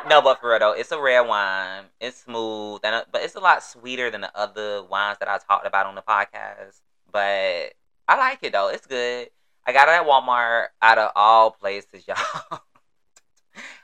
no, 0.09 0.21
but 0.23 0.39
for 0.39 0.49
real 0.49 0.59
though, 0.59 0.71
it's 0.73 0.91
a 0.91 0.99
red 0.99 1.21
wine. 1.21 1.83
It's 1.99 2.17
smooth, 2.17 2.81
and 2.83 2.95
uh, 2.95 3.03
but 3.11 3.21
it's 3.21 3.35
a 3.35 3.39
lot 3.39 3.63
sweeter 3.63 4.09
than 4.09 4.21
the 4.21 4.35
other 4.35 4.83
wines 4.83 5.19
that 5.19 5.27
I 5.27 5.37
talked 5.37 5.67
about 5.67 5.85
on 5.85 5.93
the 5.93 6.01
podcast. 6.01 6.81
But 7.11 7.73
I 8.07 8.17
like 8.17 8.39
it 8.41 8.53
though. 8.53 8.69
It's 8.69 8.87
good. 8.87 9.29
I 9.65 9.73
got 9.73 9.87
it 9.87 9.91
at 9.91 10.05
Walmart 10.05 10.67
out 10.81 10.97
of 10.97 11.11
all 11.15 11.51
places, 11.51 12.03
y'all. 12.07 12.61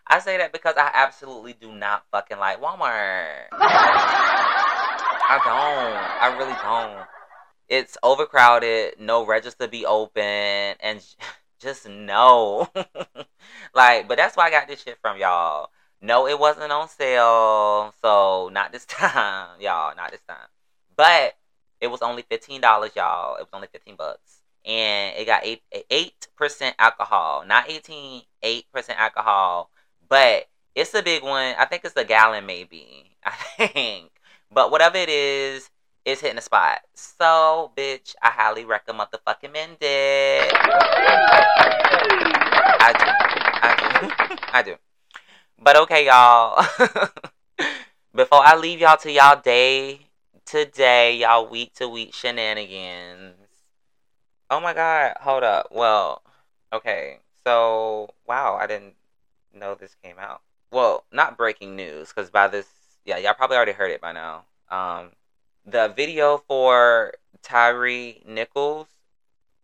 I 0.08 0.20
say 0.20 0.38
that 0.38 0.54
because 0.54 0.76
I 0.78 0.90
absolutely 0.94 1.54
do 1.54 1.72
not 1.72 2.06
fucking 2.12 2.40
like 2.40 2.62
Walmart. 2.62 3.48
I 5.30 5.40
don't. 5.44 6.24
I 6.24 6.38
really 6.38 6.56
don't. 6.64 7.06
It's 7.68 7.98
overcrowded, 8.02 8.94
no 9.00 9.26
register 9.26 9.68
be 9.68 9.86
open, 9.86 10.24
and 10.24 11.04
just 11.60 11.88
no. 11.88 12.70
like, 13.74 14.08
but 14.08 14.18
that's 14.18 14.38
why 14.38 14.48
I 14.48 14.52
got 14.52 14.68
this 14.68 14.82
shit 14.82 14.98
from 15.02 15.18
y'all. 15.18 15.70
No, 16.02 16.28
it 16.28 16.40
wasn't 16.40 16.72
on 16.72 16.88
sale, 16.88 17.94
so 18.02 18.50
not 18.54 18.72
this 18.72 18.86
time, 18.86 19.60
y'all. 19.60 19.96
Not 19.96 20.12
this 20.12 20.22
time. 20.28 20.48
But 20.96 21.36
it 21.82 21.88
was 21.88 22.02
only 22.02 22.24
fifteen 22.24 22.62
dollars, 22.62 22.92
y'all. 22.96 23.36
It 23.36 23.42
was 23.42 23.50
only 23.54 23.68
fifteen 23.72 23.96
bucks, 23.96 24.42
and 24.66 25.16
it 25.18 25.26
got 25.26 25.46
eight 25.46 25.64
eight 25.90 26.28
percent 26.36 26.76
alcohol, 26.80 27.44
not 27.48 27.70
18, 27.70 28.22
8 28.44 28.66
percent 28.72 29.00
alcohol 29.00 29.72
but 30.10 30.48
it's 30.76 30.94
a 30.94 31.02
big 31.04 31.24
one. 31.24 31.56
I 31.58 31.66
think 31.66 31.84
it's 31.86 31.96
a 31.96 32.04
gallon, 32.04 32.46
maybe. 32.46 33.18
I 33.26 33.32
think. 33.68 34.12
But 34.52 34.72
whatever 34.72 34.98
it 34.98 35.10
is, 35.10 35.70
it's 36.06 36.22
hitting 36.22 36.38
the 36.38 36.42
spot. 36.42 36.80
So, 36.94 37.72
bitch, 37.76 38.16
I 38.22 38.30
highly 38.30 38.64
recommend 38.66 39.10
the 39.12 39.20
fucking 39.20 39.52
mend 39.52 39.78
it. 39.82 40.54
I 42.80 42.94
do. 42.94 43.06
I 43.62 43.76
do. 43.76 44.36
I 44.54 44.62
do. 44.64 44.76
But 45.60 45.76
okay, 45.78 46.06
y'all. 46.06 46.64
Before 48.16 48.42
I 48.44 48.56
leave 48.56 48.80
y'all 48.80 48.98
to 48.98 49.12
y'all 49.12 49.40
day 49.40 50.07
to 50.48 50.64
day, 50.64 51.18
y'all 51.18 51.46
week 51.46 51.74
to 51.74 51.90
week 51.90 52.14
shenanigans. 52.14 53.36
Oh 54.50 54.62
my 54.62 54.74
god, 54.74 55.18
hold 55.20 55.44
up. 55.44 55.68
Well, 55.72 56.22
okay. 56.72 57.20
So, 57.44 58.12
wow, 58.26 58.56
I 58.56 58.66
didn't 58.66 58.94
know 59.54 59.76
this 59.76 59.98
came 60.02 60.18
out. 60.18 60.42
Well, 60.72 61.04
not 61.12 61.38
breaking 61.38 61.76
news 61.76 62.14
because 62.14 62.30
by 62.30 62.48
this, 62.48 62.68
yeah, 63.04 63.18
y'all 63.18 63.34
probably 63.34 63.58
already 63.58 63.74
heard 63.74 63.92
it 63.92 64.00
by 64.00 64.14
now. 64.14 64.46
Um, 64.72 65.12
the 65.66 65.90
video 65.90 66.38
for 66.48 67.16
Tyre 67.44 68.14
Nichols, 68.26 68.88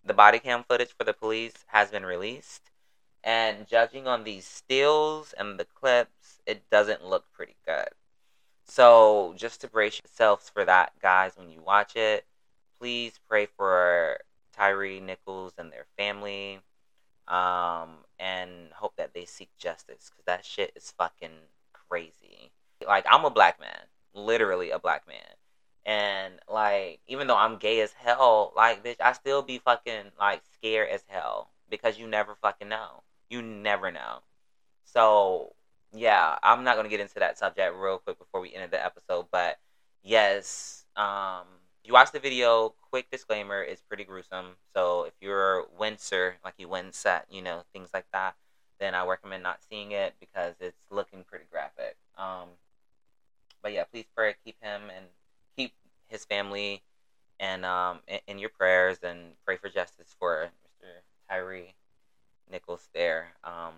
the 0.04 0.14
body 0.14 0.40
cam 0.40 0.66
footage 0.66 0.94
for 0.98 1.06
the 1.06 1.14
police 1.14 1.64
has 1.68 1.92
been 1.92 2.06
released, 2.06 2.72
and 3.24 3.68
judging 3.68 4.06
on 4.06 4.26
these 4.26 4.46
stills 4.46 5.34
and 5.38 5.58
the 5.58 5.66
clips, 5.66 6.42
it 6.46 6.70
doesn't 6.70 7.06
look 7.06 7.32
pretty 7.32 7.56
good. 7.66 7.88
So, 8.66 9.34
just 9.38 9.62
to 9.62 9.68
brace 9.68 10.00
yourselves 10.04 10.50
for 10.50 10.66
that, 10.66 10.94
guys, 11.02 11.34
when 11.36 11.50
you 11.50 11.62
watch 11.62 11.96
it, 11.96 12.26
please 12.80 13.20
pray 13.28 13.46
for 13.46 14.20
Tyre 14.54 15.00
Nichols 15.00 15.54
and 15.58 15.72
their 15.72 15.86
family 15.98 16.60
um, 17.28 17.98
and 18.20 18.72
hope 18.74 18.96
that 18.98 19.14
they 19.14 19.26
seek 19.26 19.50
justice 19.58 20.10
because 20.10 20.26
that 20.26 20.46
shit 20.46 20.72
is 20.76 20.94
fucking 20.98 21.32
crazy. 21.74 22.52
Like, 22.86 23.06
I'm 23.10 23.26
a 23.26 23.30
black 23.30 23.60
man, 23.60 23.88
literally 24.14 24.72
a 24.72 24.80
black 24.80 25.08
man. 25.08 25.18
And 25.86 26.36
like, 26.50 27.00
even 27.08 27.28
though 27.28 27.38
I'm 27.38 27.58
gay 27.58 27.82
as 27.82 27.94
hell, 27.94 28.54
like, 28.56 28.84
bitch, 28.84 29.02
I 29.02 29.14
still 29.14 29.42
be 29.42 29.58
fucking 29.60 30.12
like 30.20 30.42
scared 30.54 30.90
as 30.90 31.04
hell 31.08 31.50
because 31.70 32.00
you 32.00 32.08
never 32.08 32.36
fucking 32.36 32.70
know. 32.70 33.04
You 33.30 33.42
never 33.42 33.92
know. 33.92 34.20
So, 34.86 35.54
yeah, 35.94 36.38
I'm 36.44 36.64
not 36.64 36.76
gonna 36.76 36.90
get 36.90 37.00
into 37.00 37.20
that 37.20 37.38
subject 37.38 37.76
real 37.76 38.00
quick 38.00 38.18
before 38.20 38.42
we 38.42 38.54
end 38.54 38.72
the 38.72 38.84
episode, 38.84 39.28
but 39.32 39.60
yes, 40.04 40.86
um, 40.96 41.46
you 41.84 41.94
watch 41.94 42.12
the 42.12 42.20
video, 42.20 42.74
quick 42.90 43.12
disclaimer, 43.12 43.62
it's 43.62 43.82
pretty 43.82 44.04
gruesome. 44.04 44.56
So 44.76 45.04
if 45.04 45.14
you're 45.22 45.60
a 45.60 45.66
wincer, 45.80 46.34
like 46.44 46.56
you 46.58 46.70
wince 46.70 47.06
at, 47.06 47.26
you 47.30 47.42
know, 47.42 47.64
things 47.74 47.90
like 47.94 48.06
that, 48.14 48.36
then 48.80 48.96
I 48.96 49.06
recommend 49.06 49.44
not 49.44 49.60
seeing 49.70 49.92
it 49.92 50.16
because 50.20 50.56
it's 50.60 50.78
looking 50.90 51.24
pretty 51.24 51.46
graphic. 51.52 51.96
Um, 52.18 52.50
but 53.62 53.74
yeah, 53.74 53.84
please 53.84 54.06
pray, 54.16 54.36
keep 54.46 54.56
him 54.62 54.84
and 54.96 55.06
keep 55.58 55.74
his 56.08 56.26
family 56.26 56.84
and 57.40 57.66
um, 57.66 58.00
in, 58.08 58.20
in 58.28 58.40
your 58.40 58.50
prayers 58.50 59.00
and 59.04 59.34
pray 59.46 59.58
for 59.58 59.70
justice 59.70 60.16
for 60.18 60.50
Mr. 60.66 60.88
Tyre 61.30 61.74
Nichols 62.52 62.90
there. 62.94 63.34
Um, 63.44 63.74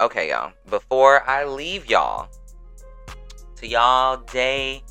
okay, 0.00 0.30
y'all. 0.30 0.52
Before 0.68 1.22
I 1.28 1.44
leave 1.44 1.88
y'all 1.88 2.28
to 3.56 3.66
y'all 3.66 4.18
day, 4.18 4.82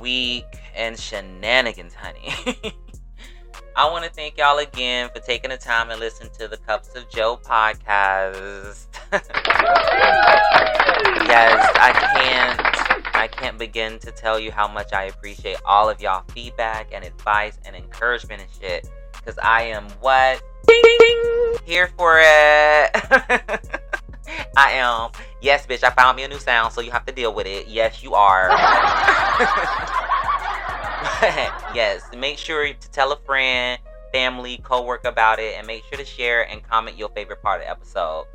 week, 0.00 0.44
and 0.74 0.98
shenanigans, 0.98 1.94
honey. 1.94 2.32
I 3.76 3.90
want 3.90 4.04
to 4.04 4.10
thank 4.10 4.36
y'all 4.36 4.58
again 4.58 5.08
for 5.14 5.20
taking 5.20 5.48
the 5.50 5.56
time 5.56 5.90
and 5.90 5.98
listen 5.98 6.28
to 6.38 6.46
the 6.46 6.58
Cups 6.58 6.94
of 6.94 7.08
Joe 7.10 7.40
podcast. 7.42 8.86
yes, 11.26 11.72
I 11.76 11.92
can't 12.14 12.81
I 13.22 13.28
can't 13.28 13.56
begin 13.56 14.00
to 14.00 14.10
tell 14.10 14.40
you 14.40 14.50
how 14.50 14.66
much 14.66 14.92
I 14.92 15.04
appreciate 15.04 15.58
all 15.64 15.88
of 15.88 16.00
y'all 16.00 16.24
feedback 16.34 16.88
and 16.90 17.04
advice 17.04 17.56
and 17.64 17.76
encouragement 17.76 18.42
and 18.42 18.50
shit. 18.60 18.90
Cause 19.24 19.38
I 19.40 19.62
am 19.62 19.84
what? 20.00 20.42
Here 21.64 21.86
for 21.96 22.18
it. 22.18 22.24
I 24.56 24.72
am. 24.72 25.12
Yes, 25.40 25.68
bitch, 25.68 25.84
I 25.84 25.90
found 25.90 26.16
me 26.16 26.24
a 26.24 26.28
new 26.28 26.40
sound, 26.40 26.72
so 26.72 26.80
you 26.80 26.90
have 26.90 27.06
to 27.06 27.12
deal 27.12 27.32
with 27.32 27.46
it. 27.46 27.68
Yes, 27.68 28.02
you 28.02 28.14
are. 28.14 28.48
yes, 31.76 32.02
make 32.18 32.38
sure 32.38 32.74
to 32.74 32.90
tell 32.90 33.12
a 33.12 33.20
friend, 33.20 33.80
family, 34.12 34.58
co-worker 34.64 35.06
about 35.06 35.38
it, 35.38 35.54
and 35.56 35.64
make 35.64 35.84
sure 35.84 35.96
to 35.96 36.04
share 36.04 36.50
and 36.50 36.60
comment 36.64 36.98
your 36.98 37.10
favorite 37.10 37.40
part 37.40 37.60
of 37.60 37.66
the 37.66 37.70
episode. 37.70 38.26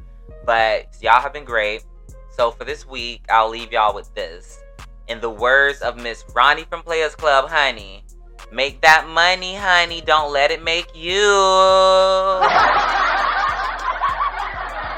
But 0.46 0.96
y'all 1.02 1.20
have 1.20 1.34
been 1.34 1.44
great. 1.44 1.84
So 2.30 2.52
for 2.52 2.64
this 2.64 2.88
week, 2.88 3.26
I'll 3.28 3.50
leave 3.50 3.74
y'all 3.74 3.94
with 3.94 4.16
this. 4.16 4.64
In 5.08 5.22
the 5.22 5.30
words 5.30 5.82
of 5.82 5.96
Miss 5.96 6.26
Ronnie 6.36 6.66
from 6.66 6.82
Players 6.84 7.16
Club, 7.16 7.50
honey, 7.50 8.04
make 8.52 8.82
that 8.82 9.08
money, 9.08 9.56
honey. 9.56 10.02
Don't 10.02 10.34
let 10.34 10.52
it 10.52 10.62
make 10.62 10.94
you. 10.94 11.14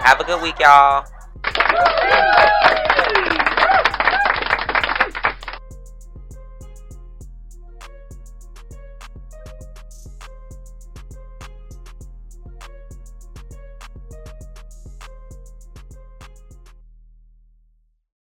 have 0.01 0.19
a 0.19 0.23
good 0.23 0.41
week, 0.41 0.59
y'all. 0.59 1.05